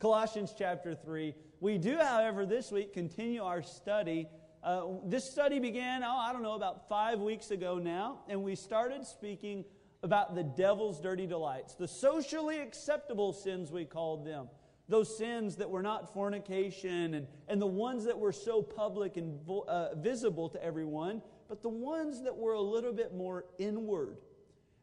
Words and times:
Colossians 0.00 0.54
chapter 0.56 0.94
3. 0.94 1.34
We 1.60 1.76
do, 1.76 1.98
however, 1.98 2.46
this 2.46 2.72
week 2.72 2.94
continue 2.94 3.42
our 3.42 3.62
study. 3.62 4.28
Uh, 4.64 4.84
this 5.04 5.30
study 5.30 5.58
began, 5.58 6.02
oh, 6.02 6.16
I 6.16 6.32
don't 6.32 6.42
know, 6.42 6.54
about 6.54 6.88
five 6.88 7.20
weeks 7.20 7.50
ago 7.50 7.76
now, 7.76 8.20
and 8.26 8.42
we 8.42 8.54
started 8.54 9.06
speaking 9.06 9.62
about 10.02 10.34
the 10.34 10.42
devil's 10.42 11.02
dirty 11.02 11.26
delights, 11.26 11.74
the 11.74 11.86
socially 11.86 12.60
acceptable 12.60 13.34
sins, 13.34 13.70
we 13.70 13.84
called 13.84 14.24
them. 14.24 14.48
Those 14.88 15.14
sins 15.18 15.56
that 15.56 15.68
were 15.68 15.82
not 15.82 16.14
fornication 16.14 17.12
and, 17.12 17.26
and 17.46 17.60
the 17.60 17.66
ones 17.66 18.04
that 18.04 18.18
were 18.18 18.32
so 18.32 18.62
public 18.62 19.18
and 19.18 19.38
uh, 19.68 19.94
visible 19.96 20.48
to 20.48 20.64
everyone, 20.64 21.20
but 21.46 21.62
the 21.62 21.68
ones 21.68 22.22
that 22.22 22.34
were 22.34 22.54
a 22.54 22.60
little 22.60 22.94
bit 22.94 23.14
more 23.14 23.44
inward. 23.58 24.16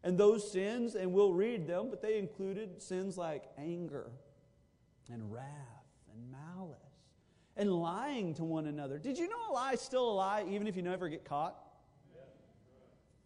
And 0.04 0.16
those 0.16 0.50
sins, 0.50 0.94
and 0.94 1.12
we'll 1.12 1.34
read 1.34 1.66
them, 1.66 1.90
but 1.90 2.04
they 2.04 2.20
included 2.20 2.84
sins 2.84 3.18
like 3.18 3.46
anger 3.58 4.12
and 5.12 5.32
wrath 5.32 5.46
and 6.14 6.32
malice 6.32 6.78
and 7.56 7.72
lying 7.72 8.34
to 8.36 8.44
one 8.44 8.68
another. 8.68 9.00
Did 9.00 9.18
you 9.18 9.28
know 9.28 9.52
a 9.52 9.54
lie 9.54 9.74
is 9.74 9.82
still 9.82 10.10
a 10.10 10.14
lie 10.14 10.46
even 10.50 10.68
if 10.68 10.76
you 10.76 10.82
never 10.82 11.10
get 11.10 11.26
caught? 11.26 11.56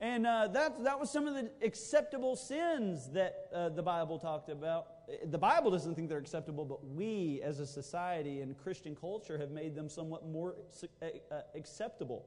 And 0.02 0.26
uh, 0.26 0.48
that, 0.48 0.84
that 0.84 1.00
was 1.00 1.12
some 1.12 1.28
of 1.28 1.36
the 1.36 1.52
acceptable 1.62 2.36
sins 2.36 3.08
that 3.12 3.48
uh, 3.54 3.70
the 3.70 3.84
Bible 3.84 4.18
talked 4.18 4.50
about. 4.50 4.88
The 5.30 5.38
Bible 5.38 5.70
doesn't 5.70 5.94
think 5.94 6.10
they're 6.10 6.18
acceptable, 6.18 6.66
but 6.66 6.84
we 6.84 7.40
as 7.44 7.60
a 7.60 7.68
society 7.68 8.42
and 8.42 8.58
Christian 8.58 8.96
culture 8.96 9.38
have 9.38 9.52
made 9.52 9.76
them 9.76 9.88
somewhat 9.88 10.28
more 10.28 10.56
uh, 10.82 11.06
uh, 11.30 11.42
acceptable. 11.54 12.26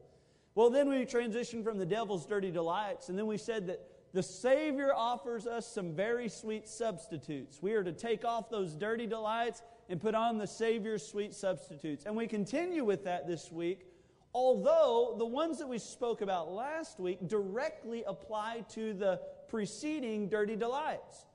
Well, 0.55 0.70
then 0.70 0.88
we 0.88 1.05
transitioned 1.05 1.64
from 1.64 1.78
the 1.78 1.86
devil's 1.86 2.27
dirty 2.27 2.52
delights, 2.52 3.08
and 3.08 3.18
then 3.18 3.27
we 3.27 3.38
said 3.38 3.66
that 3.66 3.80
the 4.14 4.23
Savior 4.23 4.95
offers 4.95 5.46
us 5.46 5.70
some 5.70 5.92
very 5.92 6.30
sweet 6.30 6.66
substitutes. 6.66 7.59
We 7.60 7.74
are 7.74 7.84
to 7.84 7.92
take 7.92 8.24
off 8.24 8.48
those 8.48 8.74
dirty 8.74 9.06
delights 9.06 9.60
and 9.91 10.00
put 10.00 10.14
on 10.14 10.38
the 10.38 10.46
Savior's 10.46 11.06
sweet 11.06 11.34
substitutes. 11.34 12.06
And 12.06 12.16
we 12.16 12.27
continue 12.27 12.84
with 12.84 13.05
that 13.05 13.27
this 13.27 13.52
week 13.52 13.91
although 14.34 15.14
the 15.16 15.25
ones 15.25 15.58
that 15.58 15.69
we 15.69 15.78
spoke 15.78 16.20
about 16.20 16.50
last 16.50 16.98
week 16.98 17.27
directly 17.28 18.03
apply 18.06 18.64
to 18.69 18.92
the 18.92 19.20
preceding 19.48 20.28
dirty 20.28 20.56
delights. 20.56 21.27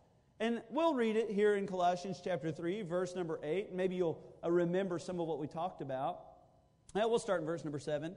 And 0.42 0.62
we'll 0.70 0.94
read 0.94 1.16
it 1.16 1.30
here 1.30 1.56
in 1.56 1.66
Colossians 1.66 2.22
chapter 2.24 2.52
3, 2.52 2.84
verse 2.84 3.16
number 3.16 3.40
8. 3.42 3.74
Maybe 3.74 3.96
you'll 3.96 4.22
uh, 4.44 4.52
remember 4.52 5.00
some 5.00 5.20
of 5.20 5.28
what 5.28 5.40
we 5.40 5.48
talked 5.48 5.82
about. 5.82 6.20
Now, 6.96 7.08
we'll 7.08 7.20
start 7.20 7.42
in 7.42 7.46
verse 7.46 7.64
number 7.64 7.80
7. 7.80 8.16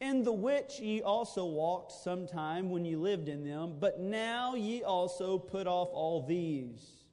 In 0.00 0.22
the 0.22 0.32
which 0.32 0.80
ye 0.80 1.02
also 1.02 1.44
walked 1.46 1.92
sometime 1.92 2.70
when 2.70 2.84
ye 2.84 2.96
lived 2.96 3.28
in 3.28 3.44
them, 3.44 3.76
but 3.78 4.00
now 4.00 4.54
ye 4.54 4.82
also 4.82 5.38
put 5.38 5.66
off 5.66 5.88
all 5.92 6.22
these 6.22 7.04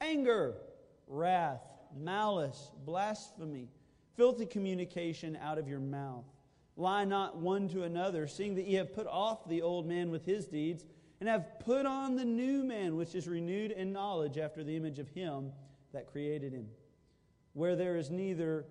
anger, 0.00 0.54
wrath, 1.06 1.62
malice, 1.96 2.70
blasphemy 2.84 3.68
filthy 4.18 4.46
communication 4.46 5.38
out 5.40 5.58
of 5.58 5.68
your 5.68 5.78
mouth. 5.78 6.24
Lie 6.76 7.04
not 7.04 7.36
one 7.36 7.68
to 7.68 7.84
another, 7.84 8.26
seeing 8.26 8.56
that 8.56 8.66
ye 8.66 8.74
have 8.74 8.92
put 8.92 9.06
off 9.06 9.48
the 9.48 9.62
old 9.62 9.86
man 9.86 10.10
with 10.10 10.26
his 10.26 10.46
deeds, 10.46 10.84
and 11.20 11.28
have 11.28 11.60
put 11.60 11.86
on 11.86 12.16
the 12.16 12.24
new 12.24 12.64
man, 12.64 12.96
which 12.96 13.14
is 13.14 13.28
renewed 13.28 13.70
in 13.70 13.92
knowledge 13.92 14.36
after 14.36 14.64
the 14.64 14.76
image 14.76 14.98
of 14.98 15.08
him 15.08 15.52
that 15.92 16.08
created 16.08 16.52
him. 16.52 16.66
Where 17.52 17.76
there 17.76 17.96
is 17.96 18.10
neither 18.10 18.66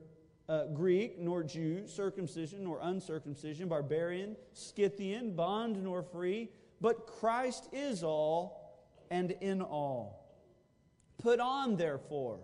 uh, 0.50 0.66
Greek 0.68 1.20
nor 1.20 1.44
Jew, 1.44 1.88
circumcision 1.88 2.64
nor 2.64 2.80
uncircumcision, 2.82 3.68
barbarian, 3.68 4.36
Scythian, 4.54 5.36
bond 5.36 5.84
nor 5.84 6.02
free, 6.02 6.50
but 6.80 7.08
Christ 7.08 7.68
is 7.74 8.04
all 8.04 8.86
and 9.10 9.32
in 9.42 9.62
all. 9.62 10.26
Put 11.18 11.40
on, 11.40 11.76
therefore, 11.76 12.40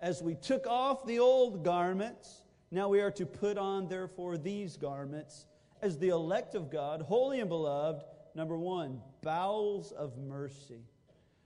as 0.00 0.22
we 0.22 0.34
took 0.34 0.66
off 0.66 1.06
the 1.06 1.18
old 1.18 1.64
garments, 1.64 2.42
now 2.70 2.88
we 2.88 3.00
are 3.00 3.10
to 3.12 3.26
put 3.26 3.58
on, 3.58 3.88
therefore, 3.88 4.36
these 4.36 4.76
garments 4.76 5.46
as 5.82 5.98
the 5.98 6.08
elect 6.08 6.54
of 6.54 6.70
God, 6.70 7.02
holy 7.02 7.40
and 7.40 7.48
beloved. 7.48 8.04
Number 8.34 8.56
one, 8.56 9.00
bowels 9.22 9.92
of 9.92 10.16
mercy. 10.18 10.82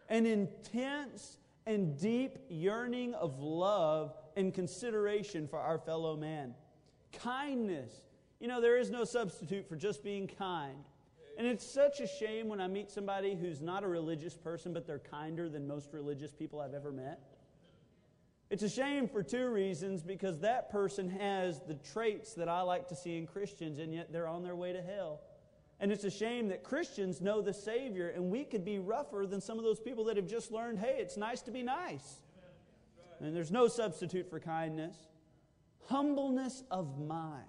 An 0.09 0.27
intense 0.27 1.39
and 1.67 1.99
deep 1.99 2.39
yearning 2.49 3.15
of 3.15 3.39
love 3.39 4.15
and 4.37 4.53
consideration 4.53 5.47
for 5.47 5.59
our 5.59 5.79
fellow 5.79 6.17
man. 6.17 6.55
Kindness. 7.13 7.93
You 8.41 8.49
know, 8.49 8.61
there 8.61 8.79
is 8.79 8.91
no 8.91 9.05
substitute 9.05 9.69
for 9.69 9.77
just 9.77 10.03
being 10.03 10.27
kind. 10.27 10.85
And 11.39 11.47
it's 11.47 11.67
such 11.67 12.01
a 12.01 12.07
shame 12.07 12.49
when 12.49 12.61
I 12.61 12.67
meet 12.67 12.91
somebody 12.91 13.35
who's 13.35 13.61
not 13.61 13.85
a 13.85 13.89
religious 13.89 14.37
person, 14.37 14.73
but 14.73 14.87
they're 14.87 14.99
kinder 14.99 15.49
than 15.49 15.67
most 15.67 15.93
religious 15.93 16.33
people 16.33 16.61
I've 16.61 16.75
ever 16.75 16.93
met. 16.93 17.21
It's 18.51 18.63
a 18.63 18.69
shame 18.69 19.09
for 19.09 19.23
two 19.23 19.49
reasons 19.49 20.03
because 20.03 20.41
that 20.41 20.71
person 20.71 21.09
has 21.09 21.61
the 21.67 21.75
traits 21.75 22.35
that 22.35 22.51
I 22.51 22.61
like 22.61 22.87
to 22.89 22.95
see 22.95 23.17
in 23.17 23.27
Christians, 23.27 23.79
and 23.79 23.95
yet 23.95 24.13
they're 24.13 24.29
on 24.29 24.43
their 24.43 24.57
way 24.57 24.75
to 24.75 24.83
hell. 24.83 25.21
And 25.81 25.91
it's 25.91 26.05
a 26.05 26.11
shame 26.11 26.49
that 26.49 26.63
Christians 26.63 27.21
know 27.21 27.41
the 27.41 27.55
Savior, 27.55 28.11
and 28.11 28.31
we 28.31 28.45
could 28.45 28.65
be 28.65 28.79
rougher 28.79 29.27
than 29.27 29.41
some 29.41 29.59
of 29.59 29.65
those 29.65 29.81
people 29.81 30.05
that 30.05 30.17
have 30.17 30.27
just 30.29 30.53
learned 30.53 30.79
hey, 30.79 30.97
it's 30.99 31.17
nice 31.17 31.41
to 31.43 31.51
be 31.51 31.63
nice. 31.63 32.22
And 33.23 33.35
there's 33.35 33.53
no 33.53 33.69
substitute 33.69 34.29
for 34.29 34.41
kindness. 34.41 34.97
Humbleness 35.87 36.65
of 36.71 36.99
mind. 36.99 37.45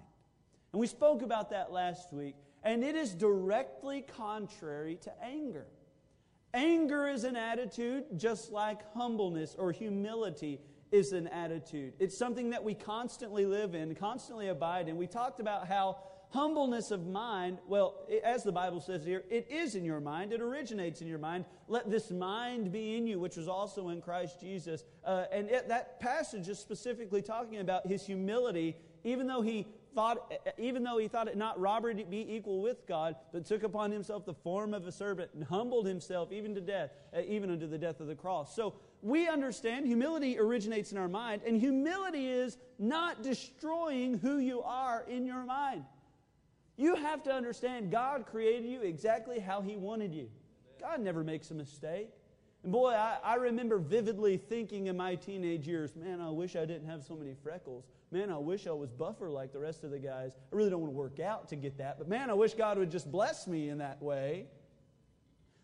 And 0.72 0.80
we 0.80 0.86
spoke 0.86 1.22
about 1.22 1.50
that 1.50 1.72
last 1.72 2.12
week, 2.12 2.34
and 2.62 2.82
it 2.82 2.96
is 2.96 3.14
directly 3.14 4.02
contrary 4.02 4.98
to 5.02 5.12
anger. 5.22 5.66
Anger 6.52 7.08
is 7.08 7.24
an 7.24 7.36
attitude 7.36 8.04
just 8.16 8.52
like 8.52 8.80
humbleness 8.92 9.56
or 9.58 9.72
humility 9.72 10.60
is 10.92 11.12
an 11.12 11.26
attitude. 11.28 11.94
It's 11.98 12.16
something 12.16 12.50
that 12.50 12.62
we 12.62 12.74
constantly 12.74 13.46
live 13.46 13.74
in, 13.74 13.94
constantly 13.96 14.48
abide 14.48 14.88
in. 14.88 14.96
We 14.96 15.08
talked 15.08 15.40
about 15.40 15.66
how 15.66 15.98
humbleness 16.34 16.90
of 16.90 17.06
mind, 17.06 17.58
well, 17.68 17.94
as 18.24 18.42
the 18.42 18.50
Bible 18.50 18.80
says 18.80 19.04
here, 19.04 19.22
it 19.30 19.46
is 19.48 19.76
in 19.76 19.84
your 19.84 20.00
mind. 20.00 20.32
It 20.32 20.40
originates 20.40 21.00
in 21.00 21.06
your 21.06 21.18
mind. 21.18 21.44
Let 21.68 21.90
this 21.90 22.10
mind 22.10 22.72
be 22.72 22.96
in 22.96 23.06
you, 23.06 23.20
which 23.20 23.36
was 23.36 23.46
also 23.46 23.90
in 23.90 24.02
Christ 24.02 24.40
Jesus. 24.40 24.84
Uh, 25.04 25.26
and 25.32 25.48
it, 25.48 25.68
that 25.68 26.00
passage 26.00 26.48
is 26.48 26.58
specifically 26.58 27.22
talking 27.22 27.58
about 27.58 27.86
his 27.86 28.04
humility, 28.04 28.76
even 29.04 29.28
though 29.28 29.42
he 29.42 29.68
thought, 29.94 30.34
even 30.58 30.82
though 30.82 30.98
he 30.98 31.06
thought 31.06 31.28
it 31.28 31.36
not 31.36 31.58
robbery 31.60 31.94
to 31.94 32.04
be 32.04 32.34
equal 32.34 32.60
with 32.60 32.84
God, 32.88 33.14
but 33.32 33.46
took 33.46 33.62
upon 33.62 33.92
himself 33.92 34.26
the 34.26 34.34
form 34.34 34.74
of 34.74 34.88
a 34.88 34.92
servant 34.92 35.30
and 35.34 35.44
humbled 35.44 35.86
himself 35.86 36.32
even 36.32 36.52
to 36.56 36.60
death, 36.60 36.90
uh, 37.16 37.20
even 37.28 37.48
unto 37.52 37.68
the 37.68 37.78
death 37.78 38.00
of 38.00 38.08
the 38.08 38.16
cross. 38.16 38.56
So 38.56 38.74
we 39.02 39.28
understand 39.28 39.86
humility 39.86 40.36
originates 40.36 40.90
in 40.90 40.98
our 40.98 41.06
mind, 41.06 41.42
and 41.46 41.60
humility 41.60 42.26
is 42.26 42.58
not 42.78 43.22
destroying 43.22 44.18
who 44.18 44.38
you 44.38 44.62
are 44.62 45.04
in 45.08 45.26
your 45.26 45.44
mind. 45.44 45.84
You 46.76 46.96
have 46.96 47.22
to 47.24 47.32
understand 47.32 47.90
God 47.90 48.26
created 48.26 48.68
you 48.68 48.80
exactly 48.82 49.38
how 49.38 49.60
He 49.60 49.76
wanted 49.76 50.12
you. 50.12 50.28
God 50.80 51.00
never 51.00 51.22
makes 51.22 51.50
a 51.50 51.54
mistake. 51.54 52.10
And 52.62 52.72
boy, 52.72 52.92
I, 52.92 53.18
I, 53.22 53.34
remember 53.36 53.78
vividly 53.78 54.38
thinking 54.38 54.86
in 54.86 54.96
my 54.96 55.14
teenage 55.14 55.68
years, 55.68 55.94
man, 55.94 56.20
I 56.20 56.30
wish 56.30 56.56
I 56.56 56.64
didn't 56.64 56.88
have 56.88 57.04
so 57.04 57.14
many 57.14 57.34
freckles. 57.42 57.84
Man, 58.10 58.30
I 58.30 58.38
wish 58.38 58.66
I 58.66 58.72
was 58.72 58.90
buffer 58.90 59.30
like 59.30 59.52
the 59.52 59.58
rest 59.58 59.84
of 59.84 59.90
the 59.90 59.98
guys. 59.98 60.32
I 60.52 60.56
really 60.56 60.70
don't 60.70 60.80
want 60.80 60.92
to 60.92 60.96
work 60.96 61.20
out 61.20 61.48
to 61.50 61.56
get 61.56 61.78
that, 61.78 61.98
but 61.98 62.08
man, 62.08 62.30
I 62.30 62.32
wish 62.32 62.54
God 62.54 62.78
would 62.78 62.90
just 62.90 63.10
bless 63.10 63.46
me 63.46 63.68
in 63.68 63.78
that 63.78 64.02
way. 64.02 64.46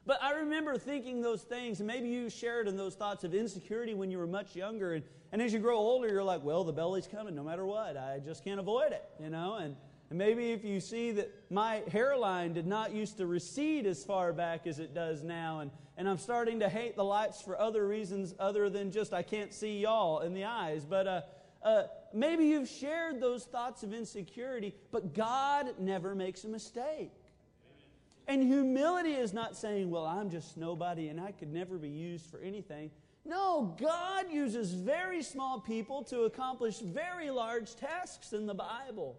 But 0.06 0.22
I 0.22 0.32
remember 0.32 0.76
thinking 0.76 1.20
those 1.20 1.42
things, 1.42 1.80
and 1.80 1.86
maybe 1.86 2.08
you 2.08 2.30
shared 2.30 2.68
in 2.68 2.76
those 2.76 2.94
thoughts 2.94 3.24
of 3.24 3.34
insecurity 3.34 3.94
when 3.94 4.10
you 4.10 4.18
were 4.18 4.26
much 4.26 4.56
younger. 4.56 4.94
And, 4.94 5.04
and 5.32 5.40
as 5.40 5.52
you 5.52 5.58
grow 5.58 5.76
older, 5.76 6.08
you're 6.08 6.24
like, 6.24 6.42
well, 6.42 6.64
the 6.64 6.72
belly's 6.72 7.06
coming 7.06 7.34
no 7.34 7.44
matter 7.44 7.64
what. 7.64 7.96
I 7.96 8.20
just 8.24 8.42
can't 8.42 8.58
avoid 8.58 8.92
it, 8.92 9.04
you 9.22 9.30
know? 9.30 9.56
And, 9.56 9.76
and 10.10 10.18
maybe 10.18 10.50
if 10.50 10.64
you 10.64 10.80
see 10.80 11.12
that 11.12 11.32
my 11.50 11.82
hairline 11.90 12.52
did 12.52 12.66
not 12.66 12.92
used 12.92 13.16
to 13.18 13.26
recede 13.26 13.86
as 13.86 14.04
far 14.04 14.32
back 14.32 14.66
as 14.66 14.80
it 14.80 14.92
does 14.92 15.22
now, 15.22 15.60
and, 15.60 15.70
and 15.96 16.08
I'm 16.08 16.18
starting 16.18 16.58
to 16.60 16.68
hate 16.68 16.96
the 16.96 17.04
lights 17.04 17.40
for 17.40 17.58
other 17.58 17.86
reasons 17.86 18.34
other 18.40 18.68
than 18.68 18.90
just 18.90 19.12
I 19.12 19.22
can't 19.22 19.54
see 19.54 19.78
y'all 19.78 20.20
in 20.20 20.34
the 20.34 20.44
eyes. 20.44 20.84
But 20.84 21.06
uh, 21.06 21.20
uh, 21.62 21.82
maybe 22.12 22.46
you've 22.46 22.68
shared 22.68 23.20
those 23.20 23.44
thoughts 23.44 23.84
of 23.84 23.94
insecurity, 23.94 24.74
but 24.90 25.14
God 25.14 25.74
never 25.78 26.16
makes 26.16 26.42
a 26.42 26.48
mistake. 26.48 27.12
And 28.26 28.42
humility 28.42 29.12
is 29.12 29.32
not 29.32 29.56
saying, 29.56 29.90
well, 29.90 30.06
I'm 30.06 30.28
just 30.28 30.56
nobody 30.56 31.08
and 31.08 31.20
I 31.20 31.30
could 31.30 31.52
never 31.52 31.78
be 31.78 31.88
used 31.88 32.26
for 32.26 32.40
anything. 32.40 32.90
No, 33.24 33.76
God 33.80 34.26
uses 34.32 34.72
very 34.72 35.22
small 35.22 35.60
people 35.60 36.02
to 36.04 36.22
accomplish 36.22 36.78
very 36.78 37.30
large 37.30 37.76
tasks 37.76 38.32
in 38.32 38.46
the 38.46 38.54
Bible. 38.54 39.16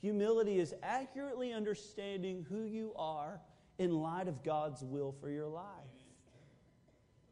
Humility 0.00 0.58
is 0.58 0.74
accurately 0.82 1.52
understanding 1.52 2.46
who 2.48 2.64
you 2.64 2.92
are 2.96 3.40
in 3.78 3.92
light 3.94 4.28
of 4.28 4.42
God's 4.42 4.82
will 4.82 5.12
for 5.20 5.30
your 5.30 5.48
life. 5.48 5.66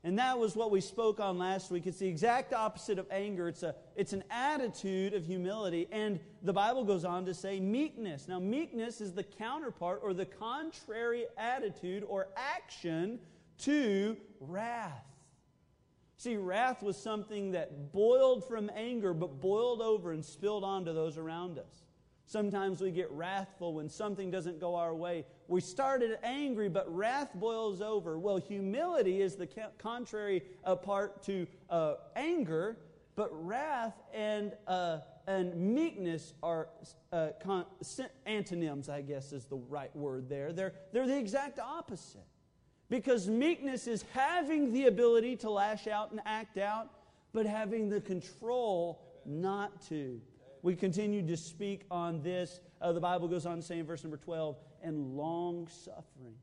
And 0.05 0.19
that 0.19 0.39
was 0.39 0.55
what 0.55 0.71
we 0.71 0.81
spoke 0.81 1.19
on 1.19 1.39
last 1.39 1.71
week. 1.71 1.87
It's 1.87 1.99
the 1.99 2.07
exact 2.07 2.53
opposite 2.53 2.99
of 2.99 3.07
anger. 3.11 3.49
It's, 3.49 3.63
a, 3.63 3.75
it's 3.97 4.13
an 4.13 4.23
attitude 4.31 5.13
of 5.13 5.27
humility. 5.27 5.89
And 5.91 6.21
the 6.43 6.53
Bible 6.53 6.85
goes 6.85 7.05
on 7.05 7.25
to 7.25 7.35
say 7.35 7.59
meekness. 7.59 8.29
Now, 8.29 8.39
meekness 8.39 9.01
is 9.01 9.13
the 9.13 9.25
counterpart 9.25 10.01
or 10.03 10.15
the 10.15 10.27
contrary 10.27 11.27
attitude 11.37 12.05
or 12.07 12.29
action 12.37 13.19
to 13.59 14.17
wrath. 14.41 15.05
See, 16.17 16.37
wrath 16.37 16.83
was 16.83 16.97
something 16.97 17.53
that 17.53 17.93
boiled 17.93 18.47
from 18.47 18.71
anger, 18.75 19.13
but 19.15 19.41
boiled 19.41 19.81
over 19.81 20.13
and 20.13 20.25
spilled 20.25 20.65
onto 20.65 20.93
those 20.93 21.19
around 21.19 21.59
us. 21.59 21.88
Sometimes 22.29 22.83
we 22.83 22.91
get 22.91 23.11
wrathful 23.11 23.73
when 23.73 23.89
something 23.89 24.31
doesn't 24.31 24.61
go 24.61 24.75
our 24.75 24.95
way. 24.95 25.25
We 25.49 25.63
started 25.63 26.19
angry, 26.23 26.69
but 26.69 26.95
wrath 26.95 27.31
boils 27.35 27.81
over. 27.81 28.19
Well, 28.19 28.37
humility 28.37 29.23
is 29.23 29.37
the 29.37 29.49
contrary 29.79 30.43
part 30.83 31.23
to 31.23 31.47
uh, 31.71 31.95
anger, 32.17 32.77
but 33.17 33.31
wrath 33.33 33.95
and, 34.13 34.53
uh, 34.67 34.99
and 35.27 35.57
meekness 35.57 36.35
are 36.43 36.69
uh, 37.15 37.29
con- 37.43 37.65
antonyms, 38.27 38.91
I 38.91 39.01
guess 39.01 39.33
is 39.33 39.47
the 39.47 39.57
right 39.57 39.97
word 39.97 40.29
there. 40.29 40.53
They're, 40.53 40.75
they're 40.93 41.07
the 41.07 41.17
exact 41.17 41.59
opposite. 41.59 42.27
Because 42.91 43.27
meekness 43.27 43.87
is 43.87 44.05
having 44.13 44.71
the 44.75 44.85
ability 44.85 45.37
to 45.37 45.51
lash 45.51 45.87
out 45.87 46.11
and 46.11 46.21
act 46.27 46.59
out, 46.59 46.91
but 47.33 47.47
having 47.47 47.89
the 47.89 48.03
control 48.03 49.01
not 49.25 49.81
to 49.89 50.21
we 50.63 50.75
continue 50.75 51.27
to 51.27 51.37
speak 51.37 51.85
on 51.91 52.23
this. 52.23 52.61
Uh, 52.81 52.93
the 52.93 53.01
Bible 53.01 53.29
goes 53.29 53.47
on 53.47 53.57
to 53.57 53.63
say 53.63 53.79
in 53.79 53.87
verse 53.87 54.05
number 54.05 54.17
12, 54.17 54.57
and 54.83 55.17
long 55.17 55.69
suffering. 55.69 56.35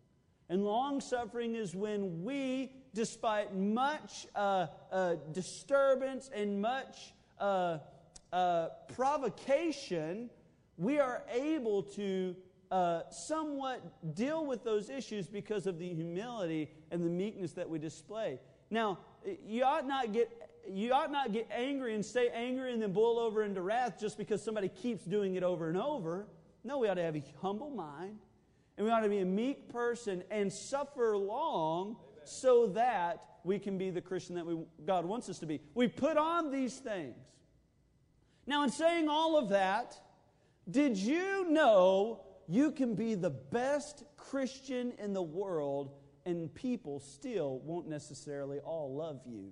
And 0.49 0.63
long 0.63 1.01
suffering 1.01 1.55
is 1.55 1.75
when 1.75 2.23
we, 2.23 2.71
despite 2.93 3.55
much 3.55 4.27
uh, 4.35 4.67
uh, 4.91 5.15
disturbance 5.31 6.29
and 6.33 6.61
much 6.61 7.13
uh, 7.39 7.79
uh, 8.31 8.67
provocation, 8.93 10.29
we 10.77 10.99
are 10.99 11.23
able 11.33 11.81
to 11.81 12.35
uh, 12.69 13.01
somewhat 13.09 13.81
deal 14.15 14.45
with 14.45 14.63
those 14.63 14.89
issues 14.89 15.27
because 15.27 15.65
of 15.67 15.79
the 15.79 15.93
humility 15.93 16.69
and 16.91 17.03
the 17.03 17.09
meekness 17.09 17.53
that 17.53 17.69
we 17.69 17.79
display. 17.79 18.39
Now, 18.69 18.99
you 19.45 19.63
ought 19.63 19.87
not 19.87 20.13
get 20.13 20.29
you 20.67 20.93
ought 20.93 21.11
not 21.11 21.31
get 21.31 21.47
angry 21.51 21.93
and 21.93 22.03
stay 22.03 22.29
angry 22.29 22.73
and 22.73 22.81
then 22.81 22.91
boil 22.91 23.19
over 23.19 23.43
into 23.43 23.61
wrath 23.61 23.99
just 23.99 24.17
because 24.17 24.41
somebody 24.41 24.67
keeps 24.67 25.05
doing 25.05 25.35
it 25.35 25.43
over 25.43 25.69
and 25.69 25.77
over. 25.77 26.25
No, 26.63 26.79
we 26.79 26.87
ought 26.87 26.95
to 26.95 27.03
have 27.03 27.15
a 27.15 27.23
humble 27.41 27.69
mind 27.69 28.17
and 28.77 28.85
we 28.85 28.91
ought 28.91 29.01
to 29.01 29.09
be 29.09 29.19
a 29.19 29.25
meek 29.25 29.69
person 29.69 30.23
and 30.31 30.51
suffer 30.51 31.15
long 31.15 31.89
Amen. 31.89 32.25
so 32.25 32.67
that 32.67 33.23
we 33.43 33.59
can 33.59 33.77
be 33.77 33.91
the 33.91 34.01
Christian 34.01 34.35
that 34.35 34.45
we, 34.45 34.57
God 34.85 35.05
wants 35.05 35.29
us 35.29 35.39
to 35.39 35.45
be. 35.45 35.61
We 35.75 35.87
put 35.87 36.17
on 36.17 36.51
these 36.51 36.77
things. 36.77 37.15
Now, 38.47 38.63
in 38.63 38.71
saying 38.71 39.07
all 39.07 39.37
of 39.37 39.49
that, 39.49 39.99
did 40.69 40.97
you 40.97 41.49
know 41.49 42.21
you 42.47 42.71
can 42.71 42.95
be 42.95 43.15
the 43.15 43.29
best 43.29 44.03
Christian 44.17 44.93
in 44.97 45.13
the 45.13 45.21
world 45.21 45.91
and 46.25 46.53
people 46.53 46.99
still 46.99 47.59
won't 47.59 47.87
necessarily 47.87 48.59
all 48.59 48.95
love 48.95 49.21
you? 49.25 49.51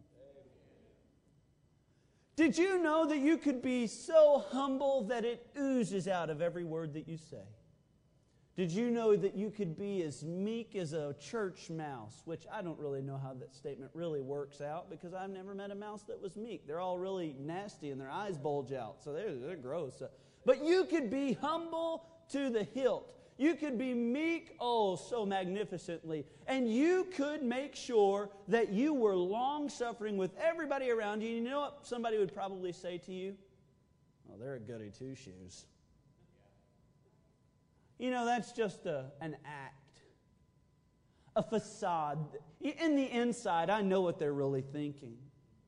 Did 2.35 2.57
you 2.57 2.81
know 2.81 3.05
that 3.07 3.19
you 3.19 3.37
could 3.37 3.61
be 3.61 3.85
so 3.85 4.43
humble 4.49 5.03
that 5.03 5.23
it 5.23 5.45
oozes 5.59 6.07
out 6.07 6.31
of 6.31 6.41
every 6.41 6.63
word 6.63 6.93
that 6.95 7.07
you 7.07 7.17
say? 7.17 7.45
Did 8.55 8.71
you 8.71 8.91
know 8.91 9.15
that 9.15 9.35
you 9.35 9.49
could 9.49 9.75
be 9.77 10.03
as 10.03 10.23
meek 10.23 10.75
as 10.75 10.93
a 10.93 11.15
church 11.19 11.71
mouse? 11.71 12.21
Which 12.25 12.45
I 12.51 12.61
don't 12.61 12.77
really 12.77 13.01
know 13.01 13.17
how 13.17 13.33
that 13.35 13.53
statement 13.55 13.91
really 13.93 14.21
works 14.21 14.61
out 14.61 14.91
because 14.91 15.13
I've 15.13 15.31
never 15.31 15.55
met 15.55 15.71
a 15.71 15.75
mouse 15.75 16.03
that 16.03 16.21
was 16.21 16.35
meek. 16.35 16.67
They're 16.67 16.79
all 16.79 16.99
really 16.99 17.35
nasty 17.39 17.89
and 17.89 17.99
their 17.99 18.11
eyes 18.11 18.37
bulge 18.37 18.71
out, 18.71 19.03
so 19.03 19.11
they're, 19.11 19.33
they're 19.35 19.55
gross. 19.55 20.01
But 20.45 20.63
you 20.63 20.85
could 20.85 21.09
be 21.09 21.33
humble 21.33 22.05
to 22.31 22.51
the 22.51 22.63
hilt. 22.63 23.15
You 23.37 23.55
could 23.55 23.77
be 23.77 23.93
meek, 23.93 24.55
oh, 24.59 24.95
so 24.95 25.25
magnificently. 25.25 26.25
And 26.47 26.71
you 26.71 27.07
could 27.15 27.41
make 27.41 27.75
sure 27.75 28.29
that 28.47 28.71
you 28.71 28.93
were 28.93 29.15
long 29.15 29.69
suffering 29.69 30.17
with 30.17 30.31
everybody 30.39 30.91
around 30.91 31.21
you. 31.21 31.35
And 31.35 31.45
you 31.45 31.51
know 31.51 31.61
what 31.61 31.79
somebody 31.87 32.17
would 32.17 32.33
probably 32.33 32.71
say 32.71 32.99
to 32.99 33.11
you? 33.11 33.35
Oh, 34.29 34.35
they're 34.39 34.55
a 34.55 34.59
goody 34.59 34.91
two 34.91 35.15
shoes. 35.15 35.65
You 37.97 38.11
know, 38.11 38.25
that's 38.25 38.51
just 38.51 38.85
a, 38.85 39.05
an 39.21 39.35
act, 39.45 40.01
a 41.35 41.43
facade. 41.43 42.19
In 42.61 42.95
the 42.95 43.09
inside, 43.09 43.69
I 43.69 43.81
know 43.81 44.01
what 44.01 44.19
they're 44.19 44.33
really 44.33 44.61
thinking. 44.61 45.15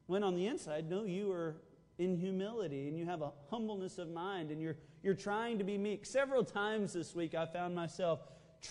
When 0.07 0.23
on 0.23 0.35
the 0.35 0.45
inside, 0.47 0.89
no, 0.89 1.03
you 1.03 1.31
are 1.31 1.55
in 1.97 2.17
humility 2.17 2.87
and 2.87 2.97
you 2.97 3.05
have 3.05 3.21
a 3.21 3.31
humbleness 3.49 3.97
of 3.97 4.09
mind 4.09 4.51
and 4.51 4.61
you're 4.61 4.75
you're 5.05 5.13
trying 5.13 5.59
to 5.59 5.63
be 5.63 5.77
meek. 5.77 6.03
Several 6.03 6.43
times 6.43 6.93
this 6.93 7.13
week, 7.13 7.35
I 7.35 7.45
found 7.45 7.75
myself 7.75 8.21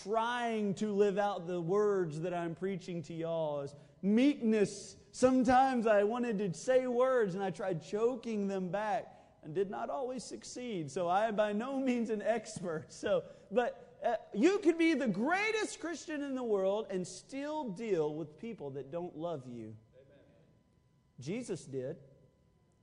trying 0.03 0.73
to 0.73 0.91
live 0.91 1.17
out 1.17 1.47
the 1.47 1.61
words 1.61 2.19
that 2.19 2.33
I'm 2.33 2.55
preaching 2.55 3.01
to 3.03 3.13
y'all. 3.13 3.61
As 3.61 3.73
meekness, 4.01 4.97
sometimes 5.11 5.87
I 5.87 6.03
wanted 6.03 6.37
to 6.39 6.53
say 6.53 6.87
words 6.87 7.35
and 7.35 7.43
I 7.43 7.51
tried 7.51 7.81
choking 7.81 8.49
them 8.49 8.67
back 8.67 9.05
and 9.45 9.55
did 9.55 9.69
not 9.69 9.89
always 9.89 10.25
succeed. 10.25 10.91
So 10.91 11.07
I 11.07 11.27
am 11.27 11.37
by 11.37 11.53
no 11.53 11.79
means 11.79 12.09
an 12.09 12.21
expert. 12.21 12.87
So, 12.89 13.23
but 13.49 13.97
uh, 14.05 14.15
you 14.33 14.59
could 14.59 14.77
be 14.77 14.93
the 14.93 15.07
greatest 15.07 15.79
Christian 15.79 16.21
in 16.21 16.35
the 16.35 16.43
world 16.43 16.87
and 16.89 17.07
still 17.07 17.69
deal 17.69 18.13
with 18.13 18.37
people 18.37 18.71
that 18.71 18.91
don't 18.91 19.17
love 19.17 19.43
you. 19.47 19.73
Amen. 19.95 20.25
Jesus 21.21 21.63
did. 21.63 21.95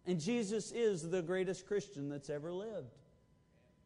And 0.06 0.20
Jesus 0.20 0.72
is 0.72 1.08
the 1.08 1.22
greatest 1.22 1.66
Christian 1.66 2.08
that's 2.08 2.28
ever 2.28 2.52
lived. 2.52 2.94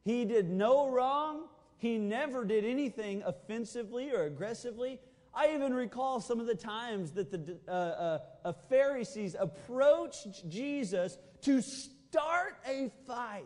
He 0.04 0.24
did 0.24 0.48
no 0.48 0.88
wrong. 0.88 1.44
He 1.78 1.98
never 1.98 2.44
did 2.44 2.64
anything 2.64 3.22
offensively 3.24 4.10
or 4.10 4.22
aggressively. 4.24 5.00
I 5.34 5.52
even 5.54 5.74
recall 5.74 6.20
some 6.20 6.40
of 6.40 6.46
the 6.46 6.54
times 6.54 7.12
that 7.12 7.30
the 7.30 7.58
uh, 7.68 8.20
uh, 8.44 8.52
Pharisees 8.70 9.36
approached 9.38 10.48
Jesus 10.48 11.18
to 11.42 11.60
start 11.60 12.56
a 12.66 12.90
fight, 13.06 13.44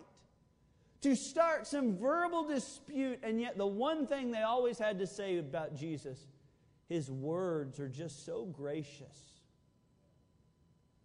to 1.01 1.17
start 1.17 1.67
some 1.67 1.97
verbal 1.99 2.47
dispute, 2.47 3.19
and 3.25 3.41
yet 3.41 3.59
the 3.59 3.67
one 3.67 4.07
thing 4.07 4.31
they 4.31 4.43
always 4.43 4.79
had 4.79 5.01
to 5.01 5.07
say 5.07 5.39
about 5.39 5.75
Jesus, 5.75 6.29
his 6.89 7.11
words 7.11 7.81
are 7.81 7.89
just 7.89 8.25
so 8.25 8.45
gracious. 8.45 9.30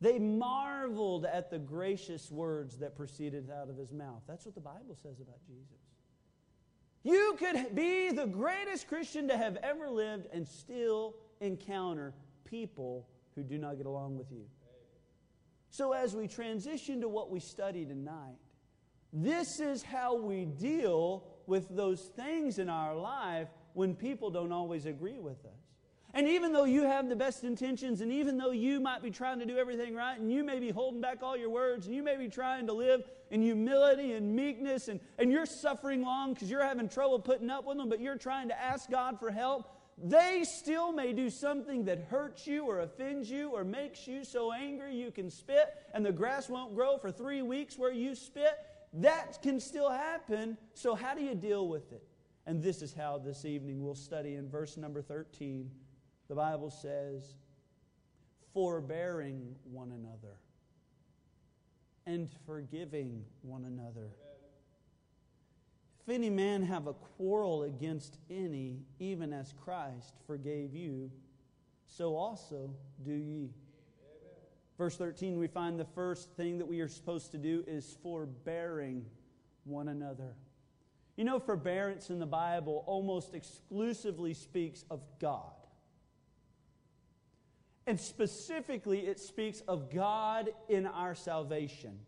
They 0.02 0.20
marveled 0.20 1.26
at 1.26 1.50
the 1.50 1.60
gracious 1.60 2.30
words 2.30 2.78
that 2.80 2.96
proceeded 2.96 3.50
out 3.50 3.70
of 3.70 3.78
his 3.78 3.92
mouth. 3.92 4.22
That's 4.28 4.46
what 4.46 4.56
the 4.56 4.62
Bible 4.62 4.98
says 5.02 5.20
about 5.20 5.40
Jesus. 5.48 5.80
You 7.04 7.36
could 7.38 7.76
be 7.76 8.12
the 8.12 8.26
greatest 8.26 8.88
Christian 8.88 9.28
to 9.28 9.38
have 9.38 9.58
ever 9.58 9.90
lived 9.90 10.28
and 10.34 10.48
still 10.48 11.16
encounter 11.40 12.14
people 12.44 13.08
who 13.36 13.44
do 13.44 13.58
not 13.58 13.78
get 13.78 13.86
along 13.86 14.18
with 14.18 14.32
you. 14.32 14.46
So, 15.70 15.92
as 15.92 16.16
we 16.16 16.28
transition 16.28 17.02
to 17.02 17.10
what 17.10 17.30
we 17.30 17.40
study 17.40 17.86
tonight, 17.86 18.38
this 19.14 19.60
is 19.60 19.84
how 19.84 20.16
we 20.16 20.46
deal 20.46 21.24
with 21.48 21.68
those 21.70 22.02
things 22.02 22.60
in 22.60 22.70
our 22.70 22.96
life 22.96 23.50
when 23.74 23.94
people 23.94 24.30
don't 24.30 24.52
always 24.52 24.86
agree 24.86 25.20
with 25.20 25.46
us. 25.46 25.65
And 26.16 26.30
even 26.30 26.54
though 26.54 26.64
you 26.64 26.84
have 26.84 27.10
the 27.10 27.16
best 27.16 27.44
intentions, 27.44 28.00
and 28.00 28.10
even 28.10 28.38
though 28.38 28.52
you 28.52 28.80
might 28.80 29.04
be 29.04 29.12
trying 29.12 29.38
to 29.40 29.46
do 29.46 29.58
everything 29.58 29.94
right, 29.94 30.18
and 30.18 30.32
you 30.32 30.46
may 30.46 30.60
be 30.60 30.70
holding 30.70 31.02
back 31.02 31.22
all 31.22 31.36
your 31.36 31.50
words, 31.50 31.88
and 31.88 31.96
you 31.96 32.02
may 32.02 32.16
be 32.16 32.30
trying 32.30 32.68
to 32.68 32.74
live 32.74 33.04
in 33.32 33.42
humility 33.42 34.14
and 34.14 34.34
meekness, 34.34 34.88
and, 34.88 35.02
and 35.20 35.30
you're 35.30 35.46
suffering 35.46 36.02
long 36.02 36.34
because 36.34 36.50
you're 36.50 36.64
having 36.64 36.88
trouble 36.88 37.20
putting 37.20 37.50
up 37.50 37.66
with 37.66 37.76
them, 37.76 37.90
but 37.90 38.00
you're 38.00 38.18
trying 38.18 38.48
to 38.48 38.58
ask 38.58 38.90
God 38.90 39.20
for 39.20 39.30
help, 39.30 39.70
they 40.02 40.46
still 40.46 40.94
may 40.94 41.12
do 41.12 41.30
something 41.30 41.84
that 41.84 42.06
hurts 42.10 42.48
you 42.48 42.64
or 42.64 42.80
offends 42.80 43.30
you 43.30 43.50
or 43.50 43.66
makes 43.66 44.08
you 44.08 44.24
so 44.24 44.54
angry 44.54 44.96
you 44.96 45.12
can 45.12 45.30
spit, 45.30 45.76
and 45.94 46.06
the 46.06 46.14
grass 46.14 46.48
won't 46.48 46.76
grow 46.76 46.98
for 46.98 47.12
three 47.12 47.42
weeks 47.42 47.78
where 47.78 47.92
you 47.92 48.16
spit. 48.16 48.58
That 48.94 49.42
can 49.42 49.60
still 49.60 49.90
happen. 49.90 50.58
So, 50.76 50.96
how 50.96 51.14
do 51.14 51.22
you 51.22 51.36
deal 51.36 51.68
with 51.68 51.92
it? 51.92 52.08
And 52.46 52.64
this 52.64 52.82
is 52.82 52.94
how 52.94 53.18
this 53.18 53.44
evening 53.44 53.84
we'll 53.84 53.96
study 53.96 54.36
in 54.36 54.48
verse 54.48 54.78
number 54.78 55.02
13 55.02 55.70
the 56.28 56.36
Bible 56.36 56.70
says, 56.70 57.36
forbearing 58.54 59.56
one 59.64 59.92
another 59.92 60.38
and 62.06 62.30
forgiving 62.46 63.24
one 63.42 63.66
another. 63.66 64.10
If 66.02 66.14
any 66.14 66.30
man 66.30 66.64
have 66.64 66.88
a 66.88 66.94
quarrel 66.94 67.64
against 67.64 68.18
any, 68.30 68.78
even 69.00 69.34
as 69.34 69.54
Christ 69.64 70.14
forgave 70.28 70.76
you, 70.76 71.12
so 71.88 72.16
also 72.16 72.70
do 73.04 73.12
ye. 73.12 73.50
Verse 74.78 74.98
13, 74.98 75.40
we 75.40 75.48
find 75.48 75.80
the 75.80 75.86
first 75.86 76.30
thing 76.32 76.58
that 76.60 76.68
we 76.68 76.82
are 76.82 76.88
supposed 76.88 77.32
to 77.32 77.38
do 77.38 77.64
is 77.66 77.98
forbearing 78.04 79.06
one 79.64 79.88
another. 79.88 80.36
You 81.16 81.24
know, 81.24 81.40
forbearance 81.40 82.10
in 82.10 82.20
the 82.20 82.26
Bible 82.26 82.84
almost 82.86 83.34
exclusively 83.34 84.34
speaks 84.34 84.84
of 84.92 85.02
God. 85.20 85.54
And 87.88 88.00
specifically, 88.00 89.08
it 89.08 89.20
speaks 89.20 89.62
of 89.68 89.94
God 89.94 90.50
in 90.70 90.88
our 90.88 91.14
salvation. 91.16 92.00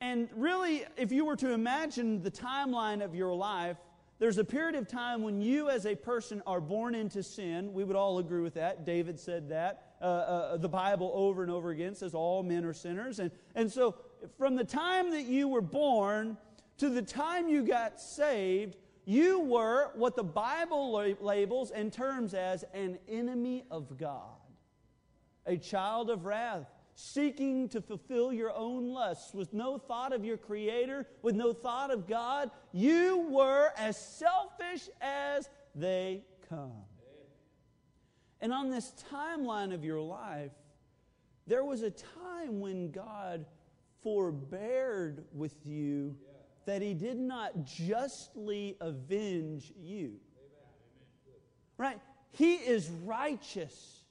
And 0.00 0.28
really, 0.34 0.84
if 0.96 1.12
you 1.12 1.24
were 1.24 1.36
to 1.36 1.52
imagine 1.52 2.22
the 2.22 2.30
timeline 2.30 3.04
of 3.04 3.14
your 3.14 3.34
life, 3.34 3.76
there's 4.18 4.38
a 4.38 4.44
period 4.44 4.74
of 4.74 4.88
time 4.88 5.22
when 5.22 5.40
you, 5.40 5.68
as 5.68 5.86
a 5.86 5.94
person, 5.94 6.42
are 6.46 6.60
born 6.60 6.94
into 6.94 7.22
sin. 7.22 7.72
We 7.72 7.84
would 7.84 7.96
all 7.96 8.18
agree 8.18 8.40
with 8.40 8.54
that. 8.54 8.84
David 8.84 9.20
said 9.20 9.48
that. 9.50 9.94
uh, 10.00 10.04
uh, 10.04 10.56
the 10.56 10.68
Bible 10.68 11.10
over 11.14 11.42
and 11.42 11.50
over 11.50 11.70
again 11.70 11.94
says 11.94 12.14
all 12.14 12.42
men 12.42 12.64
are 12.64 12.74
sinners. 12.74 13.18
And, 13.18 13.30
and 13.54 13.70
so, 13.70 13.94
from 14.36 14.56
the 14.56 14.64
time 14.64 15.10
that 15.12 15.24
you 15.24 15.48
were 15.48 15.62
born 15.62 16.36
to 16.78 16.88
the 16.90 17.02
time 17.02 17.48
you 17.48 17.62
got 17.62 18.00
saved, 18.00 18.76
you 19.06 19.38
were 19.40 19.92
what 19.94 20.16
the 20.16 20.24
Bible 20.24 21.14
labels 21.20 21.70
and 21.70 21.92
terms 21.92 22.34
as 22.34 22.64
an 22.74 22.98
enemy 23.08 23.64
of 23.70 23.96
God, 23.96 24.40
a 25.46 25.56
child 25.56 26.10
of 26.10 26.26
wrath, 26.26 26.66
seeking 26.96 27.68
to 27.68 27.80
fulfill 27.80 28.32
your 28.32 28.52
own 28.52 28.88
lusts 28.88 29.32
with 29.32 29.54
no 29.54 29.78
thought 29.78 30.12
of 30.12 30.24
your 30.24 30.36
Creator, 30.36 31.06
with 31.22 31.36
no 31.36 31.52
thought 31.52 31.92
of 31.92 32.08
God. 32.08 32.50
You 32.72 33.28
were 33.30 33.70
as 33.78 33.96
selfish 33.96 34.88
as 35.00 35.48
they 35.76 36.24
come. 36.48 36.72
And 38.40 38.52
on 38.52 38.70
this 38.70 38.92
timeline 39.12 39.72
of 39.72 39.84
your 39.84 40.00
life, 40.00 40.52
there 41.46 41.64
was 41.64 41.82
a 41.82 41.92
time 41.92 42.58
when 42.58 42.90
God 42.90 43.46
forbeared 44.02 45.24
with 45.32 45.54
you 45.64 46.16
that 46.66 46.82
he 46.82 46.94
did 46.94 47.16
not 47.16 47.64
justly 47.64 48.76
avenge 48.80 49.72
you. 49.80 50.14
Right? 51.78 51.98
He 52.32 52.54
is 52.54 52.90
righteous. 53.04 54.02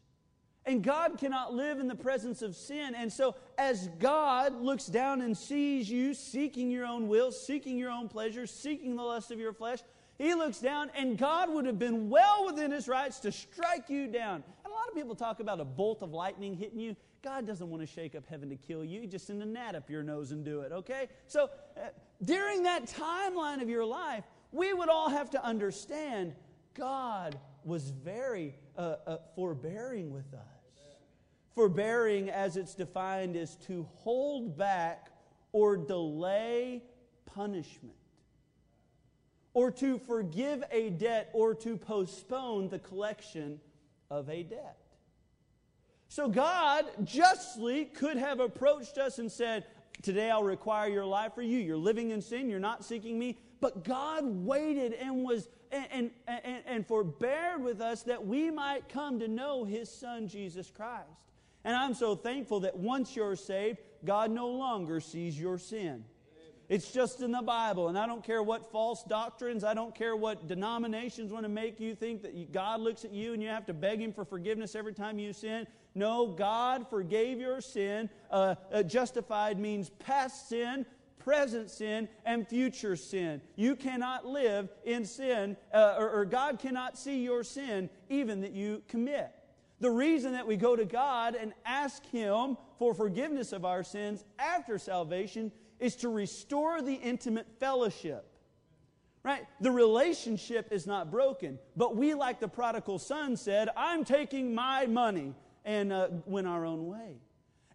And 0.65 0.83
God 0.83 1.19
cannot 1.19 1.53
live 1.53 1.79
in 1.79 1.87
the 1.87 1.95
presence 1.95 2.41
of 2.41 2.55
sin. 2.55 2.95
And 2.95 3.13
so, 3.13 3.35
as 3.57 3.87
God 3.99 4.61
looks 4.61 4.87
down 4.87 5.21
and 5.21 5.37
sees 5.37 5.89
you 5.89 6.15
seeking 6.15 6.71
your 6.71 6.87
own 6.87 7.07
will, 7.07 7.31
seeking 7.31 7.77
your 7.77 7.91
own 7.91 8.09
pleasure, 8.09 8.47
seeking 8.47 8.95
the 8.95 9.03
lust 9.03 9.29
of 9.29 9.39
your 9.39 9.53
flesh, 9.53 9.79
He 10.17 10.33
looks 10.33 10.59
down, 10.59 10.89
and 10.95 11.19
God 11.19 11.53
would 11.53 11.67
have 11.67 11.77
been 11.77 12.09
well 12.09 12.47
within 12.47 12.71
His 12.71 12.87
rights 12.87 13.19
to 13.19 13.31
strike 13.31 13.89
you 13.91 14.07
down. 14.07 14.43
And 14.63 14.73
a 14.73 14.75
lot 14.75 14.87
of 14.87 14.95
people 14.95 15.13
talk 15.13 15.39
about 15.39 15.59
a 15.59 15.65
bolt 15.65 16.01
of 16.01 16.13
lightning 16.13 16.55
hitting 16.55 16.79
you. 16.79 16.95
God 17.25 17.47
doesn't 17.47 17.71
want 17.71 17.81
to 17.81 17.87
shake 17.87 18.13
up 18.13 18.23
heaven 18.29 18.49
to 18.49 18.55
kill 18.55 18.85
you. 18.85 19.01
He 19.01 19.07
just 19.07 19.25
send 19.25 19.41
a 19.41 19.47
gnat 19.47 19.73
up 19.73 19.89
your 19.89 20.03
nose 20.03 20.31
and 20.31 20.45
do 20.45 20.61
it, 20.61 20.71
okay? 20.71 21.09
So, 21.25 21.49
uh, 21.75 21.87
during 22.23 22.61
that 22.63 22.85
timeline 22.85 23.63
of 23.63 23.67
your 23.67 23.83
life, 23.83 24.23
we 24.51 24.73
would 24.73 24.89
all 24.89 25.09
have 25.09 25.31
to 25.31 25.43
understand 25.43 26.35
God 26.75 27.35
was 27.63 27.89
very 27.89 28.53
uh, 28.77 28.97
uh, 29.07 29.17
forbearing 29.35 30.11
with 30.11 30.31
us. 30.35 30.83
Forbearing, 31.55 32.29
as 32.29 32.57
it's 32.57 32.75
defined, 32.75 33.35
is 33.35 33.55
to 33.67 33.87
hold 33.95 34.55
back 34.55 35.09
or 35.51 35.77
delay 35.77 36.83
punishment, 37.25 37.95
or 39.55 39.71
to 39.71 39.97
forgive 39.97 40.63
a 40.69 40.91
debt, 40.91 41.31
or 41.33 41.55
to 41.55 41.75
postpone 41.75 42.69
the 42.69 42.77
collection 42.77 43.59
of 44.11 44.29
a 44.29 44.43
debt. 44.43 44.84
So 46.09 46.27
God 46.29 46.85
justly 47.03 47.85
could 47.85 48.17
have 48.17 48.39
approached 48.39 48.97
us 48.97 49.19
and 49.19 49.31
said, 49.31 49.65
Today 50.01 50.29
I'll 50.29 50.43
require 50.43 50.87
your 50.89 51.05
life 51.05 51.33
for 51.33 51.41
you. 51.41 51.57
You're 51.57 51.77
living 51.77 52.11
in 52.11 52.21
sin, 52.21 52.49
you're 52.49 52.59
not 52.59 52.85
seeking 52.85 53.17
me. 53.17 53.37
But 53.59 53.83
God 53.83 54.23
waited 54.23 54.93
and 54.93 55.23
was 55.23 55.47
and, 55.71 56.11
and, 56.27 56.41
and, 56.43 56.63
and 56.65 56.87
forbeared 56.87 57.63
with 57.63 57.81
us 57.81 58.03
that 58.03 58.25
we 58.25 58.51
might 58.51 58.87
come 58.87 59.19
to 59.19 59.27
know 59.27 59.63
his 59.63 59.89
son 59.89 60.27
Jesus 60.27 60.71
Christ. 60.71 61.09
And 61.63 61.75
I'm 61.75 61.93
so 61.95 62.15
thankful 62.15 62.61
that 62.61 62.77
once 62.77 63.15
you're 63.15 63.35
saved, 63.35 63.79
God 64.03 64.29
no 64.29 64.47
longer 64.49 64.99
sees 64.99 65.39
your 65.39 65.57
sin. 65.57 66.05
It's 66.69 66.91
just 66.91 67.21
in 67.21 67.31
the 67.31 67.41
Bible. 67.41 67.89
And 67.89 67.97
I 67.97 68.07
don't 68.07 68.23
care 68.23 68.41
what 68.41 68.71
false 68.71 69.03
doctrines, 69.03 69.63
I 69.63 69.73
don't 69.73 69.93
care 69.93 70.15
what 70.15 70.47
denominations 70.47 71.31
want 71.31 71.43
to 71.43 71.49
make 71.49 71.79
you 71.79 71.95
think 71.95 72.23
that 72.23 72.51
God 72.51 72.81
looks 72.81 73.05
at 73.05 73.11
you 73.11 73.33
and 73.33 73.41
you 73.41 73.49
have 73.49 73.65
to 73.67 73.73
beg 73.73 73.99
Him 73.99 74.13
for 74.13 74.25
forgiveness 74.25 74.75
every 74.75 74.93
time 74.93 75.19
you 75.19 75.33
sin. 75.33 75.67
No, 75.95 76.27
God 76.27 76.89
forgave 76.89 77.39
your 77.39 77.61
sin. 77.61 78.09
Uh, 78.29 78.55
uh, 78.71 78.83
justified 78.83 79.57
means 79.57 79.89
past 79.89 80.49
sin, 80.49 80.85
present 81.17 81.71
sin, 81.71 82.09
and 82.25 82.45
future 82.45 82.97
sin. 82.97 83.41
You 83.55 83.77
cannot 83.77 84.25
live 84.25 84.67
in 84.83 85.05
sin, 85.05 85.55
uh, 85.73 85.95
or, 85.97 86.09
or 86.09 86.25
God 86.25 86.59
cannot 86.59 86.97
see 86.97 87.23
your 87.23 87.45
sin 87.45 87.89
even 88.09 88.41
that 88.41 88.51
you 88.51 88.83
commit. 88.89 89.31
The 89.79 89.89
reason 89.89 90.33
that 90.33 90.45
we 90.45 90.57
go 90.57 90.75
to 90.75 90.85
God 90.85 91.35
and 91.35 91.53
ask 91.65 92.05
Him 92.07 92.57
for 92.77 92.93
forgiveness 92.93 93.53
of 93.53 93.63
our 93.63 93.83
sins 93.83 94.25
after 94.37 94.77
salvation 94.77 95.51
is 95.79 95.95
to 95.97 96.09
restore 96.09 96.81
the 96.81 96.93
intimate 96.93 97.47
fellowship. 97.59 98.29
Right? 99.23 99.45
The 99.59 99.71
relationship 99.71 100.71
is 100.71 100.85
not 100.85 101.09
broken, 101.09 101.57
but 101.75 101.95
we, 101.95 102.13
like 102.13 102.39
the 102.39 102.47
prodigal 102.47 102.99
son, 102.99 103.35
said, 103.37 103.69
I'm 103.75 104.03
taking 104.03 104.53
my 104.53 104.85
money 104.85 105.33
and 105.65 105.91
uh, 105.91 106.07
went 106.25 106.47
our 106.47 106.65
own 106.65 106.87
way. 106.87 107.17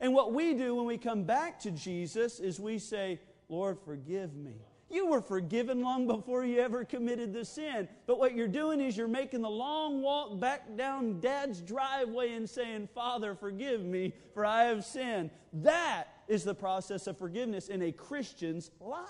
And 0.01 0.15
what 0.15 0.33
we 0.33 0.55
do 0.55 0.75
when 0.75 0.87
we 0.87 0.97
come 0.97 1.25
back 1.25 1.61
to 1.61 1.71
Jesus 1.71 2.41
is 2.41 2.59
we 2.59 2.79
say, 2.79 3.21
Lord, 3.49 3.79
forgive 3.85 4.35
me. 4.35 4.55
You 4.89 5.07
were 5.07 5.21
forgiven 5.21 5.83
long 5.83 6.07
before 6.09 6.45
you 6.45 6.59
ever 6.59 6.85
committed 6.85 7.33
the 7.33 7.45
sin. 7.45 7.89
But 8.07 8.19
what 8.19 8.35
you're 8.35 8.49
doing 8.49 8.81
is 8.81 8.97
you're 8.97 9.07
making 9.07 9.43
the 9.43 9.51
long 9.51 10.03
walk 10.03 10.41
back 10.41 10.77
down 10.77 11.21
dad's 11.21 11.61
driveway 11.61 12.33
and 12.33 12.49
saying, 12.49 12.89
Father, 12.93 13.37
forgive 13.37 13.85
me, 13.85 14.15
for 14.35 14.45
I 14.45 14.65
have 14.65 14.85
sinned. 14.85 15.31
That 15.53 16.07
is 16.27 16.43
the 16.43 16.55
process 16.55 17.07
of 17.07 17.19
forgiveness 17.19 17.69
in 17.69 17.83
a 17.83 17.93
Christian's 17.93 18.71
life. 18.81 19.07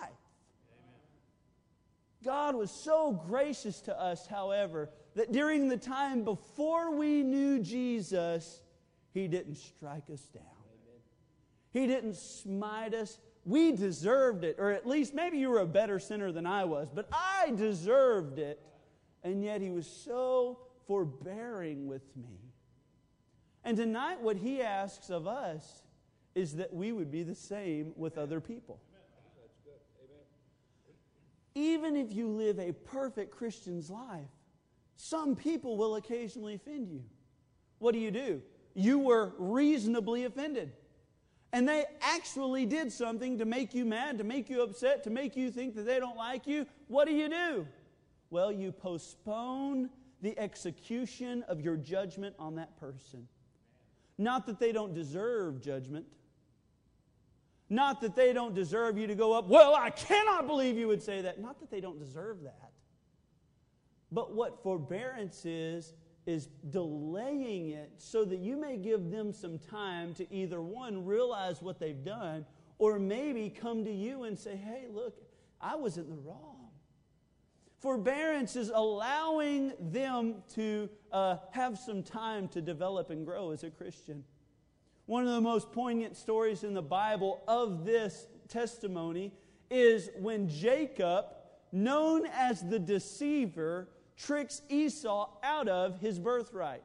God 2.22 2.54
was 2.54 2.70
so 2.70 3.12
gracious 3.12 3.80
to 3.82 3.98
us, 3.98 4.26
however, 4.26 4.90
that 5.14 5.32
during 5.32 5.68
the 5.68 5.78
time 5.78 6.24
before 6.24 6.94
we 6.94 7.22
knew 7.22 7.58
Jesus, 7.58 8.60
He 9.12 9.28
didn't 9.28 9.56
strike 9.56 10.10
us 10.12 10.22
down. 10.22 10.44
He 11.72 11.86
didn't 11.86 12.16
smite 12.16 12.94
us 12.94 13.18
we 13.44 13.72
deserved 13.72 14.44
it, 14.44 14.56
or 14.58 14.70
at 14.70 14.86
least 14.86 15.14
maybe 15.14 15.38
you 15.38 15.48
were 15.48 15.60
a 15.60 15.66
better 15.66 15.98
sinner 15.98 16.30
than 16.32 16.46
I 16.46 16.64
was, 16.64 16.88
but 16.94 17.08
I 17.12 17.52
deserved 17.56 18.38
it. 18.38 18.60
And 19.22 19.42
yet 19.42 19.60
he 19.60 19.70
was 19.70 19.86
so 19.86 20.58
forbearing 20.86 21.86
with 21.86 22.04
me. 22.16 22.38
And 23.64 23.76
tonight, 23.76 24.20
what 24.20 24.36
he 24.36 24.62
asks 24.62 25.10
of 25.10 25.26
us 25.26 25.82
is 26.34 26.54
that 26.54 26.72
we 26.72 26.92
would 26.92 27.10
be 27.10 27.22
the 27.22 27.34
same 27.34 27.92
with 27.96 28.16
other 28.16 28.40
people. 28.40 28.80
Even 31.54 31.96
if 31.96 32.12
you 32.12 32.28
live 32.28 32.58
a 32.58 32.72
perfect 32.72 33.32
Christian's 33.32 33.90
life, 33.90 34.30
some 34.96 35.34
people 35.34 35.76
will 35.76 35.96
occasionally 35.96 36.54
offend 36.54 36.88
you. 36.88 37.02
What 37.78 37.92
do 37.92 37.98
you 37.98 38.10
do? 38.10 38.42
You 38.80 38.98
were 38.98 39.32
reasonably 39.38 40.24
offended 40.24 40.72
and 41.52 41.68
they 41.68 41.84
actually 42.00 42.64
did 42.64 42.92
something 42.92 43.38
to 43.38 43.44
make 43.44 43.74
you 43.74 43.84
mad, 43.84 44.18
to 44.18 44.24
make 44.24 44.48
you 44.48 44.62
upset, 44.62 45.02
to 45.04 45.10
make 45.10 45.36
you 45.36 45.50
think 45.50 45.74
that 45.74 45.84
they 45.84 45.98
don't 45.98 46.16
like 46.16 46.46
you, 46.46 46.66
what 46.88 47.06
do 47.06 47.12
you 47.12 47.28
do? 47.28 47.66
Well, 48.30 48.52
you 48.52 48.70
postpone 48.70 49.90
the 50.22 50.38
execution 50.38 51.42
of 51.48 51.60
your 51.60 51.76
judgment 51.76 52.36
on 52.38 52.54
that 52.56 52.78
person. 52.78 53.26
Not 54.16 54.46
that 54.46 54.60
they 54.60 54.70
don't 54.70 54.94
deserve 54.94 55.60
judgment. 55.60 56.06
Not 57.68 58.00
that 58.02 58.14
they 58.14 58.32
don't 58.32 58.54
deserve 58.54 58.96
you 58.96 59.06
to 59.06 59.14
go 59.14 59.32
up, 59.32 59.48
well, 59.48 59.74
I 59.74 59.90
cannot 59.90 60.46
believe 60.46 60.76
you 60.76 60.88
would 60.88 61.02
say 61.02 61.22
that. 61.22 61.40
Not 61.40 61.60
that 61.60 61.70
they 61.70 61.80
don't 61.80 61.98
deserve 61.98 62.42
that. 62.42 62.70
But 64.12 64.34
what 64.34 64.62
forbearance 64.62 65.44
is, 65.44 65.94
is 66.26 66.48
delaying 66.70 67.70
it 67.70 67.92
so 67.98 68.24
that 68.24 68.38
you 68.38 68.56
may 68.56 68.76
give 68.76 69.10
them 69.10 69.32
some 69.32 69.58
time 69.58 70.14
to 70.14 70.32
either 70.32 70.60
one, 70.60 71.04
realize 71.04 71.62
what 71.62 71.78
they've 71.78 72.04
done, 72.04 72.44
or 72.78 72.98
maybe 72.98 73.50
come 73.50 73.84
to 73.84 73.92
you 73.92 74.24
and 74.24 74.38
say, 74.38 74.56
hey, 74.56 74.86
look, 74.92 75.14
I 75.60 75.76
was 75.76 75.96
in 75.96 76.08
the 76.08 76.16
wrong. 76.16 76.56
Forbearance 77.80 78.56
is 78.56 78.70
allowing 78.74 79.72
them 79.80 80.42
to 80.54 80.88
uh, 81.12 81.36
have 81.52 81.78
some 81.78 82.02
time 82.02 82.48
to 82.48 82.60
develop 82.60 83.10
and 83.10 83.24
grow 83.24 83.52
as 83.52 83.64
a 83.64 83.70
Christian. 83.70 84.22
One 85.06 85.26
of 85.26 85.32
the 85.32 85.40
most 85.40 85.72
poignant 85.72 86.16
stories 86.16 86.62
in 86.62 86.74
the 86.74 86.82
Bible 86.82 87.42
of 87.48 87.84
this 87.84 88.26
testimony 88.48 89.32
is 89.70 90.10
when 90.18 90.48
Jacob, 90.48 91.26
known 91.72 92.26
as 92.26 92.60
the 92.62 92.78
deceiver, 92.78 93.88
tricks 94.20 94.62
Esau 94.68 95.28
out 95.42 95.68
of 95.68 96.00
his 96.00 96.18
birthright. 96.18 96.82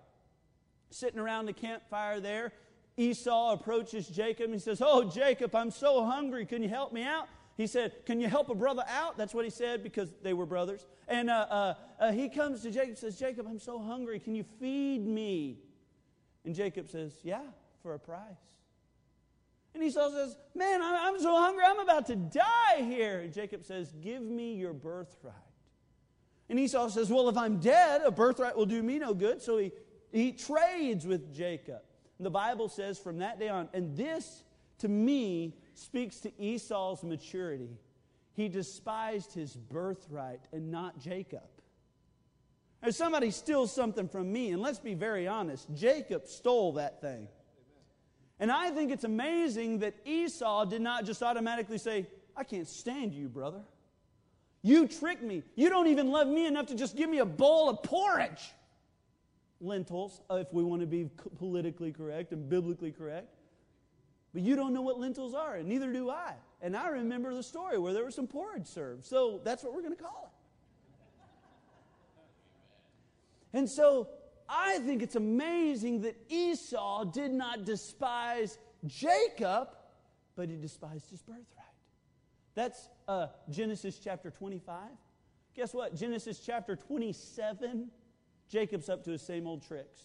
Sitting 0.90 1.20
around 1.20 1.46
the 1.46 1.54
campfire 1.54 2.20
there, 2.20 2.54
Esau 2.98 3.54
approaches 3.54 4.08
Jacob 4.08 4.46
and 4.46 4.54
he 4.54 4.60
says, 4.60 4.82
Oh, 4.84 5.04
Jacob, 5.04 5.54
I'm 5.56 5.72
so 5.72 6.06
hungry. 6.06 6.46
Can 6.46 6.64
you 6.64 6.70
help 6.70 6.94
me 6.94 7.04
out? 7.04 7.28
He 7.58 7.68
said, 7.68 8.06
Can 8.06 8.22
you 8.22 8.28
help 8.28 8.50
a 8.50 8.56
brother 8.56 8.84
out? 8.88 9.18
That's 9.18 9.34
what 9.34 9.44
he 9.44 9.52
said 9.52 9.84
because 9.84 10.14
they 10.22 10.34
were 10.34 10.46
brothers. 10.46 10.86
And 11.08 11.30
uh, 11.30 11.48
uh, 11.50 11.74
uh, 12.00 12.12
he 12.12 12.30
comes 12.30 12.62
to 12.62 12.72
Jacob 12.72 12.90
and 12.90 12.98
says, 12.98 13.18
Jacob, 13.18 13.48
I'm 13.50 13.60
so 13.60 13.80
hungry. 13.80 14.20
Can 14.20 14.36
you 14.36 14.46
feed 14.60 15.06
me? 15.06 15.60
And 16.46 16.56
Jacob 16.56 16.88
says, 16.90 17.14
Yeah, 17.24 17.42
for 17.82 17.94
a 17.96 18.00
price. 18.00 18.20
And 19.74 19.84
Esau 19.84 20.10
says, 20.12 20.38
Man, 20.54 20.82
I'm 20.82 21.20
so 21.20 21.36
hungry. 21.36 21.64
I'm 21.68 21.80
about 21.80 22.06
to 22.08 22.16
die 22.16 22.78
here. 22.78 23.20
And 23.20 23.34
Jacob 23.34 23.66
says, 23.66 23.94
Give 24.02 24.22
me 24.22 24.54
your 24.54 24.74
birthright. 24.74 25.36
And 26.50 26.60
Esau 26.60 26.90
says, 26.90 27.10
Well, 27.10 27.30
if 27.30 27.38
I'm 27.38 27.58
dead, 27.60 28.02
a 28.06 28.12
birthright 28.12 28.56
will 28.56 28.66
do 28.66 28.82
me 28.84 29.00
no 29.00 29.14
good. 29.14 29.42
So 29.42 29.58
he, 29.58 29.72
he 30.12 30.32
trades 30.32 31.06
with 31.06 31.34
Jacob. 31.34 31.82
The 32.20 32.30
Bible 32.30 32.70
says 32.70 32.98
from 32.98 33.20
that 33.20 33.40
day 33.40 33.50
on, 33.50 33.68
and 33.74 33.96
this 33.98 34.44
to 34.80 34.88
me 34.88 35.58
speaks 35.74 36.20
to 36.22 36.42
Esau's 36.42 37.04
maturity. 37.04 37.78
He 38.34 38.48
despised 38.50 39.34
his 39.34 39.56
birthright 39.56 40.42
and 40.52 40.72
not 40.72 41.00
Jacob. 41.00 41.44
If 42.84 42.94
somebody 42.96 43.32
steals 43.32 43.74
something 43.74 44.08
from 44.08 44.32
me, 44.32 44.52
and 44.52 44.62
let's 44.62 44.80
be 44.80 44.94
very 44.94 45.28
honest, 45.28 45.68
Jacob 45.74 46.28
stole 46.28 46.74
that 46.74 47.02
thing. 47.02 47.28
And 48.40 48.52
I 48.52 48.70
think 48.70 48.92
it's 48.92 49.06
amazing 49.06 49.80
that 49.80 49.96
Esau 50.06 50.66
did 50.66 50.82
not 50.82 51.06
just 51.06 51.24
automatically 51.24 51.78
say, 51.78 52.08
I 52.36 52.44
can't 52.44 52.68
stand 52.68 53.14
you, 53.14 53.30
brother. 53.30 53.62
You 54.66 54.88
tricked 54.88 55.22
me. 55.22 55.44
You 55.54 55.70
don't 55.70 55.86
even 55.86 56.10
love 56.10 56.28
me 56.28 56.48
enough 56.48 56.66
to 56.68 56.76
just 56.76 56.96
give 56.96 57.08
me 57.08 57.20
a 57.20 57.26
bowl 57.26 57.70
of 57.70 57.84
porridge. 57.84 58.52
Lentils, 59.62 60.22
uh, 60.28 60.38
if 60.38 60.52
we 60.52 60.64
want 60.64 60.82
to 60.82 60.88
be 60.88 61.08
politically 61.38 61.92
correct 61.92 62.32
and 62.32 62.50
biblically 62.50 62.92
correct. 62.92 63.36
But 64.34 64.42
you 64.42 64.56
don't 64.56 64.74
know 64.74 64.82
what 64.82 65.00
lentils 65.00 65.36
are, 65.36 65.54
and 65.58 65.70
neither 65.70 65.94
do 65.94 66.10
I. 66.10 66.34
And 66.64 66.76
I 66.76 66.88
remember 66.88 67.32
the 67.36 67.44
story 67.44 67.78
where 67.78 67.94
there 67.94 68.04
was 68.04 68.16
some 68.16 68.26
porridge 68.26 68.66
served. 68.66 69.06
So 69.06 69.40
that's 69.44 69.64
what 69.64 69.72
we're 69.72 69.84
going 69.84 69.96
to 69.96 70.02
call 70.02 70.32
it. 73.54 73.58
And 73.60 73.70
so 73.70 74.10
I 74.50 74.80
think 74.80 75.04
it's 75.04 75.16
amazing 75.16 76.02
that 76.02 76.16
Esau 76.28 77.04
did 77.04 77.32
not 77.32 77.66
despise 77.66 78.58
Jacob, 78.88 79.68
but 80.36 80.50
he 80.50 80.56
despised 80.56 81.12
his 81.12 81.22
birthright. 81.22 81.55
That's 82.56 82.90
uh, 83.08 83.28
Genesis 83.50 84.00
chapter 84.00 84.32
25. 84.32 84.78
Guess 85.56 85.74
what? 85.74 85.96
Genesis 85.96 86.40
chapter 86.40 86.76
27, 86.76 87.90
Jacob's 88.50 88.90
up 88.90 89.04
to 89.04 89.12
his 89.12 89.22
same 89.22 89.46
old 89.46 89.66
tricks. 89.66 90.02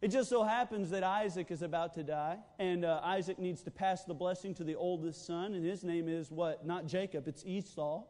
It 0.00 0.08
just 0.08 0.30
so 0.30 0.44
happens 0.44 0.90
that 0.90 1.02
Isaac 1.02 1.50
is 1.50 1.62
about 1.62 1.94
to 1.94 2.04
die, 2.04 2.38
and 2.58 2.84
uh, 2.84 3.00
Isaac 3.02 3.38
needs 3.38 3.62
to 3.62 3.70
pass 3.70 4.04
the 4.04 4.14
blessing 4.14 4.54
to 4.54 4.64
the 4.64 4.76
oldest 4.76 5.26
son, 5.26 5.54
and 5.54 5.64
his 5.64 5.82
name 5.82 6.08
is 6.08 6.30
what? 6.30 6.64
Not 6.64 6.86
Jacob, 6.86 7.26
it's 7.26 7.44
Esau. 7.44 8.04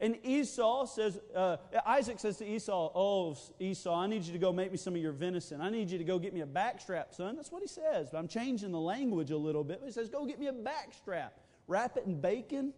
And 0.00 0.16
Esau 0.24 0.86
says, 0.86 1.20
uh, 1.36 1.58
Isaac 1.84 2.18
says 2.18 2.38
to 2.38 2.46
Esau, 2.46 2.90
Oh, 2.94 3.36
Esau, 3.58 3.94
I 3.94 4.06
need 4.06 4.24
you 4.24 4.32
to 4.32 4.38
go 4.38 4.50
make 4.50 4.70
me 4.70 4.78
some 4.78 4.94
of 4.94 5.02
your 5.02 5.12
venison. 5.12 5.60
I 5.60 5.68
need 5.68 5.90
you 5.90 5.98
to 5.98 6.04
go 6.04 6.18
get 6.18 6.32
me 6.32 6.40
a 6.40 6.46
backstrap, 6.46 7.14
son. 7.14 7.36
That's 7.36 7.52
what 7.52 7.60
he 7.60 7.68
says. 7.68 8.08
But 8.10 8.16
I'm 8.16 8.28
changing 8.28 8.72
the 8.72 8.80
language 8.80 9.30
a 9.30 9.36
little 9.36 9.62
bit. 9.62 9.80
But 9.80 9.86
he 9.86 9.92
says, 9.92 10.08
Go 10.08 10.24
get 10.24 10.40
me 10.40 10.46
a 10.46 10.54
backstrap. 10.54 11.32
Wrap 11.70 11.96
it 11.96 12.04
in 12.04 12.20
bacon 12.20 12.72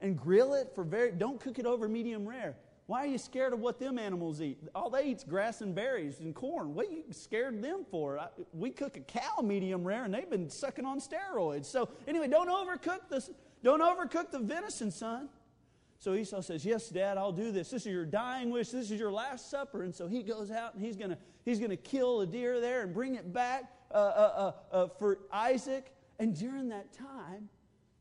and 0.00 0.18
grill 0.18 0.54
it 0.54 0.72
for 0.74 0.82
very, 0.82 1.12
don't 1.12 1.38
cook 1.38 1.58
it 1.58 1.66
over 1.66 1.86
medium 1.86 2.26
rare. 2.26 2.56
Why 2.86 3.04
are 3.04 3.06
you 3.06 3.18
scared 3.18 3.52
of 3.52 3.60
what 3.60 3.78
them 3.78 3.98
animals 3.98 4.40
eat? 4.40 4.58
All 4.74 4.88
they 4.88 5.08
eat 5.08 5.18
is 5.18 5.24
grass 5.24 5.60
and 5.60 5.74
berries 5.74 6.20
and 6.20 6.34
corn. 6.34 6.74
What 6.74 6.90
you 6.90 7.04
scared 7.10 7.62
them 7.62 7.84
for? 7.90 8.18
I, 8.18 8.28
we 8.54 8.70
cook 8.70 8.96
a 8.96 9.00
cow 9.00 9.42
medium 9.42 9.84
rare 9.84 10.04
and 10.04 10.14
they've 10.14 10.28
been 10.28 10.48
sucking 10.48 10.86
on 10.86 11.00
steroids. 11.00 11.66
So 11.66 11.90
anyway, 12.08 12.28
don't 12.28 12.48
overcook 12.48 13.10
this. 13.10 13.28
Don't 13.62 13.82
overcook 13.82 14.30
the 14.30 14.38
venison, 14.38 14.90
son. 14.90 15.28
So 15.98 16.14
Esau 16.14 16.40
says, 16.40 16.64
Yes, 16.64 16.88
Dad, 16.88 17.18
I'll 17.18 17.30
do 17.30 17.52
this. 17.52 17.68
This 17.68 17.82
is 17.82 17.92
your 17.92 18.06
dying 18.06 18.48
wish. 18.48 18.70
This 18.70 18.90
is 18.90 18.98
your 18.98 19.12
last 19.12 19.50
supper. 19.50 19.82
And 19.82 19.94
so 19.94 20.06
he 20.06 20.22
goes 20.22 20.50
out 20.50 20.74
and 20.74 20.82
he's 20.82 20.96
to 20.96 21.18
he's 21.44 21.60
gonna 21.60 21.76
kill 21.76 22.22
a 22.22 22.26
deer 22.26 22.58
there 22.58 22.82
and 22.82 22.94
bring 22.94 23.16
it 23.16 23.34
back 23.34 23.70
uh, 23.90 23.96
uh, 23.96 24.52
uh, 24.72 24.74
uh, 24.74 24.88
for 24.98 25.18
Isaac. 25.30 25.92
And 26.18 26.34
during 26.34 26.70
that 26.70 26.90
time, 26.94 27.50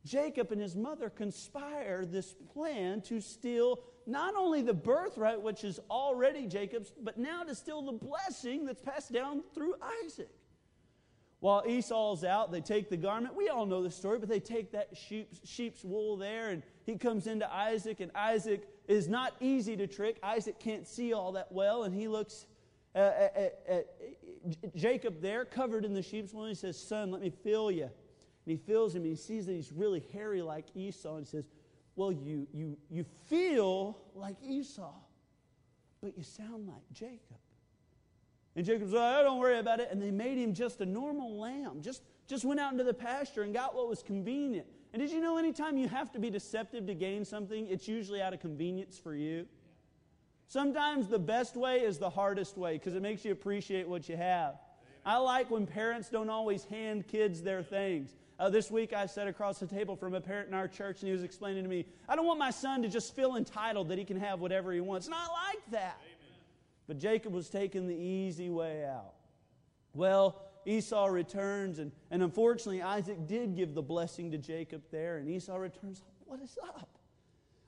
Jacob 0.06 0.52
and 0.52 0.62
his 0.62 0.76
mother 0.76 1.10
conspire 1.10 2.06
this 2.06 2.34
plan 2.54 3.02
to 3.02 3.22
steal 3.22 3.80
not 4.06 4.36
only 4.36 4.62
the 4.62 4.74
birthright, 4.74 5.42
which 5.42 5.64
is 5.64 5.80
already 5.90 6.46
Jacob's, 6.46 6.92
but 7.02 7.18
now 7.18 7.44
to 7.44 7.56
steal 7.56 7.82
the 7.82 7.94
blessing 7.94 8.66
that's 8.66 8.82
passed 8.82 9.14
down 9.14 9.44
through 9.54 9.76
Isaac. 10.04 10.30
While 11.40 11.64
Esau's 11.68 12.24
out, 12.24 12.52
they 12.52 12.62
take 12.62 12.90
the 12.90 12.98
garment. 12.98 13.36
We 13.36 13.50
all 13.50 13.66
know 13.66 13.84
the 13.84 13.92
story, 13.92 14.20
but 14.20 14.30
they 14.30 14.40
take 14.40 14.72
that 14.72 14.96
sheep's, 14.96 15.40
sheep's 15.44 15.84
wool 15.84 16.18
there 16.18 16.50
and 16.50 16.64
he 16.86 16.98
comes 16.98 17.28
into 17.28 17.52
Isaac, 17.54 18.00
and 18.00 18.12
Isaac 18.14 18.68
is 18.88 19.08
not 19.08 19.34
easy 19.40 19.78
to 19.78 19.88
trick. 19.88 20.20
Isaac 20.22 20.60
can't 20.60 20.88
see 20.88 21.14
all 21.14 21.34
that 21.34 21.52
well, 21.52 21.84
and 21.84 21.94
he 21.94 22.08
looks 22.08 22.46
at, 22.94 23.34
at, 23.36 23.60
at 23.68 24.76
Jacob 24.76 25.22
there, 25.22 25.46
covered 25.46 25.86
in 25.86 25.94
the 25.94 26.02
sheep's 26.02 26.34
wool, 26.34 26.44
and 26.44 26.50
he 26.50 26.56
says, 26.56 26.78
Son, 26.78 27.12
let 27.12 27.22
me 27.22 27.30
feel 27.30 27.72
you. 27.72 27.90
And 28.46 28.52
he 28.52 28.58
feels 28.58 28.94
him, 28.94 29.04
and 29.04 29.12
he 29.12 29.16
sees 29.16 29.46
that 29.46 29.54
he's 29.54 29.72
really 29.72 30.04
hairy 30.12 30.42
like 30.42 30.66
Esau, 30.76 31.16
and 31.18 31.28
says, 31.28 31.46
Well, 31.96 32.12
you, 32.12 32.48
you, 32.54 32.78
you 32.90 33.06
feel 33.28 33.98
like 34.16 34.36
Esau, 34.44 34.94
but 36.02 36.18
you 36.18 36.24
sound 36.24 36.68
like 36.68 36.84
Jacob. 36.92 37.38
And 38.56 38.66
Jacob 38.66 38.90
said, 38.90 38.98
oh, 38.98 39.24
Don't 39.24 39.40
worry 39.40 39.60
about 39.60 39.80
it. 39.80 39.90
And 39.92 40.02
they 40.02 40.12
made 40.12 40.38
him 40.38 40.54
just 40.54 40.82
a 40.82 40.86
normal 40.86 41.40
lamb, 41.40 41.82
just, 41.82 42.04
just 42.28 42.44
went 42.44 42.60
out 42.60 42.72
into 42.72 42.84
the 42.84 42.94
pasture 42.94 43.44
and 43.44 43.54
got 43.54 43.76
what 43.76 43.88
was 43.88 44.04
convenient. 44.04 44.68
And 44.92 45.02
did 45.02 45.12
you 45.12 45.22
know 45.22 45.38
anytime 45.38 45.78
you 45.78 45.88
have 45.88 46.12
to 46.12 46.20
be 46.20 46.30
deceptive 46.30 46.86
to 46.86 46.94
gain 46.94 47.26
something, 47.26 47.68
it's 47.68 47.88
usually 47.88 48.22
out 48.22 48.34
of 48.34 48.40
convenience 48.40 49.00
for 49.00 49.16
you? 49.16 49.48
Sometimes 50.48 51.08
the 51.08 51.18
best 51.18 51.56
way 51.56 51.80
is 51.80 51.98
the 51.98 52.12
hardest 52.12 52.58
way 52.58 52.74
because 52.74 52.94
it 52.94 53.02
makes 53.02 53.26
you 53.26 53.32
appreciate 53.32 53.88
what 53.88 54.08
you 54.08 54.16
have. 54.18 54.56
I 55.04 55.18
like 55.18 55.50
when 55.50 55.66
parents 55.66 56.10
don't 56.10 56.30
always 56.30 56.66
hand 56.66 57.08
kids 57.08 57.42
their 57.42 57.64
things. 57.64 58.16
Uh, 58.40 58.50
this 58.50 58.72
week 58.72 58.94
I 58.94 59.06
sat 59.06 59.28
across 59.28 59.60
the 59.60 59.68
table 59.68 59.96
from 59.96 60.14
a 60.16 60.22
parent 60.22 60.48
in 60.48 60.54
our 60.54 60.68
church 60.68 61.02
and 61.02 61.08
he 61.08 61.14
was 61.14 61.24
explaining 61.24 61.64
to 61.64 61.70
me, 61.70 61.86
I 62.10 62.16
don't 62.16 62.26
want 62.26 62.40
my 62.40 62.50
son 62.50 62.82
to 62.82 62.90
just 62.90 63.16
feel 63.16 63.36
entitled 63.36 63.90
that 63.90 63.98
he 63.98 64.06
can 64.06 64.20
have 64.20 64.40
whatever 64.40 64.72
he 64.72 64.80
wants. 64.80 65.08
Not 65.08 65.30
like 65.32 65.72
that. 65.72 66.00
Amen. 66.02 66.42
But 66.88 66.98
Jacob 67.00 67.34
was 67.34 67.50
taking 67.50 67.88
the 67.88 67.96
easy 67.96 68.50
way 68.50 68.86
out. 68.86 69.14
Well, 69.94 70.42
Esau 70.66 71.06
returns, 71.08 71.80
and, 71.80 71.92
and 72.10 72.24
unfortunately, 72.24 72.82
Isaac 72.82 73.28
did 73.28 73.56
give 73.56 73.74
the 73.74 73.82
blessing 73.82 74.32
to 74.32 74.38
Jacob 74.38 74.82
there, 74.92 75.18
and 75.18 75.30
Esau 75.30 75.56
returns, 75.56 76.02
What 76.26 76.42
is 76.42 76.58
up? 76.64 76.90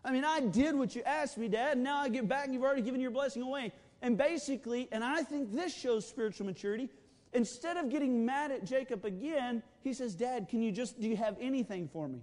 I 0.04 0.12
mean, 0.12 0.24
I 0.24 0.40
did 0.40 0.76
what 0.76 0.96
you 0.96 1.02
asked 1.04 1.38
me, 1.38 1.48
Dad, 1.48 1.74
and 1.74 1.84
now 1.84 1.98
I 1.98 2.10
get 2.10 2.28
back, 2.28 2.46
and 2.46 2.54
you've 2.54 2.64
already 2.64 2.82
given 2.82 3.02
your 3.02 3.12
blessing 3.12 3.42
away. 3.42 3.74
And 4.02 4.18
basically, 4.18 4.88
and 4.92 5.04
I 5.04 5.24
think 5.24 5.52
this 5.52 5.76
shows 5.76 6.08
spiritual 6.08 6.46
maturity, 6.46 6.90
instead 7.36 7.78
of 7.78 7.90
getting 7.90 8.26
mad 8.26 8.52
at 8.52 8.64
Jacob 8.66 9.06
again, 9.06 9.62
he 9.82 9.94
says, 9.94 10.16
Dad, 10.16 10.48
can 10.50 10.62
you 10.62 10.72
just, 10.72 11.00
do 11.00 11.08
you 11.08 11.18
have 11.18 11.36
anything 11.40 11.88
for 11.88 12.08
me? 12.08 12.22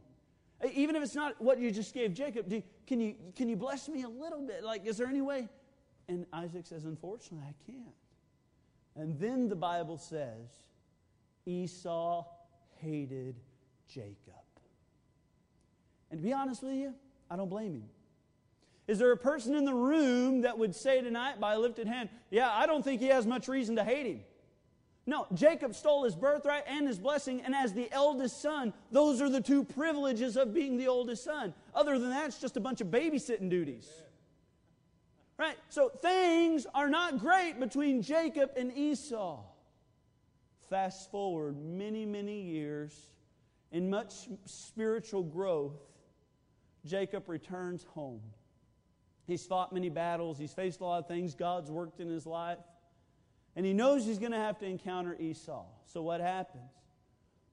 Even 0.72 0.96
if 0.96 1.02
it's 1.02 1.14
not 1.14 1.40
what 1.40 1.58
you 1.58 1.70
just 1.70 1.92
gave 1.92 2.14
Jacob, 2.14 2.48
do, 2.48 2.62
can, 2.86 3.00
you, 3.00 3.14
can 3.36 3.48
you 3.48 3.56
bless 3.56 3.88
me 3.88 4.02
a 4.02 4.08
little 4.08 4.42
bit? 4.42 4.62
Like, 4.62 4.86
is 4.86 4.96
there 4.96 5.08
any 5.08 5.20
way? 5.20 5.48
And 6.08 6.26
Isaac 6.32 6.66
says, 6.66 6.84
Unfortunately, 6.84 7.46
I 7.48 7.70
can't. 7.70 7.94
And 8.94 9.18
then 9.18 9.48
the 9.48 9.56
Bible 9.56 9.96
says 9.96 10.50
Esau 11.46 12.24
hated 12.80 13.36
Jacob. 13.88 14.16
And 16.10 16.20
to 16.20 16.24
be 16.24 16.32
honest 16.32 16.62
with 16.62 16.74
you, 16.74 16.94
I 17.30 17.36
don't 17.36 17.48
blame 17.48 17.72
him. 17.72 17.84
Is 18.86 18.98
there 18.98 19.12
a 19.12 19.16
person 19.16 19.54
in 19.54 19.64
the 19.64 19.74
room 19.74 20.42
that 20.42 20.58
would 20.58 20.74
say 20.74 21.00
tonight 21.00 21.40
by 21.40 21.54
a 21.54 21.58
lifted 21.58 21.86
hand, 21.86 22.08
Yeah, 22.30 22.50
I 22.52 22.66
don't 22.66 22.84
think 22.84 23.00
he 23.00 23.08
has 23.08 23.26
much 23.26 23.48
reason 23.48 23.76
to 23.76 23.84
hate 23.84 24.06
him? 24.06 24.20
No, 25.04 25.26
Jacob 25.34 25.74
stole 25.74 26.04
his 26.04 26.14
birthright 26.14 26.62
and 26.68 26.86
his 26.86 26.98
blessing, 26.98 27.42
and 27.42 27.54
as 27.54 27.72
the 27.72 27.90
eldest 27.90 28.40
son, 28.40 28.72
those 28.92 29.20
are 29.20 29.28
the 29.28 29.40
two 29.40 29.64
privileges 29.64 30.36
of 30.36 30.54
being 30.54 30.76
the 30.76 30.86
oldest 30.86 31.24
son. 31.24 31.54
Other 31.74 31.98
than 31.98 32.10
that, 32.10 32.26
it's 32.26 32.40
just 32.40 32.56
a 32.56 32.60
bunch 32.60 32.80
of 32.80 32.86
babysitting 32.86 33.50
duties. 33.50 33.90
Right? 35.38 35.56
So 35.70 35.88
things 35.88 36.66
are 36.72 36.88
not 36.88 37.18
great 37.18 37.58
between 37.58 38.00
Jacob 38.00 38.52
and 38.56 38.72
Esau. 38.76 39.42
Fast 40.70 41.10
forward 41.10 41.56
many, 41.60 42.06
many 42.06 42.40
years, 42.40 43.08
in 43.72 43.90
much 43.90 44.28
spiritual 44.44 45.24
growth, 45.24 45.80
Jacob 46.86 47.28
returns 47.28 47.82
home. 47.82 48.20
He's 49.26 49.44
fought 49.44 49.72
many 49.72 49.88
battles, 49.88 50.38
he's 50.38 50.52
faced 50.52 50.80
a 50.80 50.84
lot 50.84 50.98
of 50.98 51.08
things, 51.08 51.34
God's 51.34 51.70
worked 51.70 51.98
in 51.98 52.08
his 52.08 52.24
life, 52.24 52.58
and 53.56 53.66
he 53.66 53.72
knows 53.72 54.04
he's 54.04 54.18
going 54.18 54.32
to 54.32 54.38
have 54.38 54.58
to 54.58 54.66
encounter 54.66 55.16
Esau. 55.18 55.64
So 55.86 56.02
what 56.02 56.20
happens? 56.20 56.70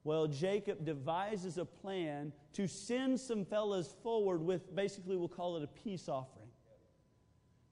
Well, 0.03 0.27
Jacob 0.27 0.85
devises 0.85 1.57
a 1.57 1.65
plan 1.65 2.31
to 2.53 2.67
send 2.67 3.19
some 3.19 3.45
fellas 3.45 3.95
forward 4.01 4.41
with 4.41 4.73
basically, 4.73 5.17
we'll 5.17 5.27
call 5.27 5.57
it 5.57 5.63
a 5.63 5.67
peace 5.67 6.07
offering. 6.07 6.47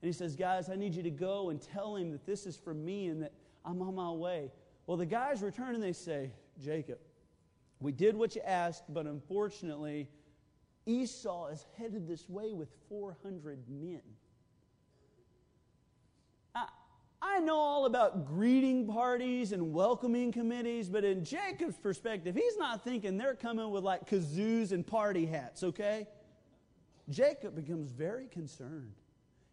And 0.01 0.07
he 0.07 0.13
says, 0.13 0.35
Guys, 0.35 0.69
I 0.69 0.75
need 0.75 0.93
you 0.93 1.03
to 1.03 1.09
go 1.09 1.49
and 1.49 1.61
tell 1.61 1.95
him 1.95 2.11
that 2.11 2.25
this 2.25 2.45
is 2.45 2.57
for 2.57 2.73
me 2.73 3.07
and 3.07 3.23
that 3.23 3.33
I'm 3.65 3.81
on 3.81 3.95
my 3.95 4.11
way. 4.11 4.51
Well, 4.85 4.97
the 4.97 5.05
guys 5.05 5.41
return 5.41 5.73
and 5.73 5.83
they 5.83 5.93
say, 5.93 6.31
Jacob, 6.63 6.99
we 7.79 7.91
did 7.91 8.15
what 8.15 8.35
you 8.35 8.41
asked, 8.41 8.83
but 8.89 9.05
unfortunately, 9.05 10.09
Esau 10.85 11.47
is 11.47 11.65
headed 11.77 12.07
this 12.07 12.29
way 12.29 12.53
with 12.53 12.69
400 12.89 13.59
men. 13.69 14.01
I, 16.55 16.67
I 17.38 17.39
know 17.39 17.60
all 17.60 17.86
about 17.86 18.26
greeting 18.26 18.88
parties 18.88 19.52
and 19.52 19.71
welcoming 19.71 20.32
committees, 20.32 20.89
but 20.89 21.04
in 21.04 21.23
Jacob's 21.23 21.78
perspective, 21.78 22.34
he's 22.34 22.58
not 22.58 22.84
thinking 22.84 23.15
they're 23.15 23.36
coming 23.36 23.69
with 23.69 23.84
like 23.84 24.10
kazoos 24.10 24.71
and 24.71 24.86
party 24.86 25.28
hats, 25.28 25.62
okay? 25.62 26.08
Jacob 27.10 27.56
becomes 27.56 27.91
very 27.91 28.26
concerned. 28.26 28.93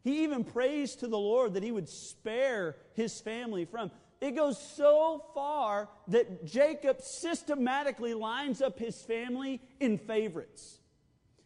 He 0.03 0.25
even 0.25 0.44
prays 0.44 0.97
to 0.97 1.09
the 1.09 1.18
Lord 1.18 1.53
that 1.55 1.62
he 1.62 1.73
would 1.73 1.90
spare 1.90 2.77
his 2.94 3.20
family 3.20 3.66
from. 3.66 3.90
It 4.18 4.35
goes 4.35 4.59
so 4.59 5.23
far 5.35 5.90
that 6.09 6.47
Jacob 6.47 7.03
systematically 7.03 8.14
lines 8.14 8.62
up 8.62 8.79
his 8.79 9.03
family 9.03 9.61
in 9.79 9.99
favorites. 9.99 10.79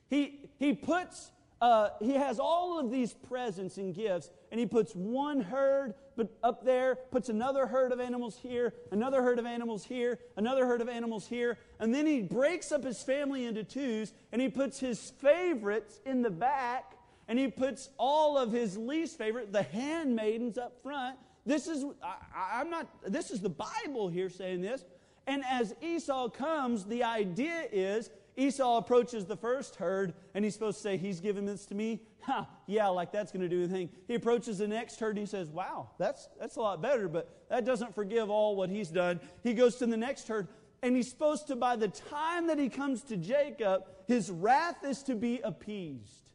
He, 0.08 0.48
he 0.60 0.72
puts, 0.72 1.32
uh, 1.60 1.88
he 2.00 2.14
has 2.14 2.38
all 2.38 2.78
of 2.78 2.92
these 2.92 3.12
presents 3.12 3.76
and 3.76 3.92
gifts, 3.92 4.30
and 4.52 4.60
he 4.60 4.66
puts 4.66 4.94
one 4.94 5.40
herd 5.40 5.94
but 6.18 6.36
up 6.42 6.64
there, 6.64 6.96
puts 7.12 7.28
another 7.28 7.64
herd 7.68 7.92
of 7.92 8.00
animals 8.00 8.36
here, 8.42 8.74
another 8.90 9.22
herd 9.22 9.38
of 9.38 9.46
animals 9.46 9.84
here, 9.84 10.18
another 10.36 10.66
herd 10.66 10.80
of 10.80 10.88
animals 10.88 11.28
here, 11.28 11.56
and 11.78 11.94
then 11.94 12.06
he 12.06 12.20
breaks 12.20 12.72
up 12.72 12.82
his 12.82 13.00
family 13.04 13.46
into 13.46 13.62
twos, 13.62 14.12
and 14.32 14.42
he 14.42 14.48
puts 14.48 14.80
his 14.80 15.12
favorites 15.20 16.00
in 16.04 16.20
the 16.20 16.30
back, 16.30 16.96
and 17.28 17.38
he 17.38 17.46
puts 17.46 17.90
all 17.98 18.36
of 18.36 18.50
his 18.50 18.76
least 18.76 19.16
favorite, 19.16 19.52
the 19.52 19.62
handmaidens, 19.62 20.58
up 20.58 20.82
front. 20.82 21.16
This 21.46 21.68
is 21.68 21.84
I, 22.02 22.60
I'm 22.60 22.68
not. 22.68 22.88
This 23.06 23.30
is 23.30 23.40
the 23.40 23.48
Bible 23.48 24.08
here 24.08 24.28
saying 24.28 24.60
this. 24.60 24.84
And 25.28 25.44
as 25.48 25.72
Esau 25.80 26.30
comes, 26.30 26.84
the 26.84 27.04
idea 27.04 27.68
is 27.70 28.10
Esau 28.38 28.78
approaches 28.78 29.26
the 29.26 29.36
first 29.36 29.76
herd 29.76 30.14
and 30.32 30.44
he's 30.44 30.54
supposed 30.54 30.78
to 30.78 30.82
say, 30.82 30.96
He's 30.96 31.20
given 31.20 31.44
this 31.44 31.66
to 31.66 31.74
me. 31.74 32.00
Ha, 32.20 32.48
yeah, 32.66 32.86
like 32.88 33.10
that's 33.10 33.32
going 33.32 33.42
to 33.42 33.48
do 33.48 33.64
anything. 33.64 33.90
He 34.06 34.14
approaches 34.14 34.58
the 34.58 34.68
next 34.68 35.00
herd 35.00 35.10
and 35.10 35.18
he 35.18 35.26
says, 35.26 35.48
Wow, 35.48 35.90
that's, 35.98 36.28
that's 36.38 36.54
a 36.56 36.60
lot 36.60 36.80
better, 36.80 37.08
but 37.08 37.28
that 37.50 37.64
doesn't 37.64 37.94
forgive 37.94 38.30
all 38.30 38.54
what 38.54 38.70
he's 38.70 38.90
done. 38.90 39.20
He 39.42 39.54
goes 39.54 39.76
to 39.76 39.86
the 39.86 39.96
next 39.96 40.28
herd 40.28 40.46
and 40.82 40.94
he's 40.94 41.10
supposed 41.10 41.48
to, 41.48 41.56
by 41.56 41.74
the 41.74 41.88
time 41.88 42.46
that 42.46 42.58
he 42.58 42.68
comes 42.68 43.02
to 43.04 43.16
Jacob, 43.16 43.82
his 44.06 44.30
wrath 44.30 44.84
is 44.84 45.02
to 45.04 45.16
be 45.16 45.40
appeased. 45.42 46.30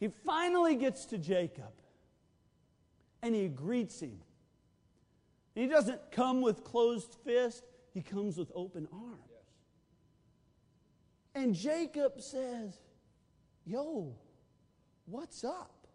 He 0.00 0.08
finally 0.24 0.74
gets 0.74 1.04
to 1.06 1.18
Jacob 1.18 1.72
and 3.22 3.34
he 3.34 3.48
greets 3.48 4.00
him. 4.00 4.20
He 5.54 5.66
doesn't 5.66 6.12
come 6.12 6.40
with 6.40 6.64
closed 6.64 7.14
fist, 7.26 7.62
he 7.92 8.00
comes 8.00 8.38
with 8.38 8.50
open 8.54 8.88
arms. 8.90 9.31
And 11.34 11.54
Jacob 11.54 12.20
says, 12.20 12.78
Yo, 13.64 14.14
what's 15.06 15.44
up? 15.44 15.86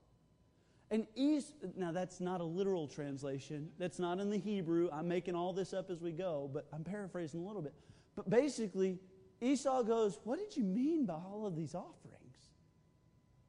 And 0.89 1.05
Esau, 1.15 1.53
now 1.75 1.91
that's 1.91 2.21
not 2.21 2.39
a 2.39 2.45
literal 2.45 2.87
translation. 2.87 3.69
That's 3.77 3.99
not 3.99 4.19
in 4.19 4.29
the 4.29 4.37
Hebrew. 4.37 4.89
I'm 4.91 5.07
making 5.07 5.35
all 5.35 5.51
this 5.51 5.73
up 5.73 5.89
as 5.89 6.01
we 6.01 6.11
go, 6.11 6.49
but 6.53 6.65
I'm 6.71 6.83
paraphrasing 6.83 7.41
a 7.41 7.45
little 7.45 7.61
bit. 7.61 7.73
But 8.15 8.29
basically, 8.29 8.97
Esau 9.41 9.83
goes, 9.83 10.19
What 10.23 10.39
did 10.39 10.55
you 10.55 10.63
mean 10.63 11.05
by 11.05 11.15
all 11.15 11.45
of 11.45 11.55
these 11.55 11.75
offerings? 11.75 12.37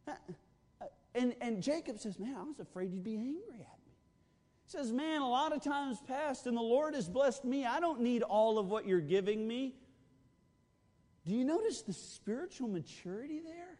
Uh, 0.06 0.12
uh, 0.80 0.86
and, 1.14 1.34
and 1.40 1.62
Jacob 1.62 1.98
says, 1.98 2.18
Man, 2.18 2.34
I 2.36 2.42
was 2.42 2.58
afraid 2.58 2.92
you'd 2.92 3.04
be 3.04 3.14
angry 3.14 3.60
at 3.60 3.78
me. 3.86 3.94
He 4.64 4.70
says, 4.70 4.92
Man, 4.92 5.22
a 5.22 5.28
lot 5.28 5.54
of 5.54 5.62
times 5.62 5.98
passed, 6.06 6.46
and 6.46 6.56
the 6.56 6.62
Lord 6.62 6.94
has 6.94 7.08
blessed 7.08 7.44
me. 7.44 7.64
I 7.64 7.78
don't 7.78 8.00
need 8.00 8.22
all 8.22 8.58
of 8.58 8.66
what 8.66 8.84
you're 8.84 9.00
giving 9.00 9.46
me. 9.46 9.76
Do 11.28 11.34
you 11.34 11.44
notice 11.44 11.82
the 11.82 11.92
spiritual 11.92 12.68
maturity 12.68 13.40
there? 13.44 13.76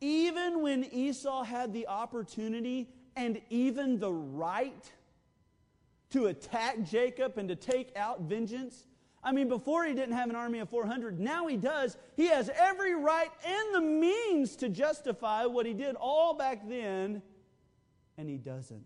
Even 0.00 0.62
when 0.62 0.84
Esau 0.84 1.44
had 1.44 1.74
the 1.74 1.86
opportunity 1.86 2.88
and 3.14 3.42
even 3.50 3.98
the 3.98 4.10
right 4.10 4.90
to 6.10 6.26
attack 6.26 6.82
Jacob 6.82 7.36
and 7.36 7.50
to 7.50 7.56
take 7.56 7.94
out 7.94 8.22
vengeance, 8.22 8.86
I 9.22 9.32
mean, 9.32 9.48
before 9.48 9.84
he 9.84 9.92
didn't 9.92 10.14
have 10.14 10.30
an 10.30 10.36
army 10.36 10.60
of 10.60 10.70
400. 10.70 11.20
Now 11.20 11.46
he 11.46 11.58
does. 11.58 11.98
He 12.16 12.28
has 12.28 12.50
every 12.56 12.94
right 12.94 13.30
and 13.46 13.74
the 13.74 13.82
means 13.82 14.56
to 14.56 14.70
justify 14.70 15.44
what 15.44 15.66
he 15.66 15.74
did 15.74 15.94
all 15.94 16.32
back 16.32 16.66
then, 16.66 17.20
and 18.16 18.30
he 18.30 18.38
doesn't. 18.38 18.82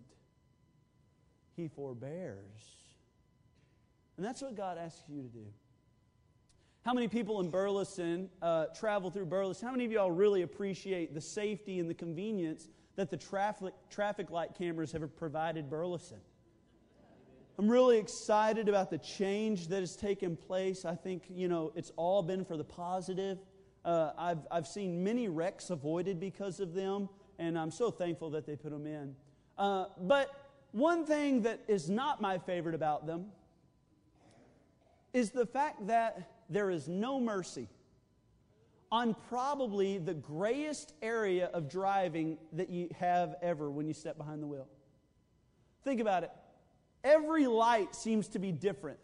He 1.55 1.69
forbears. 1.69 2.35
And 4.17 4.27
that's 4.27 4.43
what 4.43 4.57
God 4.57 4.77
asks 4.77 5.03
you 5.09 5.23
to 5.23 5.29
do. 5.29 5.47
How 6.89 6.95
many 6.95 7.07
people 7.07 7.41
in 7.41 7.51
Burleson 7.51 8.31
uh, 8.41 8.65
travel 8.75 9.11
through 9.11 9.27
Burleson? 9.27 9.67
How 9.69 9.73
many 9.73 9.85
of 9.85 9.93
y'all 9.93 10.11
really 10.11 10.41
appreciate 10.41 11.13
the 11.13 11.21
safety 11.21 11.81
and 11.81 11.91
the 11.91 11.93
convenience 11.93 12.71
that 12.97 13.11
the 13.11 13.17
traffic, 13.19 13.75
traffic 13.91 14.31
light 14.31 14.55
cameras 14.57 14.93
have 14.93 15.15
provided 15.15 15.69
Burleson? 15.69 16.17
I'm 17.59 17.69
really 17.69 17.99
excited 17.99 18.71
about 18.71 18.89
the 18.89 18.97
change 18.97 19.69
that 19.69 19.81
has 19.81 19.97
taken 19.97 20.35
place. 20.35 20.87
I 20.87 20.95
think, 20.95 21.25
you 21.29 21.47
know, 21.47 21.73
it's 21.75 21.93
all 21.97 22.23
been 22.23 22.43
for 22.43 22.57
the 22.57 22.65
positive. 22.65 23.37
Uh, 23.85 24.13
I've, 24.17 24.47
I've 24.51 24.67
seen 24.67 25.05
many 25.05 25.29
wrecks 25.29 25.69
avoided 25.69 26.19
because 26.19 26.59
of 26.59 26.73
them, 26.73 27.11
and 27.39 27.59
I'm 27.59 27.71
so 27.71 27.91
thankful 27.91 28.31
that 28.31 28.47
they 28.47 28.57
put 28.57 28.71
them 28.71 28.87
in. 28.87 29.15
Uh, 29.59 29.89
but 30.01 30.31
one 30.73 31.05
thing 31.05 31.43
that 31.43 31.61
is 31.69 31.91
not 31.91 32.23
my 32.23 32.39
favorite 32.39 32.75
about 32.75 33.07
them 33.07 33.27
is 35.13 35.33
the 35.33 35.45
fact 35.45 35.87
that 35.89 36.31
there 36.49 36.71
is 36.71 36.89
no 36.89 37.21
mercy 37.21 37.69
on 38.91 39.15
probably 39.29 39.99
the 39.99 40.15
grayest 40.15 40.95
area 41.03 41.47
of 41.53 41.69
driving 41.69 42.39
that 42.53 42.71
you 42.71 42.89
have 42.99 43.35
ever 43.43 43.71
when 43.71 43.87
you 43.87 43.93
step 43.93 44.17
behind 44.17 44.43
the 44.43 44.47
wheel. 44.47 44.67
Think 45.85 46.01
about 46.01 46.23
it. 46.25 46.31
Every 47.05 47.47
light 47.47 47.95
seems 47.95 48.29
to 48.29 48.39
be 48.39 48.51
different. 48.51 48.99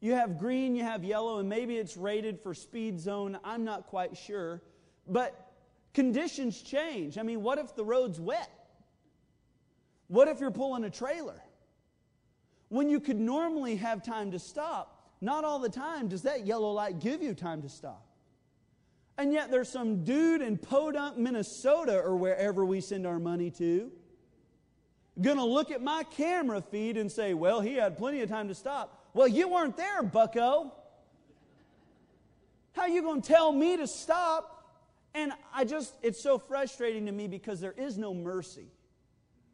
You 0.00 0.12
have 0.12 0.38
green, 0.38 0.74
you 0.74 0.82
have 0.82 1.04
yellow, 1.04 1.38
and 1.38 1.48
maybe 1.48 1.76
it's 1.76 1.96
rated 1.96 2.40
for 2.40 2.54
speed 2.54 2.98
zone. 2.98 3.38
I'm 3.44 3.64
not 3.64 3.86
quite 3.86 4.16
sure. 4.16 4.62
But 5.06 5.52
conditions 5.92 6.62
change. 6.62 7.18
I 7.18 7.22
mean, 7.22 7.42
what 7.42 7.58
if 7.58 7.74
the 7.74 7.84
road's 7.84 8.18
wet? 8.18 8.50
What 10.06 10.28
if 10.28 10.40
you're 10.40 10.50
pulling 10.50 10.84
a 10.84 10.90
trailer? 10.90 11.42
When 12.68 12.88
you 12.88 13.00
could 13.00 13.18
normally 13.18 13.76
have 13.76 14.02
time 14.02 14.30
to 14.30 14.38
stop, 14.38 14.99
not 15.20 15.44
all 15.44 15.58
the 15.58 15.68
time 15.68 16.08
does 16.08 16.22
that 16.22 16.46
yellow 16.46 16.72
light 16.72 16.98
give 17.00 17.22
you 17.22 17.34
time 17.34 17.62
to 17.62 17.68
stop. 17.68 18.06
And 19.18 19.32
yet 19.32 19.50
there's 19.50 19.68
some 19.68 20.02
dude 20.02 20.40
in 20.40 20.56
Podunk, 20.56 21.18
Minnesota, 21.18 21.98
or 21.98 22.16
wherever 22.16 22.64
we 22.64 22.80
send 22.80 23.06
our 23.06 23.18
money 23.18 23.50
to, 23.50 23.92
gonna 25.20 25.44
look 25.44 25.70
at 25.70 25.82
my 25.82 26.04
camera 26.04 26.62
feed 26.62 26.96
and 26.96 27.12
say, 27.12 27.34
well, 27.34 27.60
he 27.60 27.74
had 27.74 27.98
plenty 27.98 28.22
of 28.22 28.30
time 28.30 28.48
to 28.48 28.54
stop. 28.54 29.08
Well, 29.12 29.28
you 29.28 29.48
weren't 29.48 29.76
there, 29.76 30.02
bucko. 30.02 30.72
How 32.72 32.86
you 32.86 33.02
gonna 33.02 33.20
tell 33.20 33.52
me 33.52 33.76
to 33.76 33.86
stop? 33.86 34.56
And 35.14 35.32
I 35.52 35.64
just, 35.64 35.94
it's 36.02 36.22
so 36.22 36.38
frustrating 36.38 37.06
to 37.06 37.12
me 37.12 37.26
because 37.26 37.60
there 37.60 37.74
is 37.76 37.98
no 37.98 38.14
mercy. 38.14 38.68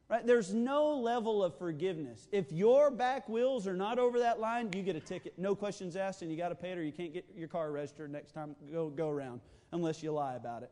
Right? 0.08 0.24
There's 0.24 0.54
no 0.54 0.94
level 0.94 1.42
of 1.42 1.58
forgiveness. 1.58 2.28
If 2.30 2.52
your 2.52 2.92
back 2.92 3.28
wheels 3.28 3.66
are 3.66 3.74
not 3.74 3.98
over 3.98 4.20
that 4.20 4.38
line, 4.38 4.70
you 4.72 4.82
get 4.82 4.94
a 4.94 5.00
ticket. 5.00 5.34
No 5.36 5.56
questions 5.56 5.96
asked, 5.96 6.22
and 6.22 6.30
you 6.30 6.36
got 6.36 6.50
to 6.50 6.54
pay 6.54 6.70
it, 6.70 6.78
or 6.78 6.84
you 6.84 6.92
can't 6.92 7.12
get 7.12 7.24
your 7.36 7.48
car 7.48 7.72
registered 7.72 8.12
next 8.12 8.32
time 8.32 8.54
go 8.70 8.88
go 8.88 9.08
around, 9.10 9.40
unless 9.72 10.04
you 10.04 10.12
lie 10.12 10.36
about 10.36 10.62
it. 10.62 10.70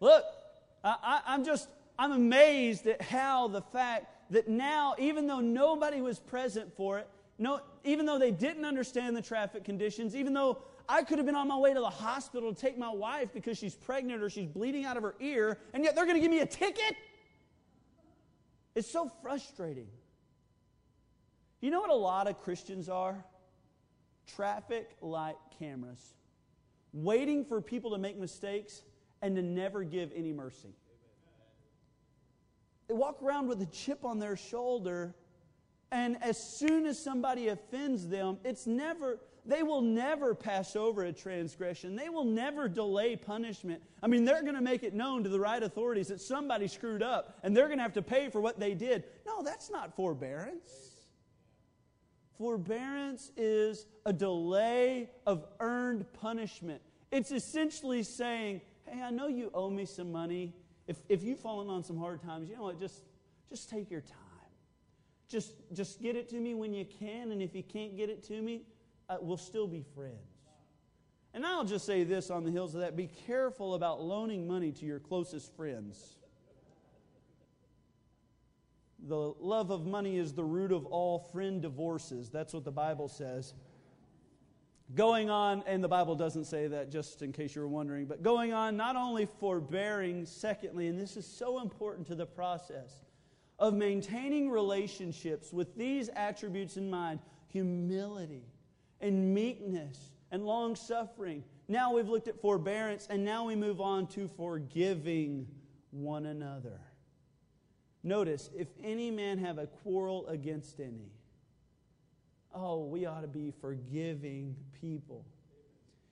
Look, 0.00 0.24
I, 0.82 1.20
I'm 1.26 1.44
just 1.44 1.68
I'm 1.98 2.12
amazed 2.12 2.86
at 2.86 3.02
how 3.02 3.48
the 3.48 3.62
fact 3.62 4.06
that 4.30 4.48
now, 4.48 4.94
even 4.98 5.26
though 5.26 5.40
nobody 5.40 6.00
was 6.00 6.18
present 6.18 6.74
for 6.74 6.98
it, 6.98 7.08
no, 7.38 7.60
even 7.84 8.06
though 8.06 8.18
they 8.18 8.30
didn't 8.30 8.64
understand 8.64 9.16
the 9.16 9.22
traffic 9.22 9.64
conditions, 9.64 10.16
even 10.16 10.32
though 10.32 10.58
I 10.88 11.02
could 11.02 11.18
have 11.18 11.26
been 11.26 11.34
on 11.34 11.48
my 11.48 11.56
way 11.56 11.72
to 11.72 11.80
the 11.80 11.90
hospital 11.90 12.54
to 12.54 12.60
take 12.60 12.76
my 12.78 12.92
wife 12.92 13.30
because 13.32 13.58
she's 13.58 13.74
pregnant 13.74 14.22
or 14.22 14.30
she's 14.30 14.46
bleeding 14.46 14.84
out 14.84 14.96
of 14.96 15.02
her 15.02 15.14
ear, 15.20 15.58
and 15.72 15.82
yet 15.84 15.94
they're 15.94 16.04
going 16.04 16.16
to 16.16 16.20
give 16.20 16.30
me 16.30 16.40
a 16.40 16.46
ticket? 16.46 16.96
It's 18.74 18.90
so 18.90 19.10
frustrating. 19.22 19.86
You 21.60 21.70
know 21.70 21.80
what 21.80 21.90
a 21.90 21.94
lot 21.94 22.28
of 22.28 22.40
Christians 22.42 22.88
are? 22.88 23.24
Traffic 24.26 24.90
light 25.00 25.36
cameras, 25.58 26.14
waiting 26.92 27.44
for 27.44 27.60
people 27.60 27.92
to 27.92 27.98
make 27.98 28.18
mistakes 28.18 28.82
and 29.22 29.36
to 29.36 29.42
never 29.42 29.84
give 29.84 30.10
any 30.14 30.32
mercy. 30.32 30.74
They 32.88 32.94
walk 32.94 33.22
around 33.22 33.48
with 33.48 33.62
a 33.62 33.66
chip 33.66 34.04
on 34.04 34.18
their 34.18 34.36
shoulder, 34.36 35.14
and 35.90 36.22
as 36.22 36.36
soon 36.58 36.84
as 36.84 37.02
somebody 37.02 37.48
offends 37.48 38.08
them, 38.08 38.38
it's 38.44 38.66
never, 38.66 39.18
they 39.46 39.62
will 39.62 39.82
never 39.82 40.34
pass 40.34 40.74
over 40.74 41.04
a 41.04 41.12
transgression. 41.12 41.96
They 41.96 42.08
will 42.08 42.24
never 42.24 42.66
delay 42.68 43.14
punishment. 43.16 43.82
I 44.02 44.06
mean, 44.06 44.24
they're 44.24 44.42
going 44.42 44.54
to 44.54 44.62
make 44.62 44.82
it 44.82 44.94
known 44.94 45.22
to 45.24 45.28
the 45.28 45.38
right 45.38 45.62
authorities 45.62 46.08
that 46.08 46.20
somebody 46.20 46.66
screwed 46.66 47.02
up 47.02 47.38
and 47.42 47.54
they're 47.54 47.66
going 47.66 47.78
to 47.78 47.82
have 47.82 47.92
to 47.94 48.02
pay 48.02 48.30
for 48.30 48.40
what 48.40 48.58
they 48.58 48.74
did. 48.74 49.04
No, 49.26 49.42
that's 49.42 49.70
not 49.70 49.94
forbearance. 49.96 50.94
Forbearance 52.38 53.30
is 53.36 53.86
a 54.06 54.12
delay 54.12 55.10
of 55.26 55.44
earned 55.60 56.10
punishment. 56.14 56.80
It's 57.12 57.30
essentially 57.30 58.02
saying, 58.02 58.62
hey, 58.86 59.02
I 59.02 59.10
know 59.10 59.28
you 59.28 59.50
owe 59.52 59.70
me 59.70 59.84
some 59.84 60.10
money. 60.10 60.54
If, 60.88 60.96
if 61.08 61.22
you've 61.22 61.38
fallen 61.38 61.68
on 61.68 61.84
some 61.84 61.98
hard 61.98 62.22
times, 62.22 62.48
you 62.48 62.56
know 62.56 62.62
what? 62.62 62.80
Just, 62.80 63.02
just 63.48 63.68
take 63.68 63.90
your 63.90 64.00
time. 64.00 64.18
Just, 65.28 65.52
just 65.72 66.00
get 66.02 66.16
it 66.16 66.28
to 66.30 66.36
me 66.36 66.54
when 66.54 66.74
you 66.74 66.84
can, 66.84 67.30
and 67.30 67.40
if 67.42 67.54
you 67.54 67.62
can't 67.62 67.96
get 67.96 68.10
it 68.10 68.22
to 68.24 68.40
me, 68.42 68.62
uh, 69.08 69.16
we'll 69.20 69.36
still 69.36 69.66
be 69.66 69.84
friends. 69.94 70.18
And 71.32 71.44
I'll 71.44 71.64
just 71.64 71.84
say 71.84 72.04
this 72.04 72.30
on 72.30 72.44
the 72.44 72.50
heels 72.50 72.74
of 72.74 72.80
that 72.80 72.96
be 72.96 73.08
careful 73.26 73.74
about 73.74 74.00
loaning 74.00 74.46
money 74.46 74.70
to 74.72 74.86
your 74.86 75.00
closest 75.00 75.54
friends. 75.56 76.16
the 79.06 79.34
love 79.38 79.70
of 79.70 79.84
money 79.84 80.16
is 80.16 80.32
the 80.32 80.44
root 80.44 80.72
of 80.72 80.86
all 80.86 81.18
friend 81.18 81.60
divorces. 81.60 82.30
That's 82.30 82.54
what 82.54 82.64
the 82.64 82.72
Bible 82.72 83.08
says. 83.08 83.52
Going 84.94 85.30
on, 85.30 85.62
and 85.66 85.82
the 85.82 85.88
Bible 85.88 86.14
doesn't 86.14 86.44
say 86.44 86.68
that 86.68 86.90
just 86.90 87.22
in 87.22 87.32
case 87.32 87.54
you 87.54 87.62
were 87.62 87.68
wondering, 87.68 88.06
but 88.06 88.22
going 88.22 88.52
on, 88.52 88.76
not 88.76 88.96
only 88.96 89.26
forbearing, 89.26 90.26
secondly, 90.26 90.88
and 90.88 90.98
this 90.98 91.16
is 91.16 91.26
so 91.26 91.60
important 91.60 92.06
to 92.08 92.14
the 92.14 92.26
process 92.26 93.04
of 93.58 93.74
maintaining 93.74 94.50
relationships 94.50 95.52
with 95.52 95.74
these 95.76 96.08
attributes 96.14 96.76
in 96.76 96.90
mind 96.90 97.20
humility 97.48 98.44
and 99.04 99.34
meekness 99.34 99.98
and 100.30 100.44
long 100.44 100.74
suffering. 100.74 101.44
Now 101.68 101.92
we've 101.92 102.08
looked 102.08 102.26
at 102.26 102.40
forbearance, 102.40 103.06
and 103.10 103.24
now 103.24 103.44
we 103.44 103.54
move 103.54 103.80
on 103.80 104.06
to 104.08 104.28
forgiving 104.28 105.46
one 105.90 106.26
another. 106.26 106.80
Notice, 108.02 108.50
if 108.56 108.68
any 108.82 109.10
man 109.10 109.38
have 109.38 109.58
a 109.58 109.66
quarrel 109.66 110.26
against 110.26 110.80
any, 110.80 111.12
oh, 112.54 112.84
we 112.84 113.04
ought 113.06 113.20
to 113.20 113.28
be 113.28 113.52
forgiving 113.60 114.56
people. 114.80 115.24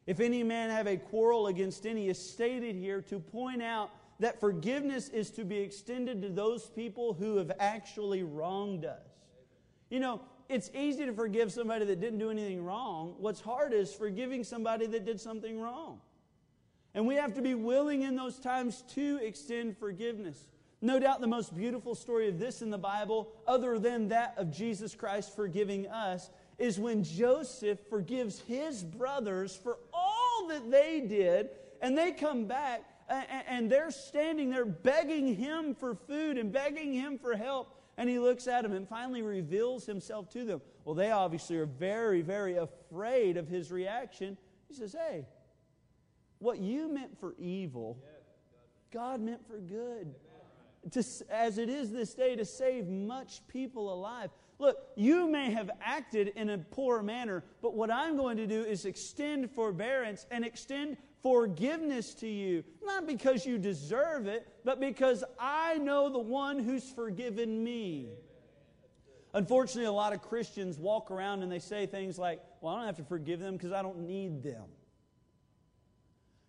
If 0.06 0.20
any 0.20 0.42
man 0.42 0.70
have 0.70 0.86
a 0.86 0.96
quarrel 0.96 1.46
against 1.46 1.86
any, 1.86 2.08
is 2.08 2.18
stated 2.18 2.76
here 2.76 3.00
to 3.02 3.18
point 3.18 3.62
out 3.62 3.90
that 4.20 4.38
forgiveness 4.38 5.08
is 5.08 5.30
to 5.32 5.44
be 5.44 5.58
extended 5.58 6.22
to 6.22 6.28
those 6.28 6.68
people 6.68 7.14
who 7.14 7.36
have 7.36 7.52
actually 7.58 8.22
wronged 8.22 8.84
us. 8.84 9.08
You 9.90 10.00
know, 10.00 10.22
it's 10.52 10.70
easy 10.74 11.06
to 11.06 11.12
forgive 11.12 11.50
somebody 11.50 11.84
that 11.86 12.00
didn't 12.00 12.18
do 12.18 12.30
anything 12.30 12.62
wrong. 12.64 13.14
What's 13.18 13.40
hard 13.40 13.72
is 13.72 13.92
forgiving 13.92 14.44
somebody 14.44 14.86
that 14.86 15.04
did 15.04 15.20
something 15.20 15.60
wrong. 15.60 16.00
And 16.94 17.06
we 17.06 17.14
have 17.14 17.34
to 17.34 17.42
be 17.42 17.54
willing 17.54 18.02
in 18.02 18.16
those 18.16 18.38
times 18.38 18.84
to 18.94 19.18
extend 19.22 19.78
forgiveness. 19.78 20.46
No 20.82 20.98
doubt 20.98 21.20
the 21.20 21.26
most 21.26 21.56
beautiful 21.56 21.94
story 21.94 22.28
of 22.28 22.38
this 22.38 22.60
in 22.60 22.68
the 22.68 22.76
Bible, 22.76 23.32
other 23.46 23.78
than 23.78 24.08
that 24.08 24.34
of 24.36 24.50
Jesus 24.50 24.94
Christ 24.94 25.34
forgiving 25.34 25.86
us, 25.86 26.28
is 26.58 26.78
when 26.78 27.02
Joseph 27.02 27.78
forgives 27.88 28.40
his 28.40 28.82
brothers 28.82 29.56
for 29.56 29.78
all 29.94 30.48
that 30.48 30.70
they 30.70 31.00
did, 31.00 31.48
and 31.80 31.96
they 31.96 32.12
come 32.12 32.44
back 32.44 32.82
and 33.08 33.70
they're 33.70 33.90
standing 33.90 34.50
there 34.50 34.64
begging 34.64 35.34
him 35.34 35.74
for 35.74 35.94
food 35.94 36.36
and 36.36 36.52
begging 36.52 36.92
him 36.92 37.18
for 37.18 37.36
help. 37.36 37.71
And 37.96 38.08
he 38.08 38.18
looks 38.18 38.48
at 38.48 38.62
them 38.62 38.72
and 38.72 38.88
finally 38.88 39.22
reveals 39.22 39.84
himself 39.84 40.30
to 40.30 40.44
them. 40.44 40.62
Well, 40.84 40.94
they 40.94 41.10
obviously 41.10 41.56
are 41.58 41.66
very, 41.66 42.22
very 42.22 42.56
afraid 42.56 43.36
of 43.36 43.48
his 43.48 43.70
reaction. 43.70 44.38
He 44.68 44.74
says, 44.74 44.96
Hey, 44.98 45.26
what 46.38 46.58
you 46.58 46.92
meant 46.92 47.18
for 47.20 47.34
evil, 47.38 47.98
God 48.90 49.20
meant 49.20 49.46
for 49.46 49.58
good 49.58 50.14
to, 50.90 51.04
as 51.30 51.58
it 51.58 51.68
is 51.68 51.92
this 51.92 52.14
day, 52.14 52.34
to 52.36 52.44
save 52.44 52.88
much 52.88 53.46
people 53.46 53.92
alive. 53.92 54.30
Look, 54.62 54.78
you 54.94 55.28
may 55.28 55.50
have 55.50 55.72
acted 55.82 56.28
in 56.36 56.50
a 56.50 56.56
poor 56.56 57.02
manner, 57.02 57.42
but 57.62 57.74
what 57.74 57.90
I'm 57.90 58.16
going 58.16 58.36
to 58.36 58.46
do 58.46 58.62
is 58.62 58.84
extend 58.84 59.50
forbearance 59.50 60.24
and 60.30 60.44
extend 60.44 60.98
forgiveness 61.20 62.14
to 62.14 62.28
you. 62.28 62.62
Not 62.80 63.08
because 63.08 63.44
you 63.44 63.58
deserve 63.58 64.28
it, 64.28 64.46
but 64.64 64.78
because 64.78 65.24
I 65.36 65.78
know 65.78 66.08
the 66.08 66.20
one 66.20 66.60
who's 66.60 66.88
forgiven 66.88 67.64
me. 67.64 68.10
Unfortunately, 69.34 69.86
a 69.86 69.90
lot 69.90 70.12
of 70.12 70.22
Christians 70.22 70.78
walk 70.78 71.10
around 71.10 71.42
and 71.42 71.50
they 71.50 71.58
say 71.58 71.86
things 71.86 72.16
like, 72.16 72.40
Well, 72.60 72.72
I 72.72 72.76
don't 72.76 72.86
have 72.86 72.98
to 72.98 73.04
forgive 73.04 73.40
them 73.40 73.56
because 73.56 73.72
I 73.72 73.82
don't 73.82 74.06
need 74.06 74.44
them. 74.44 74.66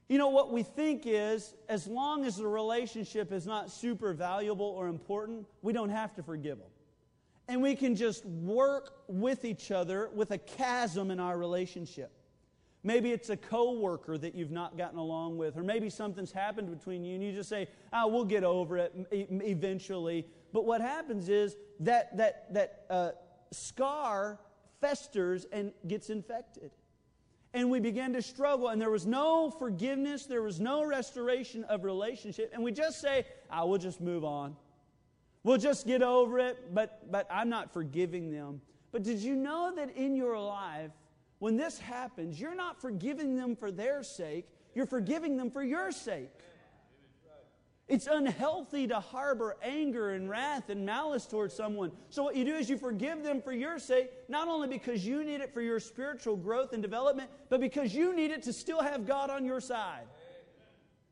You 0.07 0.19
know, 0.19 0.29
what 0.29 0.51
we 0.53 0.61
think 0.61 1.07
is 1.07 1.55
as 1.67 1.87
long 1.87 2.25
as 2.25 2.37
the 2.37 2.45
relationship 2.45 3.31
is 3.31 3.47
not 3.47 3.71
super 3.71 4.13
valuable 4.13 4.67
or 4.67 4.87
important, 4.87 5.47
we 5.63 5.73
don't 5.73 5.89
have 5.89 6.13
to 6.13 6.21
forgive 6.21 6.59
them. 6.59 6.67
And 7.47 7.61
we 7.61 7.75
can 7.75 7.95
just 7.95 8.25
work 8.25 8.93
with 9.07 9.43
each 9.45 9.71
other 9.71 10.09
with 10.13 10.31
a 10.31 10.37
chasm 10.37 11.11
in 11.11 11.19
our 11.19 11.37
relationship. 11.37 12.11
Maybe 12.83 13.11
it's 13.11 13.29
a 13.29 13.37
coworker 13.37 14.17
that 14.17 14.35
you've 14.35 14.51
not 14.51 14.77
gotten 14.77 14.99
along 14.99 15.37
with, 15.37 15.57
or 15.57 15.63
maybe 15.63 15.89
something's 15.89 16.31
happened 16.31 16.69
between 16.69 17.05
you 17.05 17.15
and 17.15 17.23
you 17.23 17.31
just 17.31 17.49
say, 17.49 17.67
oh, 17.93 18.07
we'll 18.07 18.25
get 18.25 18.43
over 18.43 18.77
it 18.77 18.93
eventually. 19.11 20.27
But 20.51 20.65
what 20.65 20.81
happens 20.81 21.29
is 21.29 21.55
that, 21.79 22.15
that, 22.17 22.53
that 22.53 22.85
uh, 22.89 23.11
scar 23.51 24.39
festers 24.81 25.45
and 25.51 25.71
gets 25.87 26.09
infected 26.09 26.71
and 27.53 27.69
we 27.69 27.79
begin 27.79 28.13
to 28.13 28.21
struggle, 28.21 28.69
and 28.69 28.81
there 28.81 28.89
was 28.89 29.05
no 29.05 29.51
forgiveness, 29.51 30.25
there 30.25 30.41
was 30.41 30.59
no 30.59 30.83
restoration 30.83 31.63
of 31.65 31.83
relationship, 31.83 32.51
and 32.53 32.63
we 32.63 32.71
just 32.71 32.99
say, 32.99 33.25
"I 33.49 33.63
will 33.63 33.77
just 33.77 34.01
move 34.01 34.23
on. 34.23 34.55
We'll 35.43 35.57
just 35.57 35.85
get 35.85 36.01
over 36.01 36.39
it, 36.39 36.73
but, 36.73 37.11
but 37.11 37.27
I'm 37.29 37.49
not 37.49 37.73
forgiving 37.73 38.31
them. 38.31 38.61
But 38.91 39.03
did 39.03 39.19
you 39.19 39.35
know 39.35 39.73
that 39.75 39.95
in 39.95 40.15
your 40.15 40.39
life, 40.39 40.91
when 41.39 41.57
this 41.57 41.77
happens, 41.77 42.39
you're 42.39 42.55
not 42.55 42.79
forgiving 42.79 43.35
them 43.35 43.55
for 43.55 43.71
their 43.71 44.03
sake, 44.03 44.47
you're 44.73 44.85
forgiving 44.85 45.35
them 45.35 45.51
for 45.51 45.61
your 45.61 45.91
sake? 45.91 46.29
It's 47.89 48.07
unhealthy 48.07 48.87
to 48.87 49.01
harbor 49.01 49.57
anger 49.61 50.11
and 50.11 50.29
wrath 50.29 50.69
and 50.69 50.85
malice 50.85 51.25
towards 51.25 51.53
someone. 51.53 51.91
So, 52.09 52.23
what 52.23 52.35
you 52.37 52.45
do 52.45 52.55
is 52.55 52.69
you 52.69 52.77
forgive 52.77 53.23
them 53.23 53.41
for 53.41 53.51
your 53.51 53.77
sake, 53.77 54.09
not 54.29 54.47
only 54.47 54.69
because 54.69 55.05
you 55.05 55.21
need 55.25 55.41
it 55.41 55.53
for 55.53 55.59
your 55.59 55.81
spiritual 55.81 56.37
growth 56.37 56.71
and 56.71 56.81
development, 56.81 57.29
but 57.49 57.59
because 57.59 57.93
you 57.93 58.15
need 58.15 58.31
it 58.31 58.41
to 58.43 58.53
still 58.53 58.81
have 58.81 59.05
God 59.05 59.29
on 59.29 59.43
your 59.43 59.59
side. 59.59 60.05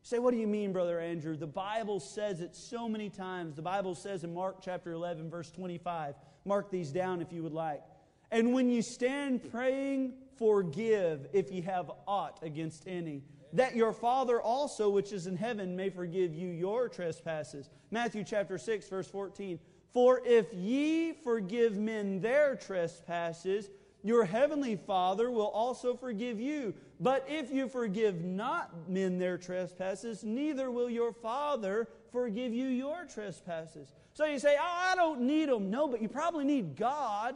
Say, 0.03 0.19
what 0.19 0.31
do 0.31 0.37
you 0.37 0.47
mean, 0.47 0.73
Brother 0.73 0.99
Andrew? 0.99 1.37
The 1.37 1.47
Bible 1.47 1.99
says 1.99 2.41
it 2.41 2.55
so 2.55 2.89
many 2.89 3.09
times. 3.09 3.55
The 3.55 3.61
Bible 3.61 3.95
says 3.95 4.23
in 4.23 4.33
Mark 4.33 4.57
chapter 4.61 4.91
11, 4.91 5.29
verse 5.29 5.51
25, 5.51 6.15
mark 6.45 6.71
these 6.71 6.91
down 6.91 7.21
if 7.21 7.31
you 7.31 7.43
would 7.43 7.53
like. 7.53 7.83
And 8.31 8.53
when 8.53 8.69
you 8.69 8.81
stand 8.81 9.51
praying, 9.51 10.13
forgive 10.37 11.27
if 11.33 11.51
ye 11.51 11.61
have 11.61 11.91
aught 12.07 12.39
against 12.41 12.87
any 12.87 13.21
that 13.53 13.75
your 13.75 13.93
Father 13.93 14.41
also, 14.41 14.89
which 14.89 15.11
is 15.11 15.27
in 15.27 15.35
heaven, 15.35 15.75
may 15.75 15.89
forgive 15.89 16.33
you 16.33 16.49
your 16.49 16.87
trespasses. 16.87 17.69
Matthew 17.89 18.23
chapter 18.23 18.57
6, 18.57 18.87
verse 18.87 19.07
14. 19.07 19.59
For 19.93 20.21
if 20.25 20.53
ye 20.53 21.11
forgive 21.11 21.77
men 21.77 22.21
their 22.21 22.55
trespasses, 22.55 23.69
your 24.03 24.25
heavenly 24.25 24.75
Father 24.75 25.29
will 25.29 25.47
also 25.47 25.95
forgive 25.95 26.39
you. 26.39 26.73
But 26.99 27.25
if 27.27 27.51
you 27.51 27.67
forgive 27.67 28.23
not 28.23 28.89
men 28.89 29.19
their 29.19 29.37
trespasses, 29.37 30.23
neither 30.23 30.71
will 30.71 30.89
your 30.89 31.13
Father 31.13 31.87
forgive 32.11 32.53
you 32.53 32.67
your 32.67 33.05
trespasses. 33.05 33.93
So 34.13 34.25
you 34.25 34.39
say, 34.39 34.55
Oh, 34.59 34.91
I 34.91 34.95
don't 34.95 35.21
need 35.21 35.49
them. 35.49 35.69
No, 35.69 35.87
but 35.87 36.01
you 36.01 36.09
probably 36.09 36.45
need 36.45 36.75
God. 36.75 37.35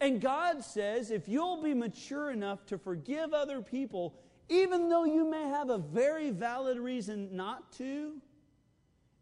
And 0.00 0.20
God 0.20 0.64
says 0.64 1.10
if 1.10 1.28
you'll 1.28 1.62
be 1.62 1.72
mature 1.72 2.30
enough 2.30 2.66
to 2.66 2.78
forgive 2.78 3.32
other 3.32 3.62
people, 3.62 4.14
even 4.48 4.88
though 4.88 5.04
you 5.04 5.28
may 5.28 5.44
have 5.44 5.70
a 5.70 5.78
very 5.78 6.30
valid 6.30 6.78
reason 6.78 7.34
not 7.34 7.72
to, 7.74 8.14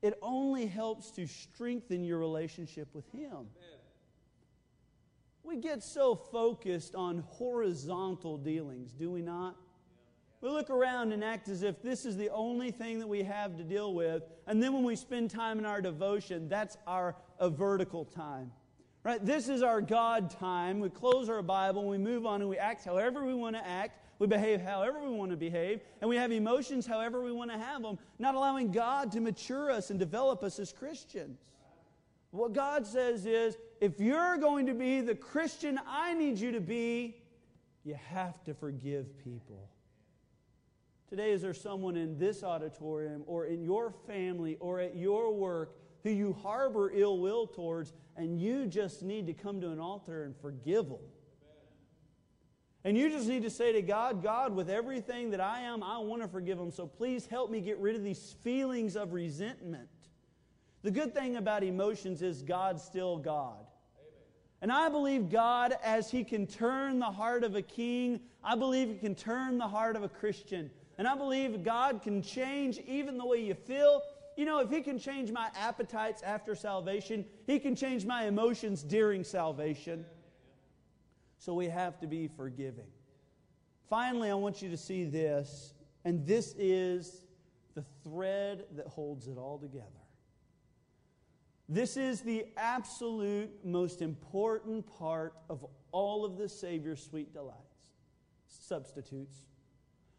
it 0.02 0.18
only 0.20 0.66
helps 0.66 1.10
to 1.12 1.26
strengthen 1.26 2.04
your 2.04 2.18
relationship 2.18 2.88
with 2.92 3.08
Him. 3.12 3.46
We 5.44 5.56
get 5.56 5.82
so 5.82 6.14
focused 6.14 6.94
on 6.94 7.24
horizontal 7.28 8.38
dealings, 8.38 8.92
do 8.92 9.10
we 9.10 9.22
not? 9.22 9.56
We 10.40 10.50
look 10.50 10.70
around 10.70 11.12
and 11.12 11.22
act 11.22 11.48
as 11.48 11.62
if 11.62 11.82
this 11.82 12.04
is 12.04 12.16
the 12.16 12.30
only 12.30 12.72
thing 12.72 12.98
that 12.98 13.06
we 13.06 13.22
have 13.22 13.56
to 13.56 13.62
deal 13.62 13.94
with. 13.94 14.24
And 14.48 14.60
then 14.60 14.72
when 14.72 14.82
we 14.82 14.96
spend 14.96 15.30
time 15.30 15.60
in 15.60 15.64
our 15.64 15.80
devotion, 15.80 16.48
that's 16.48 16.76
our 16.86 17.14
a 17.38 17.48
vertical 17.48 18.04
time. 18.04 18.50
Right? 19.04 19.24
This 19.24 19.48
is 19.48 19.62
our 19.62 19.80
God 19.80 20.30
time. 20.30 20.80
We 20.80 20.88
close 20.88 21.28
our 21.28 21.42
Bible, 21.42 21.82
and 21.82 21.90
we 21.90 21.98
move 21.98 22.26
on, 22.26 22.40
and 22.40 22.50
we 22.50 22.58
act 22.58 22.84
however 22.84 23.24
we 23.24 23.34
want 23.34 23.56
to 23.56 23.66
act. 23.66 23.98
We 24.18 24.26
behave 24.28 24.60
however 24.60 25.00
we 25.00 25.10
want 25.10 25.32
to 25.32 25.36
behave, 25.36 25.80
and 26.00 26.08
we 26.08 26.16
have 26.16 26.30
emotions 26.30 26.86
however 26.86 27.22
we 27.22 27.32
want 27.32 27.50
to 27.50 27.58
have 27.58 27.82
them, 27.82 27.98
not 28.20 28.36
allowing 28.36 28.70
God 28.70 29.10
to 29.12 29.20
mature 29.20 29.70
us 29.70 29.90
and 29.90 29.98
develop 29.98 30.44
us 30.44 30.60
as 30.60 30.72
Christians. 30.72 31.40
What 32.32 32.54
God 32.54 32.86
says 32.86 33.26
is 33.26 33.56
if 33.80 34.00
you're 34.00 34.38
going 34.38 34.66
to 34.66 34.74
be 34.74 35.02
the 35.02 35.14
Christian 35.14 35.78
I 35.86 36.14
need 36.14 36.38
you 36.38 36.52
to 36.52 36.60
be, 36.60 37.16
you 37.84 37.94
have 38.08 38.42
to 38.44 38.54
forgive 38.54 39.18
people. 39.22 39.68
Today, 41.08 41.32
is 41.32 41.42
there 41.42 41.52
someone 41.52 41.94
in 41.94 42.18
this 42.18 42.42
auditorium 42.42 43.22
or 43.26 43.44
in 43.44 43.62
your 43.62 43.92
family 44.06 44.56
or 44.60 44.80
at 44.80 44.96
your 44.96 45.30
work 45.34 45.76
who 46.02 46.10
you 46.10 46.32
harbor 46.42 46.90
ill 46.94 47.18
will 47.18 47.46
towards, 47.46 47.92
and 48.16 48.40
you 48.40 48.66
just 48.66 49.02
need 49.02 49.26
to 49.26 49.34
come 49.34 49.60
to 49.60 49.70
an 49.70 49.78
altar 49.78 50.24
and 50.24 50.34
forgive 50.40 50.88
them. 50.88 50.98
And 52.82 52.96
you 52.96 53.10
just 53.10 53.28
need 53.28 53.42
to 53.42 53.50
say 53.50 53.72
to 53.72 53.82
God, 53.82 54.22
God, 54.22 54.56
with 54.56 54.70
everything 54.70 55.30
that 55.30 55.40
I 55.40 55.60
am, 55.60 55.82
I 55.82 55.98
want 55.98 56.22
to 56.22 56.28
forgive 56.28 56.56
them. 56.56 56.70
So 56.70 56.86
please 56.86 57.26
help 57.26 57.50
me 57.50 57.60
get 57.60 57.78
rid 57.78 57.94
of 57.94 58.02
these 58.02 58.34
feelings 58.42 58.96
of 58.96 59.12
resentment. 59.12 59.88
The 60.82 60.90
good 60.90 61.14
thing 61.14 61.36
about 61.36 61.62
emotions 61.62 62.22
is 62.22 62.42
God's 62.42 62.82
still 62.82 63.18
God. 63.18 63.66
And 64.60 64.70
I 64.70 64.88
believe 64.88 65.28
God, 65.28 65.76
as 65.82 66.10
He 66.10 66.24
can 66.24 66.46
turn 66.46 66.98
the 66.98 67.06
heart 67.06 67.44
of 67.44 67.56
a 67.56 67.62
king, 67.62 68.20
I 68.44 68.54
believe 68.54 68.88
He 68.88 68.96
can 68.96 69.14
turn 69.14 69.58
the 69.58 69.68
heart 69.68 69.96
of 69.96 70.02
a 70.02 70.08
Christian. 70.08 70.70
And 70.98 71.08
I 71.08 71.16
believe 71.16 71.64
God 71.64 72.02
can 72.02 72.22
change 72.22 72.78
even 72.86 73.18
the 73.18 73.26
way 73.26 73.42
you 73.42 73.54
feel 73.54 74.02
you 74.36 74.46
know, 74.46 74.60
if 74.60 74.70
He 74.70 74.80
can 74.80 74.98
change 74.98 75.30
my 75.30 75.48
appetites 75.56 76.22
after 76.22 76.54
salvation, 76.54 77.24
He 77.46 77.58
can 77.58 77.76
change 77.76 78.06
my 78.06 78.26
emotions 78.26 78.82
during 78.82 79.24
salvation. 79.24 80.04
So 81.38 81.54
we 81.54 81.66
have 81.66 81.98
to 82.00 82.06
be 82.06 82.28
forgiving. 82.28 82.86
Finally, 83.90 84.30
I 84.30 84.34
want 84.34 84.62
you 84.62 84.70
to 84.70 84.76
see 84.76 85.04
this, 85.04 85.74
and 86.04 86.26
this 86.26 86.54
is 86.56 87.22
the 87.74 87.84
thread 88.04 88.64
that 88.76 88.86
holds 88.86 89.26
it 89.26 89.36
all 89.36 89.58
together. 89.58 89.86
This 91.72 91.96
is 91.96 92.20
the 92.20 92.44
absolute 92.58 93.50
most 93.64 94.02
important 94.02 94.86
part 94.98 95.32
of 95.48 95.64
all 95.90 96.26
of 96.26 96.36
the 96.36 96.46
Savior's 96.46 97.02
sweet 97.02 97.32
delights 97.32 97.62
substitutes. 98.46 99.46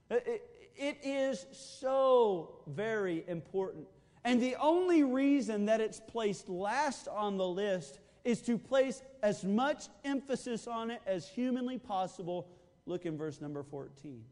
It, 0.10 0.42
it 0.76 0.98
is 1.04 1.46
so 1.52 2.56
very 2.66 3.24
important. 3.28 3.86
And 4.26 4.42
the 4.42 4.56
only 4.56 5.04
reason 5.04 5.68
that 5.68 5.80
it's 5.80 6.00
placed 6.00 6.50
last 6.50 7.08
on 7.08 7.38
the 7.38 7.48
list 7.48 8.00
is 8.24 8.42
to 8.42 8.58
place 8.58 9.04
as 9.22 9.44
much 9.44 9.90
emphasis 10.04 10.66
on 10.66 10.90
it 10.90 11.02
as 11.06 11.28
humanly 11.28 11.78
possible. 11.78 12.48
Look 12.88 13.06
in 13.06 13.16
verse 13.16 13.40
number 13.40 13.62
14. 13.62 14.24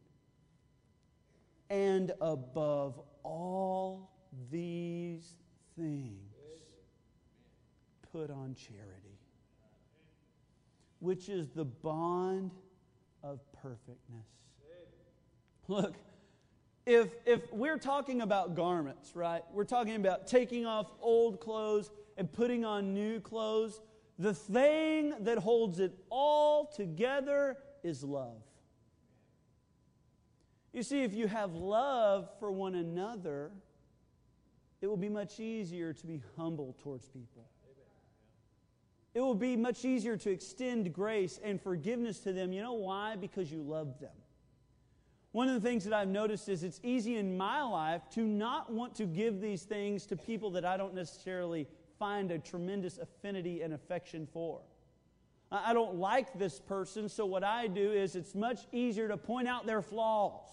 And 1.70 2.14
above 2.20 3.00
all 3.22 4.10
these 4.50 5.36
things, 5.78 6.31
put 8.12 8.30
on 8.30 8.56
charity, 8.56 9.20
which 11.00 11.30
is 11.30 11.50
the 11.50 11.66
bond 11.66 12.52
of 13.24 13.40
perfectness. 13.62 14.28
Look, 15.68 15.96
if, 16.86 17.10
if 17.26 17.52
we're 17.54 17.78
talking 17.78 18.22
about 18.22 18.56
garments, 18.56 19.16
right, 19.16 19.44
we're 19.54 19.64
talking 19.64 19.96
about 19.96 20.28
taking 20.28 20.66
off 20.66 20.92
old 21.00 21.40
clothes 21.40 21.92
and 22.18 22.32
putting 22.32 22.66
on 22.66 22.94
new 22.94 23.20
clothes, 23.20 23.80
the 24.18 24.34
thing 24.34 25.14
that 25.22 25.38
holds 25.38 25.80
it 25.80 25.94
all 26.10 26.66
together 26.66 27.58
is 27.84 28.04
love. 28.04 28.42
You 30.74 30.84
see, 30.84 31.04
if 31.04 31.14
you 31.14 31.28
have 31.28 31.54
love 31.54 32.30
for 32.40 32.52
one 32.52 32.76
another, 32.76 33.52
it 34.82 34.88
will 34.88 34.98
be 34.98 35.10
much 35.10 35.40
easier 35.40 35.94
to 35.94 36.08
be 36.08 36.22
humble 36.36 36.76
towards 36.82 37.08
people. 37.08 37.51
It 39.14 39.20
will 39.20 39.36
be 39.36 39.56
much 39.58 39.84
easier 39.84 40.16
to 40.18 40.30
extend 40.30 40.94
grace 40.94 41.40
and 41.44 41.62
forgiveness 41.62 42.20
to 42.20 42.34
them. 42.34 42.54
You 42.54 42.62
know 42.62 42.74
why? 42.74 43.16
Because 43.18 43.52
you 43.52 43.62
love 43.62 44.00
them. 44.00 44.12
One 45.34 45.48
of 45.48 45.54
the 45.54 45.68
things 45.68 45.86
that 45.86 45.94
I've 45.94 46.10
noticed 46.10 46.50
is 46.50 46.64
it's 46.64 46.80
easy 46.84 47.16
in 47.16 47.38
my 47.38 47.62
life 47.62 48.10
to 48.12 48.22
not 48.22 48.72
want 48.72 48.96
to 48.96 49.06
give 49.06 49.40
these 49.40 49.64
things 49.64 50.06
to 50.08 50.18
people 50.18 50.52
that 50.52 50.66
I 50.66 50.78
don't 50.78 50.94
necessarily 50.94 51.68
find 52.00 52.32
a 52.32 52.40
tremendous 52.40 52.98
affinity 52.98 53.62
and 53.62 53.74
affection 53.74 54.28
for. 54.34 54.62
I 55.52 55.74
don't 55.74 55.96
like 55.96 56.38
this 56.40 56.60
person, 56.60 57.10
so 57.10 57.26
what 57.26 57.44
I 57.44 57.68
do 57.68 57.92
is 57.92 58.16
it's 58.16 58.34
much 58.34 58.62
easier 58.72 59.10
to 59.10 59.18
point 59.18 59.50
out 59.50 59.66
their 59.66 59.82
flaws. 59.82 60.48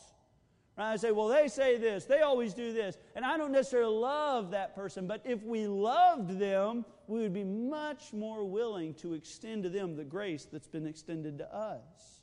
Right? 0.78 0.92
I 0.92 0.96
say, 0.96 1.10
well, 1.10 1.26
they 1.26 1.48
say 1.48 1.76
this, 1.76 2.04
they 2.04 2.20
always 2.20 2.54
do 2.54 2.72
this, 2.72 2.96
and 3.16 3.24
I 3.24 3.36
don't 3.36 3.50
necessarily 3.50 3.96
love 3.96 4.52
that 4.52 4.76
person, 4.76 5.08
but 5.08 5.20
if 5.24 5.42
we 5.42 5.66
loved 5.66 6.38
them, 6.38 6.84
we 7.08 7.20
would 7.20 7.34
be 7.34 7.42
much 7.42 8.12
more 8.12 8.44
willing 8.44 8.94
to 8.94 9.14
extend 9.14 9.64
to 9.64 9.68
them 9.68 9.96
the 9.96 10.04
grace 10.04 10.44
that's 10.44 10.68
been 10.68 10.86
extended 10.86 11.38
to 11.38 11.52
us. 11.52 12.22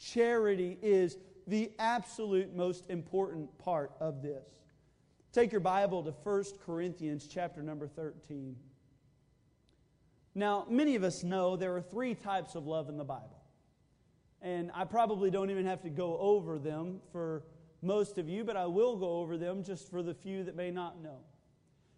Charity 0.00 0.76
is 0.82 1.18
the 1.46 1.70
absolute 1.78 2.52
most 2.56 2.84
important 2.88 3.56
part 3.58 3.92
of 4.00 4.22
this. 4.22 4.42
Take 5.32 5.52
your 5.52 5.60
Bible 5.60 6.02
to 6.02 6.10
1 6.10 6.44
Corinthians 6.66 7.28
chapter 7.28 7.62
number 7.62 7.86
13. 7.86 8.56
Now, 10.34 10.66
many 10.68 10.96
of 10.96 11.04
us 11.04 11.22
know 11.22 11.54
there 11.54 11.76
are 11.76 11.82
three 11.82 12.14
types 12.14 12.56
of 12.56 12.66
love 12.66 12.88
in 12.88 12.96
the 12.96 13.04
Bible. 13.04 13.40
And 14.42 14.72
I 14.74 14.84
probably 14.84 15.30
don't 15.30 15.50
even 15.50 15.66
have 15.66 15.82
to 15.82 15.90
go 15.90 16.18
over 16.18 16.58
them 16.58 17.00
for 17.12 17.44
most 17.84 18.18
of 18.18 18.28
you, 18.28 18.44
but 18.44 18.56
I 18.56 18.66
will 18.66 18.96
go 18.96 19.18
over 19.18 19.36
them 19.36 19.62
just 19.62 19.90
for 19.90 20.02
the 20.02 20.14
few 20.14 20.44
that 20.44 20.56
may 20.56 20.70
not 20.70 21.02
know. 21.02 21.18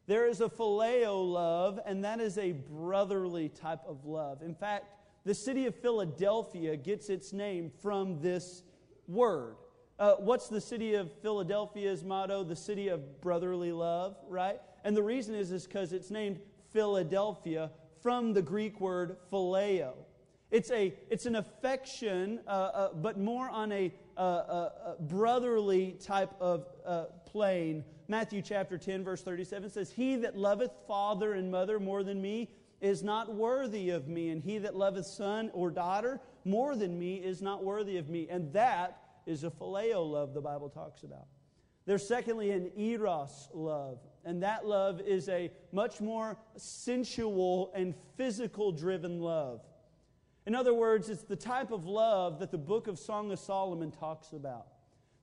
There 0.07 0.27
is 0.27 0.41
a 0.41 0.49
phileo 0.49 1.33
love, 1.33 1.81
and 1.85 2.05
that 2.05 2.21
is 2.21 2.39
a 2.39 2.53
brotherly 2.53 3.49
type 3.49 3.81
of 3.87 4.05
love. 4.05 4.43
In 4.43 4.55
fact, 4.55 4.87
the 5.25 5.35
city 5.35 5.67
of 5.67 5.75
Philadelphia 5.75 6.77
gets 6.77 7.09
its 7.09 7.33
name 7.33 7.73
from 7.83 8.21
this 8.21 8.63
word. 9.09 9.57
Uh, 9.99 10.15
what's 10.19 10.49
the 10.49 10.61
city 10.61 10.95
of 10.95 11.11
Philadelphia's 11.23 12.05
motto? 12.05 12.45
The 12.45 12.55
city 12.55 12.89
of 12.89 13.21
brotherly 13.21 13.73
love, 13.73 14.17
right? 14.29 14.61
And 14.85 14.97
the 14.97 15.03
reason 15.03 15.35
is 15.35 15.51
is 15.51 15.67
because 15.67 15.93
it's 15.93 16.11
named 16.11 16.39
Philadelphia 16.73 17.71
from 18.03 18.33
the 18.33 18.43
Greek 18.43 18.81
word 18.81 19.17
phileo. 19.33 19.95
It's, 20.51 20.71
a, 20.71 20.95
it's 21.11 21.27
an 21.27 21.35
affection, 21.35 22.41
uh, 22.47 22.51
uh, 22.51 22.93
but 22.95 23.19
more 23.19 23.49
on 23.49 23.73
a 23.73 23.93
uh, 24.17 24.21
uh, 24.21 24.95
brotherly 25.01 25.97
type 26.01 26.33
of 26.41 26.67
plane. 27.27 27.85
Matthew 28.09 28.41
chapter 28.43 28.79
10, 28.79 29.05
verse 29.05 29.23
37 29.23 29.71
says, 29.71 29.91
He 29.91 30.17
that 30.17 30.37
loveth 30.37 30.73
father 30.87 31.35
and 31.35 31.51
mother 31.51 31.81
more 31.81 32.03
than 32.03 32.23
me 32.23 32.49
is 32.81 33.03
not 33.03 33.35
worthy 33.35 33.91
of 33.91 34.09
me, 34.09 34.31
and 34.31 34.43
he 34.43 34.59
that 34.59 34.77
loveth 34.77 35.07
son 35.07 35.51
or 35.53 35.71
daughter 35.71 36.21
more 36.45 36.77
than 36.77 36.99
me 36.99 37.17
is 37.17 37.43
not 37.43 37.65
worthy 37.65 37.97
of 37.97 38.09
me. 38.09 38.29
And 38.31 38.53
that 38.53 39.01
is 39.27 39.45
a 39.45 39.51
phileo 39.51 40.09
love 40.09 40.35
the 40.35 40.41
Bible 40.41 40.69
talks 40.69 41.03
about. 41.03 41.27
There's 41.87 42.07
secondly 42.07 42.51
an 42.51 42.71
eros 42.77 43.49
love, 43.53 43.99
and 44.25 44.43
that 44.43 44.67
love 44.67 45.01
is 45.01 45.29
a 45.29 45.51
much 45.73 46.01
more 46.01 46.37
sensual 46.57 47.73
and 47.75 47.95
physical 48.17 48.73
driven 48.73 49.21
love. 49.21 49.61
In 50.47 50.55
other 50.55 50.73
words, 50.73 51.09
it's 51.09 51.25
the 51.25 51.37
type 51.37 51.73
of 51.73 51.87
love 51.87 52.39
that 52.39 52.53
the 52.53 52.59
book 52.59 52.87
of 52.87 52.99
Song 52.99 53.33
of 53.33 53.39
Solomon 53.39 53.91
talks 53.91 54.33
about. 54.33 54.67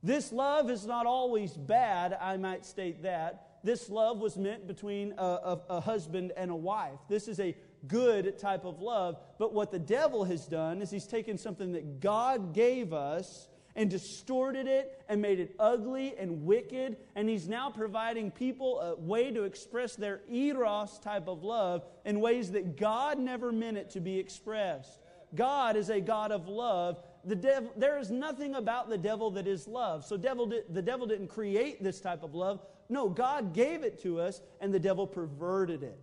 This 0.03 0.33
love 0.33 0.69
is 0.69 0.85
not 0.85 1.05
always 1.05 1.53
bad, 1.53 2.17
I 2.19 2.35
might 2.35 2.65
state 2.65 3.03
that. 3.03 3.59
This 3.63 3.89
love 3.89 4.19
was 4.19 4.37
meant 4.37 4.67
between 4.67 5.13
a, 5.17 5.23
a, 5.23 5.61
a 5.69 5.79
husband 5.79 6.33
and 6.35 6.51
a 6.51 6.55
wife. 6.55 6.99
This 7.07 7.29
is 7.29 7.39
a 7.39 7.55
good 7.87 8.37
type 8.37 8.65
of 8.65 8.81
love. 8.81 9.17
But 9.39 9.53
what 9.53 9.71
the 9.71 9.79
devil 9.79 10.25
has 10.25 10.45
done 10.45 10.81
is 10.81 10.91
he's 10.91 11.07
taken 11.07 11.37
something 11.37 11.71
that 11.71 12.01
God 12.01 12.53
gave 12.53 12.91
us 12.91 13.47
and 13.75 13.89
distorted 13.89 14.67
it 14.67 15.01
and 15.09 15.21
made 15.21 15.39
it 15.39 15.55
ugly 15.57 16.15
and 16.17 16.43
wicked. 16.43 16.97
And 17.15 17.29
he's 17.29 17.47
now 17.47 17.69
providing 17.69 18.29
people 18.31 18.81
a 18.81 18.95
way 18.99 19.31
to 19.31 19.43
express 19.43 19.95
their 19.95 20.19
eros 20.29 20.99
type 20.99 21.29
of 21.29 21.43
love 21.43 21.85
in 22.03 22.19
ways 22.19 22.51
that 22.51 22.77
God 22.77 23.17
never 23.17 23.53
meant 23.53 23.77
it 23.77 23.91
to 23.91 24.01
be 24.01 24.19
expressed. 24.19 24.99
God 25.35 25.75
is 25.75 25.89
a 25.89 25.99
God 25.99 26.31
of 26.31 26.47
love. 26.47 26.99
The 27.25 27.35
devil, 27.35 27.71
there 27.75 27.97
is 27.97 28.11
nothing 28.11 28.55
about 28.55 28.89
the 28.89 28.97
devil 28.97 29.31
that 29.31 29.47
is 29.47 29.67
love. 29.67 30.05
So 30.05 30.17
devil 30.17 30.45
did, 30.45 30.65
the 30.69 30.81
devil 30.81 31.07
didn't 31.07 31.27
create 31.27 31.81
this 31.81 31.99
type 31.99 32.23
of 32.23 32.35
love. 32.35 32.61
No, 32.89 33.09
God 33.09 33.53
gave 33.53 33.83
it 33.83 34.01
to 34.03 34.19
us, 34.19 34.41
and 34.59 34.73
the 34.73 34.79
devil 34.79 35.07
perverted 35.07 35.83
it 35.83 35.99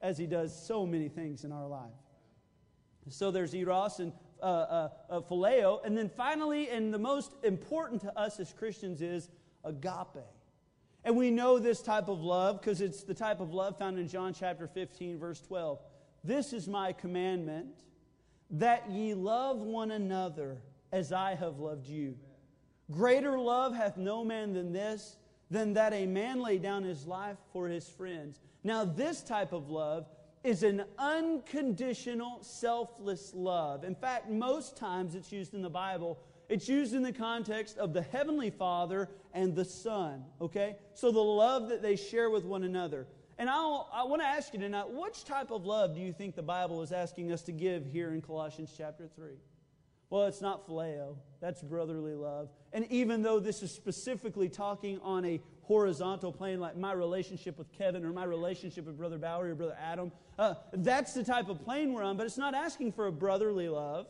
as 0.00 0.16
he 0.16 0.26
does 0.26 0.54
so 0.54 0.86
many 0.86 1.08
things 1.08 1.44
in 1.44 1.52
our 1.52 1.66
life. 1.66 1.90
So 3.08 3.30
there's 3.30 3.54
eros 3.54 3.98
and 3.98 4.12
uh, 4.40 4.44
uh, 4.44 4.88
uh, 5.10 5.20
phileo. 5.20 5.84
And 5.84 5.96
then 5.96 6.08
finally, 6.08 6.68
and 6.70 6.94
the 6.94 6.98
most 6.98 7.34
important 7.42 8.00
to 8.02 8.18
us 8.18 8.40
as 8.40 8.52
Christians, 8.52 9.02
is 9.02 9.28
agape. 9.64 10.24
And 11.04 11.16
we 11.16 11.30
know 11.30 11.58
this 11.58 11.82
type 11.82 12.08
of 12.08 12.20
love 12.20 12.60
because 12.60 12.80
it's 12.80 13.02
the 13.02 13.14
type 13.14 13.40
of 13.40 13.52
love 13.52 13.78
found 13.78 13.98
in 13.98 14.06
John 14.06 14.32
chapter 14.32 14.66
15, 14.66 15.18
verse 15.18 15.40
12. 15.40 15.78
This 16.22 16.52
is 16.52 16.68
my 16.68 16.92
commandment 16.92 17.68
that 18.50 18.90
ye 18.90 19.14
love 19.14 19.58
one 19.58 19.90
another 19.90 20.60
as 20.92 21.12
I 21.12 21.34
have 21.34 21.58
loved 21.58 21.86
you. 21.86 22.16
Greater 22.90 23.38
love 23.38 23.74
hath 23.74 23.96
no 23.96 24.24
man 24.24 24.52
than 24.52 24.72
this, 24.72 25.16
than 25.50 25.74
that 25.74 25.92
a 25.92 26.06
man 26.06 26.40
lay 26.40 26.58
down 26.58 26.82
his 26.82 27.06
life 27.06 27.36
for 27.52 27.68
his 27.68 27.88
friends. 27.88 28.40
Now, 28.64 28.84
this 28.84 29.22
type 29.22 29.52
of 29.52 29.70
love 29.70 30.06
is 30.42 30.62
an 30.62 30.84
unconditional, 30.98 32.38
selfless 32.42 33.32
love. 33.34 33.84
In 33.84 33.94
fact, 33.94 34.30
most 34.30 34.76
times 34.76 35.14
it's 35.14 35.30
used 35.30 35.54
in 35.54 35.62
the 35.62 35.70
Bible, 35.70 36.18
it's 36.48 36.68
used 36.68 36.94
in 36.94 37.02
the 37.02 37.12
context 37.12 37.78
of 37.78 37.92
the 37.92 38.02
Heavenly 38.02 38.50
Father 38.50 39.08
and 39.32 39.54
the 39.54 39.64
Son, 39.64 40.24
okay? 40.40 40.76
So 40.94 41.12
the 41.12 41.20
love 41.20 41.68
that 41.68 41.82
they 41.82 41.94
share 41.94 42.30
with 42.30 42.44
one 42.44 42.64
another. 42.64 43.06
And 43.40 43.48
I'll, 43.48 43.88
I 43.90 44.04
want 44.04 44.20
to 44.20 44.28
ask 44.28 44.52
you 44.52 44.60
tonight, 44.60 44.90
which 44.90 45.24
type 45.24 45.50
of 45.50 45.64
love 45.64 45.94
do 45.94 46.00
you 46.02 46.12
think 46.12 46.36
the 46.36 46.42
Bible 46.42 46.82
is 46.82 46.92
asking 46.92 47.32
us 47.32 47.40
to 47.44 47.52
give 47.52 47.86
here 47.86 48.12
in 48.12 48.20
Colossians 48.20 48.70
chapter 48.76 49.08
3? 49.16 49.30
Well, 50.10 50.26
it's 50.26 50.42
not 50.42 50.68
phileo. 50.68 51.16
That's 51.40 51.62
brotherly 51.62 52.14
love. 52.14 52.50
And 52.74 52.84
even 52.90 53.22
though 53.22 53.40
this 53.40 53.62
is 53.62 53.70
specifically 53.70 54.50
talking 54.50 54.98
on 54.98 55.24
a 55.24 55.40
horizontal 55.62 56.32
plane, 56.32 56.60
like 56.60 56.76
my 56.76 56.92
relationship 56.92 57.56
with 57.56 57.72
Kevin 57.72 58.04
or 58.04 58.12
my 58.12 58.24
relationship 58.24 58.84
with 58.84 58.98
Brother 58.98 59.16
Bowery 59.16 59.52
or 59.52 59.54
Brother 59.54 59.78
Adam, 59.80 60.12
uh, 60.38 60.56
that's 60.74 61.14
the 61.14 61.24
type 61.24 61.48
of 61.48 61.64
plane 61.64 61.94
we're 61.94 62.02
on. 62.02 62.18
But 62.18 62.26
it's 62.26 62.36
not 62.36 62.54
asking 62.54 62.92
for 62.92 63.06
a 63.06 63.12
brotherly 63.12 63.70
love. 63.70 64.06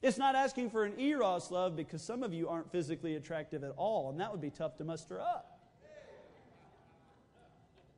It's 0.00 0.16
not 0.16 0.36
asking 0.36 0.70
for 0.70 0.84
an 0.84 1.00
eros 1.00 1.50
love 1.50 1.74
because 1.74 2.02
some 2.02 2.22
of 2.22 2.32
you 2.32 2.48
aren't 2.48 2.70
physically 2.70 3.16
attractive 3.16 3.64
at 3.64 3.72
all, 3.76 4.10
and 4.10 4.20
that 4.20 4.30
would 4.30 4.40
be 4.40 4.50
tough 4.50 4.76
to 4.76 4.84
muster 4.84 5.20
up. 5.20 5.49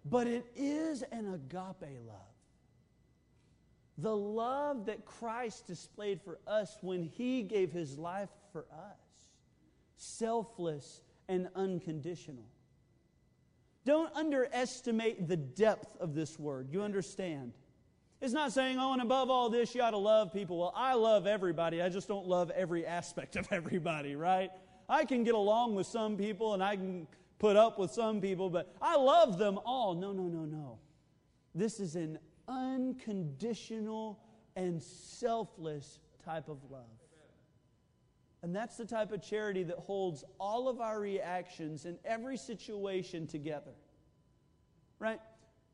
But 0.05 0.27
it 0.27 0.47
is 0.57 1.03
an 1.13 1.33
agape 1.33 1.99
love. 2.07 2.33
The 3.99 4.17
love 4.17 4.87
that 4.87 5.05
Christ 5.05 5.67
displayed 5.67 6.21
for 6.23 6.39
us 6.47 6.79
when 6.81 7.03
he 7.03 7.43
gave 7.43 7.73
his 7.73 7.99
life 7.99 8.31
for 8.53 8.65
us, 8.73 9.31
selfless 9.97 11.03
and 11.29 11.49
unconditional. 11.55 12.45
Don't 13.85 14.15
underestimate 14.15 15.29
the 15.29 15.37
depth 15.37 15.97
of 16.01 16.15
this 16.15 16.39
word. 16.39 16.69
You 16.71 16.83
understand? 16.83 17.53
It's 18.21 18.33
not 18.33 18.53
saying, 18.53 18.79
oh, 18.79 18.93
and 18.93 19.03
above 19.03 19.31
all 19.31 19.51
this, 19.51 19.75
you 19.75 19.83
ought 19.83 19.91
to 19.91 19.99
love 19.99 20.33
people. 20.33 20.57
Well, 20.57 20.73
I 20.77 20.95
love 20.95 21.27
everybody. 21.27 21.83
I 21.83 21.89
just 21.89 22.07
don't 22.07 22.27
love 22.27 22.51
every 22.51 22.87
aspect 22.87 23.35
of 23.37 23.49
everybody, 23.51 24.15
right? 24.15 24.51
I 24.89 25.05
can 25.05 25.25
get 25.25 25.35
along 25.35 25.75
with 25.75 25.87
some 25.87 26.17
people 26.17 26.55
and 26.55 26.63
I 26.63 26.77
can 26.77 27.09
put 27.43 27.57
up 27.57 27.77
with 27.77 27.91
some 27.91 28.21
people, 28.21 28.49
but 28.49 28.73
I 28.81 28.97
love 28.97 29.37
them 29.37 29.59
all. 29.65 29.95
No, 29.97 30.13
no, 30.13 30.29
no, 30.29 30.45
no. 30.45 30.79
This 31.57 31.81
is 31.81 31.97
an 31.97 32.21
unconditional 32.47 34.21
and 34.55 34.81
selfless 34.81 35.99
type 36.25 36.49
of 36.49 36.59
love. 36.71 36.87
And 38.45 38.55
that's 38.55 38.77
the 38.77 38.85
type 38.85 39.11
of 39.11 39.23
charity 39.23 39.65
that 39.65 39.79
holds 39.79 40.23
all 40.39 40.69
of 40.69 40.81
our 40.81 41.01
reactions 41.01 41.85
in 41.85 41.99
every 42.05 42.37
situation 42.37 43.27
together. 43.27 43.73
Right? 45.01 45.19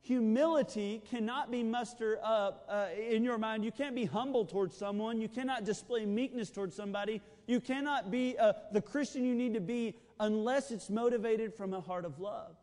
Humility 0.00 1.02
cannot 1.10 1.50
be 1.50 1.62
mustered 1.62 2.18
up 2.22 2.64
uh, 2.70 2.86
in 2.98 3.24
your 3.24 3.36
mind. 3.36 3.62
You 3.62 3.72
can't 3.72 3.94
be 3.94 4.06
humble 4.06 4.46
towards 4.46 4.74
someone. 4.74 5.20
You 5.20 5.28
cannot 5.28 5.64
display 5.64 6.06
meekness 6.06 6.50
towards 6.50 6.74
somebody. 6.74 7.20
You 7.48 7.60
cannot 7.60 8.12
be 8.12 8.36
the 8.72 8.80
Christian 8.80 9.24
you 9.24 9.34
need 9.34 9.54
to 9.54 9.60
be 9.60 9.96
unless 10.20 10.70
it's 10.70 10.88
motivated 10.88 11.52
from 11.52 11.74
a 11.74 11.80
heart 11.80 12.04
of 12.04 12.20
love. 12.20 12.54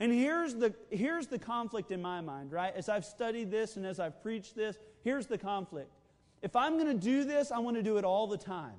And 0.00 0.12
here's 0.12 0.54
the, 0.54 0.74
here's 0.90 1.26
the 1.26 1.38
conflict 1.38 1.90
in 1.90 2.02
my 2.02 2.20
mind, 2.20 2.52
right? 2.52 2.74
As 2.76 2.88
I've 2.88 3.04
studied 3.04 3.50
this 3.50 3.76
and 3.76 3.86
as 3.86 3.98
I've 3.98 4.22
preached 4.22 4.54
this, 4.54 4.76
here's 5.02 5.26
the 5.26 5.38
conflict. 5.38 5.90
If 6.42 6.54
I'm 6.54 6.74
going 6.74 6.86
to 6.86 6.94
do 6.94 7.24
this, 7.24 7.50
I 7.50 7.58
want 7.58 7.76
to 7.76 7.82
do 7.82 7.96
it 7.96 8.04
all 8.04 8.26
the 8.26 8.36
time. 8.36 8.76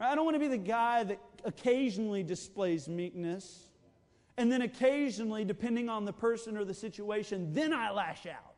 I 0.00 0.14
don't 0.14 0.24
want 0.24 0.34
to 0.34 0.40
be 0.40 0.48
the 0.48 0.56
guy 0.56 1.04
that 1.04 1.20
occasionally 1.44 2.22
displays 2.22 2.88
meekness 2.88 3.66
and 4.36 4.52
then 4.52 4.62
occasionally, 4.62 5.44
depending 5.44 5.88
on 5.88 6.04
the 6.04 6.12
person 6.12 6.56
or 6.56 6.64
the 6.64 6.74
situation, 6.74 7.52
then 7.52 7.72
I 7.72 7.90
lash 7.90 8.26
out. 8.26 8.54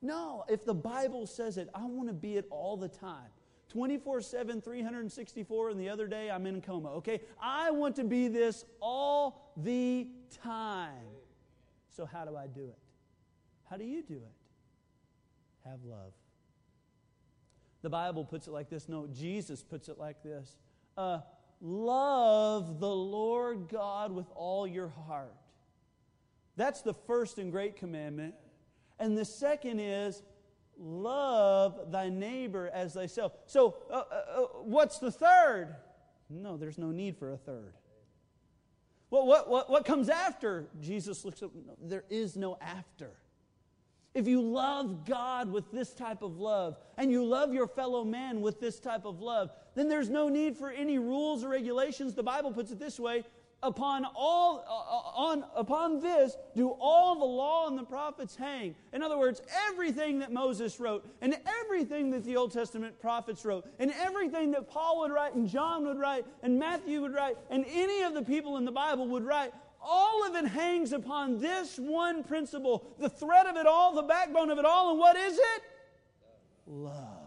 No, 0.00 0.44
if 0.48 0.64
the 0.64 0.74
Bible 0.74 1.26
says 1.26 1.58
it, 1.58 1.68
I 1.74 1.84
want 1.84 2.08
to 2.08 2.14
be 2.14 2.36
it 2.36 2.46
all 2.50 2.76
the 2.76 2.88
time. 2.88 3.30
24 3.74 4.20
7, 4.20 4.60
364, 4.60 5.70
and 5.70 5.80
the 5.80 5.88
other 5.88 6.06
day 6.06 6.30
I'm 6.30 6.46
in 6.46 6.60
coma. 6.60 6.90
Okay? 6.92 7.20
I 7.42 7.72
want 7.72 7.96
to 7.96 8.04
be 8.04 8.28
this 8.28 8.64
all 8.80 9.52
the 9.56 10.06
time. 10.44 10.92
So, 11.90 12.06
how 12.06 12.24
do 12.24 12.36
I 12.36 12.46
do 12.46 12.62
it? 12.62 12.78
How 13.68 13.76
do 13.76 13.84
you 13.84 14.00
do 14.02 14.14
it? 14.14 15.68
Have 15.68 15.80
love. 15.84 16.12
The 17.82 17.90
Bible 17.90 18.24
puts 18.24 18.46
it 18.46 18.52
like 18.52 18.70
this. 18.70 18.88
No, 18.88 19.08
Jesus 19.08 19.64
puts 19.64 19.88
it 19.88 19.98
like 19.98 20.22
this. 20.22 20.56
Uh, 20.96 21.18
love 21.60 22.78
the 22.78 22.94
Lord 22.94 23.68
God 23.68 24.12
with 24.12 24.26
all 24.36 24.68
your 24.68 24.88
heart. 25.08 25.34
That's 26.56 26.80
the 26.80 26.94
first 26.94 27.38
and 27.38 27.50
great 27.50 27.74
commandment. 27.74 28.34
And 29.00 29.18
the 29.18 29.24
second 29.24 29.80
is 29.80 30.22
love 30.78 31.90
thy 31.90 32.08
neighbor 32.08 32.70
as 32.72 32.94
thyself. 32.94 33.32
So, 33.46 33.76
uh, 33.90 33.94
uh, 33.94 34.00
uh, 34.14 34.40
what's 34.62 34.98
the 34.98 35.10
third? 35.10 35.76
No, 36.30 36.56
there's 36.56 36.78
no 36.78 36.90
need 36.90 37.16
for 37.16 37.32
a 37.32 37.36
third. 37.36 37.74
Well, 39.10 39.26
what, 39.26 39.48
what, 39.48 39.70
what 39.70 39.84
comes 39.84 40.08
after? 40.08 40.66
Jesus 40.80 41.24
looks 41.24 41.42
up. 41.42 41.52
No, 41.54 41.76
there 41.80 42.04
is 42.10 42.36
no 42.36 42.58
after. 42.60 43.10
If 44.14 44.28
you 44.28 44.40
love 44.40 45.04
God 45.04 45.52
with 45.52 45.70
this 45.72 45.92
type 45.92 46.22
of 46.22 46.38
love, 46.38 46.76
and 46.96 47.10
you 47.10 47.24
love 47.24 47.52
your 47.52 47.66
fellow 47.66 48.04
man 48.04 48.40
with 48.40 48.60
this 48.60 48.78
type 48.78 49.04
of 49.04 49.20
love, 49.20 49.50
then 49.74 49.88
there's 49.88 50.08
no 50.08 50.28
need 50.28 50.56
for 50.56 50.70
any 50.70 50.98
rules 50.98 51.42
or 51.42 51.48
regulations. 51.48 52.14
The 52.14 52.22
Bible 52.22 52.52
puts 52.52 52.70
it 52.70 52.78
this 52.78 52.98
way 52.98 53.24
upon 53.64 54.06
all 54.14 54.64
uh, 54.68 55.20
on 55.20 55.44
upon 55.56 56.00
this 56.00 56.36
do 56.54 56.68
all 56.78 57.18
the 57.18 57.24
law 57.24 57.66
and 57.66 57.76
the 57.76 57.84
prophets 57.84 58.36
hang. 58.36 58.76
In 58.92 59.02
other 59.02 59.18
words 59.18 59.42
everything 59.68 60.18
that 60.20 60.32
moses 60.32 60.78
wrote 60.78 61.04
and 61.20 61.36
everything 61.64 62.10
that 62.10 62.24
the 62.24 62.36
old 62.36 62.52
testament 62.52 63.00
prophets 63.00 63.44
wrote 63.44 63.66
and 63.78 63.92
everything 63.92 64.50
that 64.52 64.68
paul 64.68 65.00
would 65.00 65.10
write 65.10 65.34
and 65.34 65.48
john 65.48 65.86
would 65.86 65.98
write 65.98 66.24
and 66.42 66.58
matthew 66.58 67.00
would 67.00 67.14
write 67.14 67.36
and 67.50 67.64
any 67.68 68.02
of 68.02 68.14
the 68.14 68.22
people 68.22 68.56
in 68.58 68.64
the 68.64 68.72
bible 68.72 69.08
would 69.08 69.24
write 69.24 69.52
all 69.84 70.26
of 70.26 70.34
it 70.34 70.48
hangs 70.48 70.92
upon 70.92 71.38
this 71.38 71.78
one 71.78 72.24
principle 72.24 72.94
the 72.98 73.08
thread 73.08 73.46
of 73.46 73.56
it 73.56 73.66
all 73.66 73.94
the 73.94 74.02
backbone 74.02 74.50
of 74.50 74.58
it 74.58 74.64
all 74.64 74.90
and 74.90 74.98
what 74.98 75.16
is 75.16 75.38
it? 75.38 75.62
Love. 76.66 77.24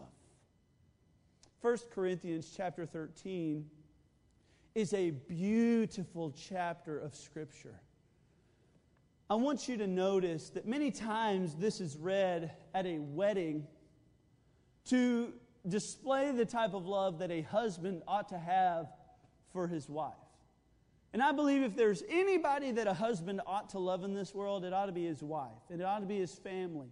1 1.61 1.77
corinthians 1.93 2.51
chapter 2.55 2.85
13 2.85 3.65
is 4.77 4.93
a 4.93 5.09
beautiful 5.09 6.31
chapter 6.49 6.99
of 6.99 7.15
Scripture. 7.15 7.81
I 9.27 9.33
want 9.33 9.67
you 9.67 9.75
to 9.77 9.87
notice 9.87 10.51
that 10.51 10.67
many 10.67 10.91
times 10.91 11.55
this 11.55 11.81
is 11.81 11.97
read 11.97 12.51
at 12.75 12.85
a 12.85 12.99
wedding 12.99 13.65
to 14.89 15.33
display 15.67 16.31
the 16.31 16.45
type 16.45 16.75
of 16.75 16.85
love 16.85 17.17
that 17.17 17.31
a 17.31 17.41
husband 17.41 18.03
ought 18.07 18.29
to 18.29 18.37
have 18.37 18.85
for 19.51 19.67
his 19.67 19.89
wife. 19.89 20.13
And 21.11 21.23
I 21.23 21.31
believe 21.31 21.63
if 21.63 21.75
there's 21.75 22.03
anybody 22.07 22.69
that 22.73 22.85
a 22.85 22.93
husband 22.93 23.41
ought 23.47 23.69
to 23.69 23.79
love 23.79 24.03
in 24.03 24.13
this 24.13 24.35
world, 24.35 24.63
it 24.63 24.73
ought 24.73 24.85
to 24.85 24.91
be 24.91 25.05
his 25.05 25.23
wife, 25.23 25.57
and 25.71 25.81
it 25.81 25.85
ought 25.85 26.01
to 26.01 26.05
be 26.05 26.19
his 26.19 26.35
family. 26.35 26.91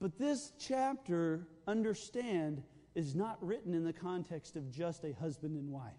But 0.00 0.18
this 0.18 0.50
chapter, 0.58 1.46
understand, 1.68 2.64
is 2.96 3.14
not 3.14 3.38
written 3.40 3.72
in 3.72 3.84
the 3.84 3.92
context 3.92 4.56
of 4.56 4.68
just 4.68 5.04
a 5.04 5.12
husband 5.12 5.56
and 5.56 5.70
wife. 5.70 5.92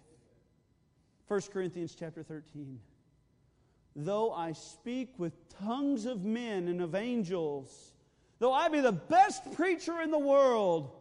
1 1.31 1.39
Corinthians 1.53 1.95
chapter 1.97 2.23
13. 2.23 2.77
Though 3.95 4.33
I 4.33 4.51
speak 4.51 5.13
with 5.17 5.31
tongues 5.47 6.05
of 6.05 6.25
men 6.25 6.67
and 6.67 6.81
of 6.81 6.93
angels, 6.93 7.93
though 8.39 8.51
I 8.51 8.67
be 8.67 8.81
the 8.81 8.91
best 8.91 9.49
preacher 9.53 10.01
in 10.01 10.11
the 10.11 10.19
world 10.19 10.91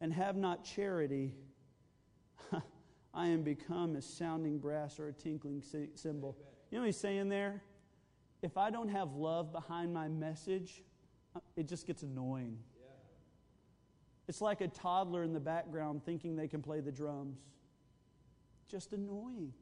and 0.00 0.12
have 0.12 0.36
not 0.36 0.64
charity, 0.64 1.34
I 3.12 3.26
am 3.26 3.42
become 3.42 3.96
a 3.96 4.02
sounding 4.02 4.58
brass 4.58 5.00
or 5.00 5.08
a 5.08 5.12
tinkling 5.12 5.64
cymbal. 5.96 6.36
You 6.70 6.78
know 6.78 6.82
what 6.82 6.86
he's 6.86 6.96
saying 6.96 7.28
there? 7.28 7.60
If 8.42 8.56
I 8.56 8.70
don't 8.70 8.90
have 8.90 9.14
love 9.16 9.50
behind 9.50 9.92
my 9.92 10.06
message, 10.06 10.80
it 11.56 11.66
just 11.66 11.88
gets 11.88 12.04
annoying. 12.04 12.56
It's 14.28 14.40
like 14.40 14.60
a 14.60 14.68
toddler 14.68 15.24
in 15.24 15.32
the 15.32 15.40
background 15.40 16.04
thinking 16.04 16.36
they 16.36 16.46
can 16.46 16.62
play 16.62 16.78
the 16.78 16.92
drums 16.92 17.40
just 18.70 18.92
annoying. 18.92 19.52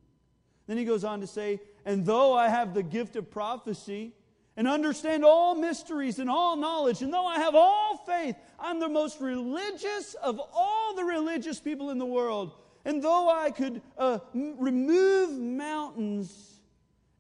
Then 0.67 0.77
he 0.77 0.85
goes 0.85 1.03
on 1.03 1.21
to 1.21 1.27
say, 1.27 1.61
And 1.85 2.05
though 2.05 2.35
I 2.35 2.49
have 2.49 2.75
the 2.75 2.83
gift 2.83 3.17
of 3.17 3.31
prophecy 3.31 4.13
and 4.57 4.69
understand 4.69 5.25
all 5.25 5.55
mysteries 5.55 6.19
and 6.19 6.29
all 6.29 6.57
knowledge, 6.57 7.01
and 7.01 7.13
though 7.13 7.27
I 7.27 7.37
have 7.37 7.55
all 7.55 7.97
faith, 8.07 8.37
I'm 8.59 8.79
the 8.79 8.89
most 8.89 9.21
religious 9.21 10.15
of 10.15 10.41
all 10.53 10.95
the 10.95 11.05
religious 11.05 11.59
people 11.59 11.91
in 11.91 11.99
the 11.99 12.07
world. 12.07 12.53
And 12.85 13.03
though 13.03 13.31
I 13.31 13.51
could 13.51 13.81
uh, 13.97 14.19
remove 14.35 15.39
mountains 15.39 16.61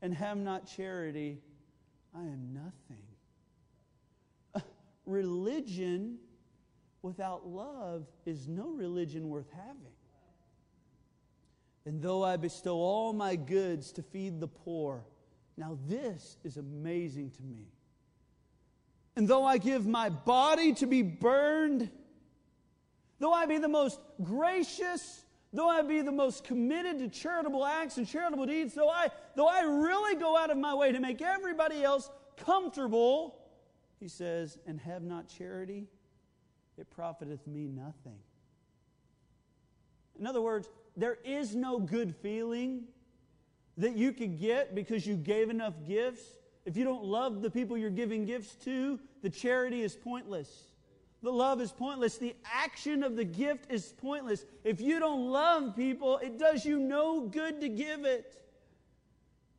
and 0.02 0.12
have 0.14 0.36
not 0.36 0.66
charity, 0.66 1.38
I 2.14 2.20
am 2.20 2.52
nothing. 2.52 3.02
Uh, 4.54 4.60
religion 5.06 6.18
without 7.02 7.46
love 7.46 8.06
is 8.26 8.46
no 8.46 8.68
religion 8.68 9.28
worth 9.30 9.50
having. 9.52 9.92
And 11.88 12.02
though 12.02 12.22
I 12.22 12.36
bestow 12.36 12.76
all 12.76 13.14
my 13.14 13.34
goods 13.34 13.92
to 13.92 14.02
feed 14.02 14.40
the 14.40 14.46
poor, 14.46 15.06
now 15.56 15.78
this 15.88 16.36
is 16.44 16.58
amazing 16.58 17.30
to 17.30 17.42
me. 17.42 17.64
And 19.16 19.26
though 19.26 19.46
I 19.46 19.56
give 19.56 19.86
my 19.86 20.10
body 20.10 20.74
to 20.74 20.86
be 20.86 21.00
burned, 21.00 21.90
though 23.18 23.32
I 23.32 23.46
be 23.46 23.56
the 23.56 23.70
most 23.70 24.00
gracious, 24.22 25.24
though 25.54 25.70
I 25.70 25.80
be 25.80 26.02
the 26.02 26.12
most 26.12 26.44
committed 26.44 26.98
to 26.98 27.08
charitable 27.08 27.64
acts 27.64 27.96
and 27.96 28.06
charitable 28.06 28.44
deeds, 28.44 28.74
though 28.74 28.90
I, 28.90 29.08
though 29.34 29.48
I 29.48 29.62
really 29.62 30.20
go 30.20 30.36
out 30.36 30.50
of 30.50 30.58
my 30.58 30.74
way 30.74 30.92
to 30.92 31.00
make 31.00 31.22
everybody 31.22 31.82
else 31.82 32.10
comfortable, 32.36 33.38
he 33.98 34.08
says, 34.08 34.58
and 34.66 34.78
have 34.80 35.02
not 35.02 35.26
charity, 35.26 35.86
it 36.76 36.90
profiteth 36.90 37.46
me 37.46 37.66
nothing. 37.66 38.18
In 40.20 40.26
other 40.26 40.42
words, 40.42 40.68
there 40.98 41.18
is 41.24 41.54
no 41.54 41.78
good 41.78 42.14
feeling 42.16 42.82
that 43.76 43.96
you 43.96 44.12
could 44.12 44.38
get 44.40 44.74
because 44.74 45.06
you 45.06 45.14
gave 45.14 45.48
enough 45.48 45.74
gifts. 45.86 46.22
If 46.66 46.76
you 46.76 46.84
don't 46.84 47.04
love 47.04 47.40
the 47.40 47.50
people 47.50 47.78
you're 47.78 47.88
giving 47.88 48.26
gifts 48.26 48.56
to, 48.64 48.98
the 49.22 49.30
charity 49.30 49.82
is 49.82 49.94
pointless. 49.94 50.64
The 51.22 51.30
love 51.30 51.60
is 51.60 51.70
pointless. 51.70 52.18
The 52.18 52.34
action 52.44 53.04
of 53.04 53.14
the 53.14 53.24
gift 53.24 53.70
is 53.70 53.94
pointless. 53.96 54.44
If 54.64 54.80
you 54.80 54.98
don't 54.98 55.30
love 55.30 55.76
people, 55.76 56.18
it 56.18 56.36
does 56.36 56.64
you 56.64 56.80
no 56.80 57.28
good 57.28 57.60
to 57.60 57.68
give 57.68 58.04
it. 58.04 58.34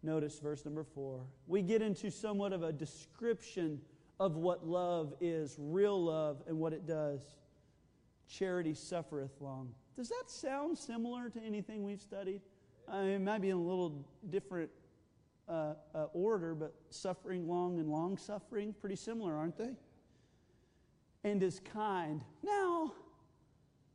Notice 0.03 0.39
verse 0.39 0.65
number 0.65 0.83
four. 0.83 1.21
We 1.47 1.61
get 1.61 1.81
into 1.81 2.11
somewhat 2.11 2.51
of 2.51 2.63
a 2.63 2.73
description 2.73 3.79
of 4.19 4.35
what 4.35 4.67
love 4.67 5.13
is, 5.21 5.55
real 5.57 6.01
love, 6.03 6.43
and 6.47 6.59
what 6.59 6.73
it 6.73 6.85
does. 6.85 7.21
Charity 8.27 8.73
suffereth 8.73 9.39
long. 9.39 9.73
Does 9.99 10.07
that 10.07 10.31
sound 10.31 10.77
similar 10.77 11.29
to 11.29 11.41
anything 11.41 11.83
we've 11.83 11.99
studied? 11.99 12.39
I 12.87 13.01
mean, 13.01 13.09
it 13.09 13.21
might 13.21 13.41
be 13.41 13.49
in 13.49 13.57
a 13.57 13.61
little 13.61 14.05
different 14.29 14.69
uh, 15.49 15.73
uh, 15.93 16.05
order, 16.13 16.55
but 16.55 16.73
suffering 16.89 17.49
long 17.49 17.79
and 17.79 17.89
long 17.89 18.15
suffering, 18.15 18.73
pretty 18.79 18.95
similar, 18.95 19.35
aren't 19.35 19.57
they? 19.57 19.71
And 21.25 21.43
is 21.43 21.59
kind. 21.73 22.23
Now, 22.41 22.93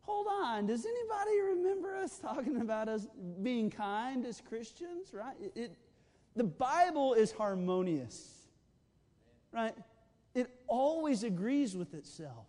hold 0.02 0.26
on. 0.30 0.66
Does 0.66 0.84
anybody 0.84 1.40
remember 1.40 1.96
us 1.96 2.18
talking 2.18 2.60
about 2.60 2.86
us 2.90 3.06
being 3.42 3.70
kind 3.70 4.26
as 4.26 4.42
Christians? 4.46 5.14
Right? 5.14 5.36
It, 5.40 5.52
it, 5.56 5.76
the 6.36 6.44
Bible 6.44 7.14
is 7.14 7.32
harmonious, 7.32 8.30
right? 9.52 9.74
It 10.34 10.50
always 10.66 11.22
agrees 11.24 11.74
with 11.74 11.94
itself. 11.94 12.44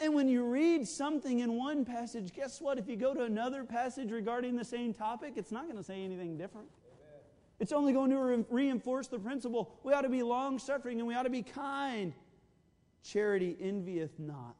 And 0.00 0.14
when 0.14 0.28
you 0.28 0.44
read 0.44 0.86
something 0.86 1.40
in 1.40 1.54
one 1.54 1.84
passage, 1.84 2.32
guess 2.32 2.60
what? 2.60 2.78
If 2.78 2.88
you 2.88 2.96
go 2.96 3.14
to 3.14 3.24
another 3.24 3.64
passage 3.64 4.12
regarding 4.12 4.56
the 4.56 4.64
same 4.64 4.94
topic, 4.94 5.32
it's 5.36 5.50
not 5.50 5.64
going 5.64 5.76
to 5.76 5.82
say 5.82 6.04
anything 6.04 6.36
different. 6.36 6.68
Amen. 6.86 7.20
It's 7.58 7.72
only 7.72 7.92
going 7.92 8.10
to 8.10 8.18
re- 8.18 8.44
reinforce 8.48 9.08
the 9.08 9.18
principle 9.18 9.76
we 9.82 9.92
ought 9.92 10.02
to 10.02 10.08
be 10.08 10.22
long 10.22 10.58
suffering 10.60 11.00
and 11.00 11.08
we 11.08 11.14
ought 11.14 11.24
to 11.24 11.30
be 11.30 11.42
kind. 11.42 12.12
Charity 13.02 13.56
envieth 13.60 14.18
not. 14.18 14.56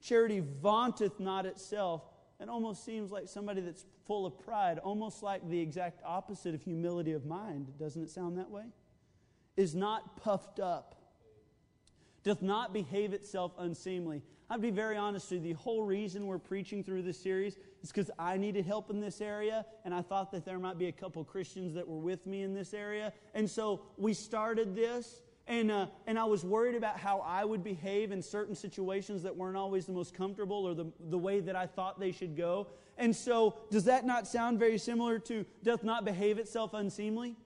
Charity 0.00 0.42
vaunteth 0.62 1.20
not 1.20 1.44
itself. 1.44 2.02
It 2.40 2.48
almost 2.48 2.84
seems 2.84 3.10
like 3.10 3.28
somebody 3.28 3.60
that's 3.60 3.84
full 4.06 4.24
of 4.24 4.38
pride, 4.38 4.78
almost 4.78 5.22
like 5.22 5.46
the 5.48 5.58
exact 5.58 6.00
opposite 6.04 6.54
of 6.54 6.62
humility 6.62 7.12
of 7.12 7.26
mind. 7.26 7.72
Doesn't 7.78 8.02
it 8.02 8.10
sound 8.10 8.38
that 8.38 8.50
way? 8.50 8.64
Is 9.56 9.74
not 9.74 10.16
puffed 10.16 10.60
up 10.60 10.94
doth 12.26 12.42
not 12.42 12.72
behave 12.72 13.12
itself 13.12 13.52
unseemly. 13.56 14.20
I'll 14.50 14.58
be 14.58 14.72
very 14.72 14.96
honest 14.96 15.30
with 15.30 15.44
you. 15.44 15.54
The 15.54 15.60
whole 15.60 15.84
reason 15.84 16.26
we're 16.26 16.40
preaching 16.40 16.82
through 16.82 17.02
this 17.02 17.20
series 17.20 17.56
is 17.84 17.92
because 17.92 18.10
I 18.18 18.36
needed 18.36 18.66
help 18.66 18.90
in 18.90 19.00
this 19.00 19.20
area, 19.20 19.64
and 19.84 19.94
I 19.94 20.02
thought 20.02 20.32
that 20.32 20.44
there 20.44 20.58
might 20.58 20.76
be 20.76 20.88
a 20.88 20.92
couple 20.92 21.22
Christians 21.22 21.72
that 21.74 21.86
were 21.86 22.00
with 22.00 22.26
me 22.26 22.42
in 22.42 22.52
this 22.52 22.74
area. 22.74 23.12
And 23.32 23.48
so 23.48 23.82
we 23.96 24.12
started 24.12 24.74
this, 24.74 25.22
and, 25.46 25.70
uh, 25.70 25.86
and 26.08 26.18
I 26.18 26.24
was 26.24 26.42
worried 26.42 26.74
about 26.74 26.98
how 26.98 27.20
I 27.20 27.44
would 27.44 27.62
behave 27.62 28.10
in 28.10 28.20
certain 28.20 28.56
situations 28.56 29.22
that 29.22 29.36
weren't 29.36 29.56
always 29.56 29.86
the 29.86 29.92
most 29.92 30.12
comfortable 30.12 30.66
or 30.66 30.74
the, 30.74 30.86
the 31.08 31.18
way 31.18 31.38
that 31.38 31.54
I 31.54 31.68
thought 31.68 32.00
they 32.00 32.10
should 32.10 32.36
go. 32.36 32.66
And 32.98 33.14
so, 33.14 33.54
does 33.70 33.84
that 33.84 34.04
not 34.04 34.26
sound 34.26 34.58
very 34.58 34.78
similar 34.78 35.20
to 35.20 35.46
doth 35.62 35.84
not 35.84 36.04
behave 36.04 36.38
itself 36.38 36.74
unseemly? 36.74 37.36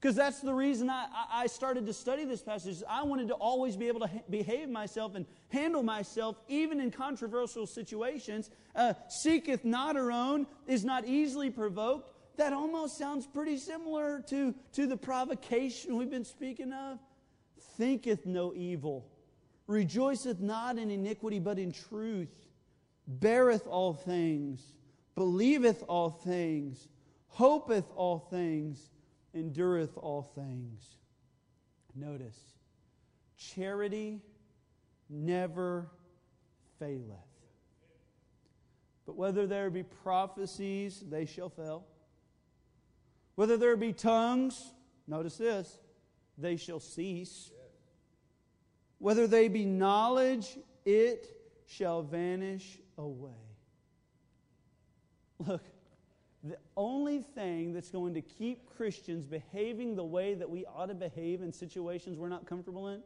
Because 0.00 0.16
that's 0.16 0.40
the 0.40 0.54
reason 0.54 0.88
I, 0.88 1.06
I 1.30 1.46
started 1.46 1.84
to 1.84 1.92
study 1.92 2.24
this 2.24 2.40
passage. 2.40 2.82
I 2.88 3.02
wanted 3.02 3.28
to 3.28 3.34
always 3.34 3.76
be 3.76 3.86
able 3.88 4.00
to 4.00 4.06
ha- 4.06 4.22
behave 4.30 4.70
myself 4.70 5.14
and 5.14 5.26
handle 5.50 5.82
myself, 5.82 6.40
even 6.48 6.80
in 6.80 6.90
controversial 6.90 7.66
situations. 7.66 8.48
Uh, 8.74 8.94
seeketh 9.08 9.62
not 9.62 9.96
her 9.96 10.10
own, 10.10 10.46
is 10.66 10.86
not 10.86 11.06
easily 11.06 11.50
provoked. 11.50 12.16
That 12.38 12.54
almost 12.54 12.96
sounds 12.96 13.26
pretty 13.26 13.58
similar 13.58 14.22
to, 14.28 14.54
to 14.72 14.86
the 14.86 14.96
provocation 14.96 15.98
we've 15.98 16.10
been 16.10 16.24
speaking 16.24 16.72
of. 16.72 16.98
Thinketh 17.76 18.24
no 18.24 18.54
evil, 18.54 19.06
rejoiceth 19.66 20.40
not 20.40 20.78
in 20.78 20.90
iniquity, 20.90 21.40
but 21.40 21.58
in 21.58 21.72
truth, 21.72 22.30
beareth 23.06 23.66
all 23.66 23.92
things, 23.92 24.62
believeth 25.14 25.84
all 25.88 26.08
things, 26.08 26.88
hopeth 27.28 27.84
all 27.96 28.18
things 28.18 28.88
endureth 29.34 29.96
all 29.96 30.22
things. 30.22 30.96
Notice, 31.94 32.38
charity 33.36 34.20
never 35.08 35.90
faileth. 36.78 37.18
But 39.06 39.16
whether 39.16 39.46
there 39.46 39.70
be 39.70 39.82
prophecies, 39.82 41.02
they 41.08 41.26
shall 41.26 41.48
fail. 41.48 41.84
Whether 43.34 43.56
there 43.56 43.76
be 43.76 43.92
tongues, 43.92 44.72
notice 45.06 45.36
this, 45.36 45.78
they 46.38 46.56
shall 46.56 46.80
cease. 46.80 47.50
Whether 48.98 49.26
they 49.26 49.48
be 49.48 49.64
knowledge, 49.64 50.58
it 50.84 51.26
shall 51.66 52.02
vanish 52.02 52.78
away. 52.98 53.30
Look, 55.38 55.62
the 56.42 56.56
only 56.76 57.20
thing 57.20 57.72
that's 57.72 57.90
going 57.90 58.14
to 58.14 58.22
keep 58.22 58.66
Christians 58.76 59.26
behaving 59.26 59.94
the 59.94 60.04
way 60.04 60.34
that 60.34 60.48
we 60.48 60.64
ought 60.64 60.86
to 60.86 60.94
behave 60.94 61.42
in 61.42 61.52
situations 61.52 62.18
we're 62.18 62.28
not 62.28 62.46
comfortable 62.46 62.88
in, 62.88 63.02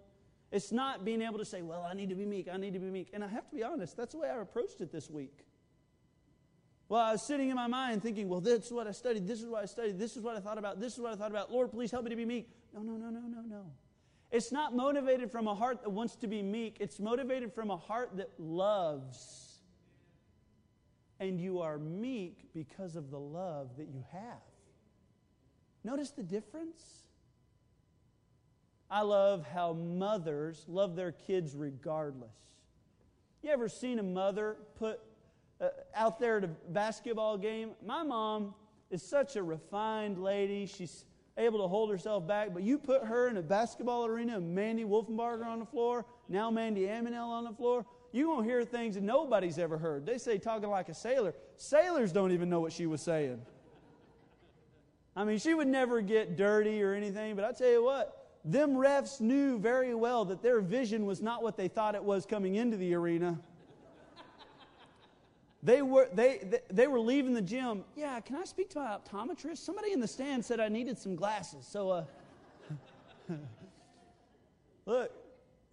it's 0.53 0.71
not 0.71 1.05
being 1.05 1.21
able 1.21 1.39
to 1.39 1.45
say, 1.45 1.63
well, 1.63 1.83
I 1.83 1.95
need 1.95 2.11
to 2.11 2.15
be 2.15 2.27
meek, 2.27 2.49
I 2.53 2.57
need 2.57 2.75
to 2.75 2.79
be 2.79 2.91
meek. 2.91 3.11
And 3.13 3.25
I 3.25 3.29
have 3.29 3.49
to 3.51 3.57
be 3.57 3.65
honest, 3.65 3.97
that's 3.97 4.13
the 4.13 4.19
way 4.19 4.29
I 4.29 4.41
approached 4.41 4.81
it 4.81 4.93
this 4.93 5.11
week. 5.11 5.45
Well, 6.89 7.01
I 7.01 7.13
was 7.13 7.23
sitting 7.23 7.49
in 7.49 7.57
my 7.57 7.67
mind 7.67 8.03
thinking, 8.03 8.29
well, 8.29 8.41
this 8.41 8.67
is 8.67 8.73
what 8.73 8.87
I 8.87 8.93
studied, 8.93 9.27
this 9.27 9.41
is 9.41 9.47
what 9.47 9.63
I 9.63 9.67
studied, 9.67 9.99
this 9.99 10.17
is 10.17 10.23
what 10.23 10.37
I 10.37 10.41
thought 10.41 10.59
about, 10.59 10.79
this 10.79 10.93
is 10.93 11.01
what 11.01 11.13
I 11.13 11.17
thought 11.17 11.31
about. 11.31 11.51
Lord, 11.51 11.73
please 11.73 11.91
help 11.91 12.05
me 12.05 12.11
to 12.11 12.17
be 12.17 12.25
meek. 12.25 12.51
No, 12.73 12.83
no, 12.83 12.93
no, 12.93 13.11
no, 13.11 13.21
no, 13.21 13.41
no. 13.41 13.67
It's 14.31 14.53
not 14.53 14.77
motivated 14.77 15.33
from 15.33 15.49
a 15.49 15.55
heart 15.55 15.83
that 15.83 15.91
wants 15.91 16.15
to 16.17 16.29
be 16.29 16.41
meek, 16.43 16.77
it's 16.79 17.01
motivated 17.01 17.53
from 17.53 17.71
a 17.71 17.77
heart 17.77 18.17
that 18.17 18.31
loves 18.39 19.54
and 21.29 21.41
you 21.41 21.61
are 21.61 21.79
meek 21.79 22.49
because 22.55 22.97
of 22.97 23.11
the 23.11 23.19
love 23.19 23.71
that 23.79 23.89
you 23.89 24.05
have. 24.13 24.43
Notice 25.83 26.11
the 26.11 26.23
difference? 26.23 26.83
I 28.91 29.03
love 29.03 29.47
how 29.47 29.73
mothers 29.73 30.65
love 30.69 30.97
their 30.97 31.13
kids 31.13 31.57
regardless. 31.57 32.37
You 33.43 33.51
ever 33.51 33.69
seen 33.69 33.99
a 33.99 34.03
mother 34.03 34.57
put 34.79 35.01
uh, 35.61 35.69
out 35.95 36.19
there 36.19 36.39
at 36.39 36.45
a 36.45 36.49
basketball 36.49 37.37
game? 37.37 37.73
My 37.85 38.03
mom 38.03 38.55
is 38.91 39.03
such 39.03 39.37
a 39.37 39.43
refined 39.43 40.19
lady. 40.19 40.67
She's 40.67 41.05
able 41.37 41.61
to 41.61 41.69
hold 41.69 41.91
herself 41.91 42.27
back, 42.27 42.55
but 42.55 42.63
you 42.63 42.79
put 42.79 43.05
her 43.05 43.29
in 43.29 43.37
a 43.37 43.43
basketball 43.43 44.07
arena, 44.07 44.37
and 44.37 44.55
Mandy 44.55 44.85
Wolfenbarger 44.85 45.45
on 45.45 45.59
the 45.59 45.67
floor, 45.67 46.07
now 46.29 46.51
Mandy 46.51 46.83
Aminel 46.83 47.29
on 47.29 47.45
the 47.45 47.53
floor, 47.53 47.85
you're 48.15 48.27
going 48.27 48.45
to 48.45 48.49
hear 48.49 48.65
things 48.65 48.95
that 48.95 49.03
nobody's 49.03 49.59
ever 49.59 49.77
heard. 49.77 50.07
They 50.07 50.19
say 50.19 50.39
talking 50.39 50.71
like 50.71 50.89
a 50.89 50.95
sailor. 50.95 51.35
Sailors 51.57 52.13
don't 52.13 52.31
even 52.31 52.49
know 52.49 52.61
what 52.61 52.73
she 52.73 52.87
was 52.87 53.03
saying. 53.03 53.43
I 55.17 55.25
mean, 55.25 55.39
she 55.39 55.53
would 55.53 55.67
never 55.67 56.01
get 56.01 56.37
dirty 56.37 56.81
or 56.81 56.95
anything, 56.95 57.35
but 57.35 57.45
I 57.45 57.51
tell 57.51 57.69
you 57.69 57.83
what, 57.83 58.39
them 58.45 58.75
refs 58.75 59.21
knew 59.21 59.59
very 59.59 59.97
well 59.97 60.25
that 60.27 60.43
their 60.43 60.61
vision 60.61 61.07
was 61.07 61.21
not 61.21 61.43
what 61.43 61.57
they 61.57 61.67
thought 61.67 61.97
it 61.97 62.05
was 62.05 62.25
coming 62.25 62.55
into 62.55 62.77
the 62.77 62.95
arena. 62.95 63.37
They 65.65 65.83
were, 65.83 66.09
they, 66.15 66.39
they, 66.45 66.61
they 66.71 66.87
were 66.87 67.01
leaving 67.01 67.35
the 67.35 67.43
gym. 67.43 67.83
Yeah, 67.97 68.21
can 68.21 68.37
I 68.37 68.45
speak 68.45 68.71
to 68.71 68.79
my 68.79 68.97
optometrist? 68.97 69.59
Somebody 69.59 69.93
in 69.93 69.99
the 69.99 70.07
stand 70.07 70.45
said 70.45 70.61
I 70.61 70.69
needed 70.69 70.99
some 70.99 71.17
glasses. 71.17 71.67
So, 71.67 71.91
uh, 71.91 72.05
look, 74.87 75.11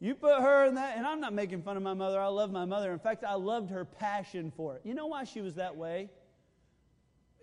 you 0.01 0.15
put 0.15 0.41
her 0.41 0.65
in 0.65 0.75
that, 0.75 0.97
and 0.97 1.05
I'm 1.05 1.21
not 1.21 1.31
making 1.31 1.61
fun 1.61 1.77
of 1.77 1.83
my 1.83 1.93
mother. 1.93 2.19
I 2.19 2.25
love 2.25 2.51
my 2.51 2.65
mother. 2.65 2.91
In 2.91 2.97
fact, 2.97 3.23
I 3.23 3.35
loved 3.35 3.69
her 3.69 3.85
passion 3.85 4.51
for 4.57 4.75
it. 4.75 4.81
You 4.83 4.95
know 4.95 5.05
why 5.05 5.25
she 5.25 5.41
was 5.41 5.55
that 5.55 5.77
way? 5.77 6.09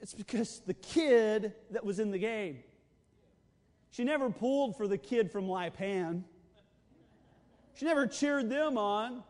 It's 0.03 0.13
because 0.13 0.61
the 0.67 0.75
kid 0.75 1.53
that 1.71 1.85
was 1.85 2.01
in 2.01 2.11
the 2.11 2.19
game. 2.19 2.59
She 3.91 4.03
never 4.03 4.29
pulled 4.29 4.77
for 4.77 4.89
the 4.89 4.99
kid 4.99 5.31
from 5.31 5.47
Lipan. 5.47 6.25
She 7.75 7.85
never 7.85 8.09
cheered 8.09 8.51
them 8.51 8.77
on. 8.77 9.23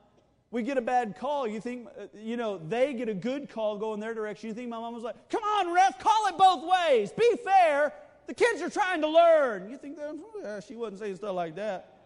We 0.51 0.63
get 0.63 0.79
a 0.79 0.83
bad 0.83 1.19
call. 1.19 1.47
You 1.47 1.61
think, 1.61 1.87
uh, 1.87 2.07
you 2.15 2.39
know, 2.39 2.57
they 2.57 2.95
get 2.95 3.11
a 3.11 3.15
good 3.15 3.51
call 3.51 3.77
going 3.77 4.01
their 4.01 4.15
direction. 4.15 4.49
You 4.49 4.55
think 4.55 4.71
my 4.71 4.79
mom 4.79 4.95
was 4.95 5.03
like, 5.05 5.29
come 5.29 5.43
on, 5.43 5.75
ref, 5.75 5.99
call 5.99 6.29
it 6.29 6.39
both 6.39 6.65
ways. 6.67 7.13
Be 7.13 7.37
fair. 7.45 7.93
The 8.27 8.33
kids 8.33 8.63
are 8.63 8.71
trying 8.71 9.03
to 9.03 9.09
learn. 9.09 9.69
You 9.69 9.77
think 9.77 9.99
that? 9.99 10.19
Yeah, 10.43 10.61
she 10.61 10.77
wasn't 10.77 11.01
saying 11.01 11.17
stuff 11.17 11.35
like 11.35 11.57
that. 11.57 11.98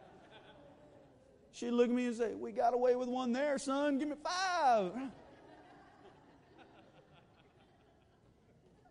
She'd 1.52 1.70
look 1.70 1.88
at 1.88 1.94
me 1.94 2.06
and 2.06 2.16
say, 2.16 2.34
We 2.34 2.50
got 2.52 2.74
away 2.74 2.96
with 2.96 3.08
one 3.08 3.32
there, 3.32 3.58
son. 3.58 3.98
Give 3.98 4.08
me 4.08 4.16
five. 4.22 4.92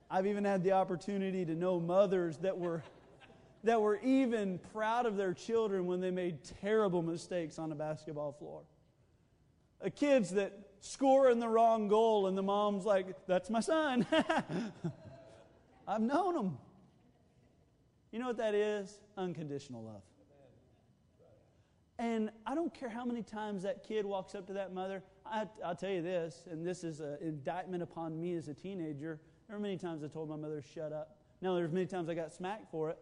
I've 0.10 0.28
even 0.28 0.44
had 0.44 0.64
the 0.64 0.74
opportunity 0.74 1.46
to 1.46 1.56
know 1.56 1.80
mothers 1.80 2.38
that 2.40 2.58
were, 2.58 2.84
that 3.64 3.82
were 3.82 3.98
even 4.02 4.60
proud 4.74 5.06
of 5.06 5.16
their 5.16 5.34
children 5.34 5.86
when 5.86 6.02
they 6.02 6.12
made 6.12 6.40
terrible 6.62 7.02
mistakes 7.02 7.58
on 7.58 7.72
a 7.72 7.76
basketball 7.76 8.34
floor. 8.34 8.62
Kids 9.96 10.32
that 10.32 10.54
score 10.82 11.32
in 11.32 11.40
the 11.40 11.48
wrong 11.48 11.88
goal, 11.88 12.28
and 12.28 12.38
the 12.38 12.44
mom's 12.44 12.86
like, 12.86 13.08
That's 13.26 13.50
my 13.50 13.62
son. 13.62 14.06
I've 15.88 16.02
known 16.02 16.36
them. 16.36 16.58
You 18.12 18.20
know 18.20 18.28
what 18.28 18.38
that 18.38 18.54
is? 18.54 19.00
Unconditional 19.18 19.84
love. 19.84 20.02
And 22.02 22.32
I 22.48 22.56
don't 22.56 22.74
care 22.74 22.90
how 22.90 23.06
many 23.06 23.22
times 23.22 23.62
that 23.62 23.84
kid 23.88 24.08
walks 24.08 24.34
up 24.34 24.48
to 24.48 24.54
that 24.54 24.74
mother. 24.74 25.04
I, 25.24 25.46
will 25.64 25.76
tell 25.76 25.92
you 25.92 26.02
this, 26.02 26.48
and 26.50 26.66
this 26.66 26.84
is 26.84 27.00
an 27.00 27.20
indictment 27.22 27.84
upon 27.84 28.20
me 28.20 28.34
as 28.34 28.48
a 28.48 28.56
teenager. 28.56 29.20
There 29.48 29.56
were 29.56 29.62
many 29.62 29.78
times 29.78 30.04
I 30.04 30.08
told 30.08 30.28
my 30.28 30.36
mother, 30.36 30.64
shut 30.74 30.92
up. 30.92 31.20
Now, 31.44 31.54
there's 31.54 31.72
many 31.72 31.86
times 31.86 32.10
I 32.10 32.16
got 32.16 32.34
smacked 32.34 32.72
for 32.72 32.90
it. 32.90 32.98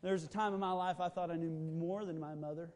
There 0.00 0.14
was 0.14 0.24
a 0.24 0.28
time 0.28 0.54
in 0.54 0.60
my 0.60 0.72
life 0.72 0.98
I 0.98 1.10
thought 1.10 1.30
I 1.30 1.36
knew 1.36 1.50
more 1.50 2.06
than 2.06 2.18
my 2.18 2.34
mother. 2.34 2.70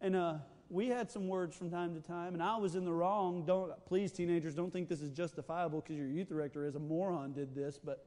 And 0.00 0.16
uh, 0.16 0.36
we 0.70 0.88
had 0.88 1.10
some 1.10 1.28
words 1.28 1.54
from 1.54 1.68
time 1.68 1.94
to 1.94 2.00
time, 2.00 2.32
and 2.32 2.42
I 2.42 2.56
was 2.56 2.76
in 2.76 2.86
the 2.86 2.94
wrong. 2.94 3.44
Don't 3.44 3.72
please, 3.84 4.10
teenagers, 4.10 4.54
don't 4.54 4.72
think 4.72 4.88
this 4.88 5.02
is 5.02 5.10
justifiable 5.10 5.82
because 5.82 5.98
your 5.98 6.08
youth 6.08 6.30
director 6.30 6.64
is 6.66 6.76
a 6.76 6.80
moron 6.80 7.34
did 7.34 7.54
this. 7.54 7.78
But 7.78 8.06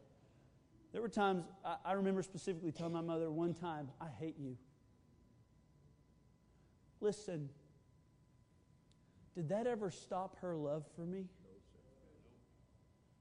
there 0.94 1.02
were 1.04 1.10
times 1.10 1.44
I, 1.64 1.76
I 1.86 1.94
remember 1.94 2.24
specifically 2.24 2.72
telling 2.72 2.94
my 2.94 3.02
mother 3.02 3.30
one 3.30 3.54
time, 3.54 3.90
"I 4.02 4.08
hate 4.20 4.36
you." 4.40 4.58
Listen, 7.00 7.50
did 9.36 9.50
that 9.50 9.68
ever 9.68 9.92
stop 9.92 10.38
her 10.42 10.56
love 10.56 10.84
for 10.96 11.02
me? 11.02 11.26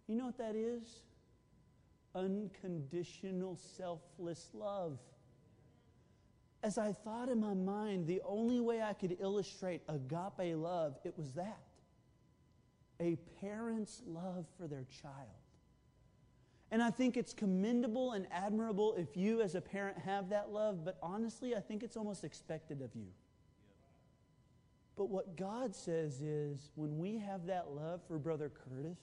You 0.07 0.17
know 0.17 0.27
what 0.27 0.39
that 0.39 0.55
is? 0.55 1.03
Unconditional, 2.15 3.59
selfless 3.77 4.51
love 4.55 4.99
as 6.67 6.79
I 6.79 6.93
thought 6.93 7.29
in 7.29 7.39
my 7.41 7.55
mind, 7.55 8.09
the 8.09 8.21
only 8.25 8.59
way 8.59 8.83
I 8.83 8.93
could 8.93 9.17
illustrate 9.21 9.83
agape 9.89 10.57
love, 10.57 10.97
it 11.05 11.17
was 11.17 11.33
that 11.35 11.61
a 12.99 13.17
parent's 13.41 14.03
love 14.05 14.47
for 14.59 14.67
their 14.67 14.85
child. 15.01 15.29
And 16.73 16.83
I 16.83 16.91
think 16.91 17.17
it's 17.17 17.33
commendable 17.33 18.13
and 18.13 18.27
admirable 18.33 18.95
if 18.99 19.17
you, 19.17 19.43
as 19.43 19.55
a 19.55 19.61
parent, 19.61 19.97
have 19.99 20.31
that 20.31 20.51
love, 20.51 20.85
but 20.85 20.99
honestly, 21.01 21.55
I 21.55 21.61
think 21.61 21.85
it's 21.85 21.97
almost 21.97 22.25
expected 22.25 22.83
of 22.83 22.91
you. 22.97 23.07
But 24.97 25.11
what 25.11 25.37
God 25.37 25.75
says 25.75 26.23
is 26.23 26.71
when 26.75 26.99
we 26.99 27.19
have 27.19 27.47
that 27.47 27.69
love 27.71 28.01
for 28.09 28.19
Brother 28.19 28.51
Curtis, 28.51 28.99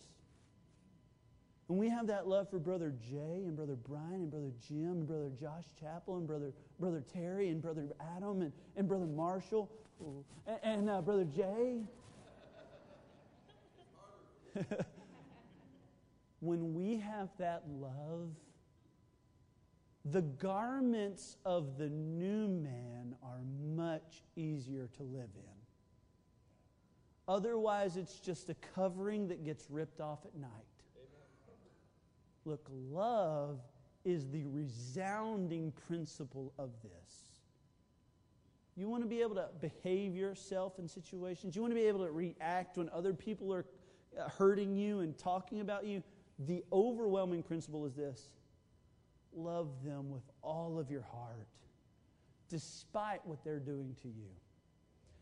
when 1.68 1.78
we 1.80 1.88
have 1.90 2.08
that 2.08 2.28
love 2.28 2.50
for 2.50 2.60
Brother 2.60 2.94
Jay 3.00 3.44
and 3.46 3.56
Brother 3.56 3.76
Brian 3.76 4.16
and 4.16 4.32
Brother 4.32 4.52
Jim 4.68 4.92
and 4.92 5.08
Brother 5.08 5.30
Josh 5.40 5.66
Chappell 5.80 6.18
and 6.18 6.28
Brother, 6.28 6.52
Brother 6.80 7.04
Terry 7.14 7.50
and 7.50 7.62
Brother 7.62 7.88
Adam 8.18 8.42
and, 8.42 8.52
and 8.76 8.88
Brother 8.88 9.06
Marshall 9.06 9.72
and, 10.48 10.60
and 10.64 10.90
uh, 10.90 11.02
Brother 11.02 11.26
Jay. 11.26 11.84
when 16.42 16.74
we 16.74 16.98
have 16.98 17.30
that 17.38 17.64
love, 17.80 18.30
the 20.06 20.22
garments 20.22 21.38
of 21.46 21.78
the 21.78 21.88
new 21.88 22.48
man 22.48 23.16
are 23.24 23.40
much 23.74 24.24
easier 24.36 24.90
to 24.98 25.04
live 25.04 25.30
in. 25.36 25.53
Otherwise, 27.28 27.96
it's 27.98 28.20
just 28.20 28.50
a 28.50 28.56
covering 28.76 29.28
that 29.30 29.46
gets 29.46 29.70
ripped 29.70 30.02
off 30.02 30.20
at 30.26 30.36
night. 30.36 30.50
Look, 32.46 32.68
love 32.92 33.60
is 34.04 34.30
the 34.30 34.44
resounding 34.46 35.72
principle 35.88 36.54
of 36.60 36.72
this. 36.82 37.24
You 38.76 38.90
want 38.90 39.04
to 39.04 39.08
be 39.08 39.22
able 39.22 39.36
to 39.36 39.50
behave 39.62 40.16
yourself 40.16 40.80
in 40.80 40.88
situations. 40.88 41.56
You 41.56 41.62
want 41.62 41.72
to 41.72 41.80
be 41.80 41.88
able 41.88 42.06
to 42.06 42.12
react 42.12 42.78
when 42.78 42.90
other 42.90 43.14
people 43.14 43.54
are 43.54 43.66
uh, 44.20 44.28
hurting 44.30 44.76
you 44.76 45.00
and 45.00 45.18
talking 45.18 45.62
about 45.62 45.86
you. 45.86 46.04
The 46.48 46.64
overwhelming 46.74 47.44
principle 47.44 47.86
is 47.86 47.94
this 47.94 48.30
love 49.36 49.70
them 49.84 50.12
with 50.12 50.24
all 50.42 50.78
of 50.78 50.92
your 50.92 51.02
heart, 51.02 51.48
despite 52.50 53.26
what 53.26 53.44
they're 53.44 53.60
doing 53.60 53.96
to 54.02 54.08
you. 54.08 54.30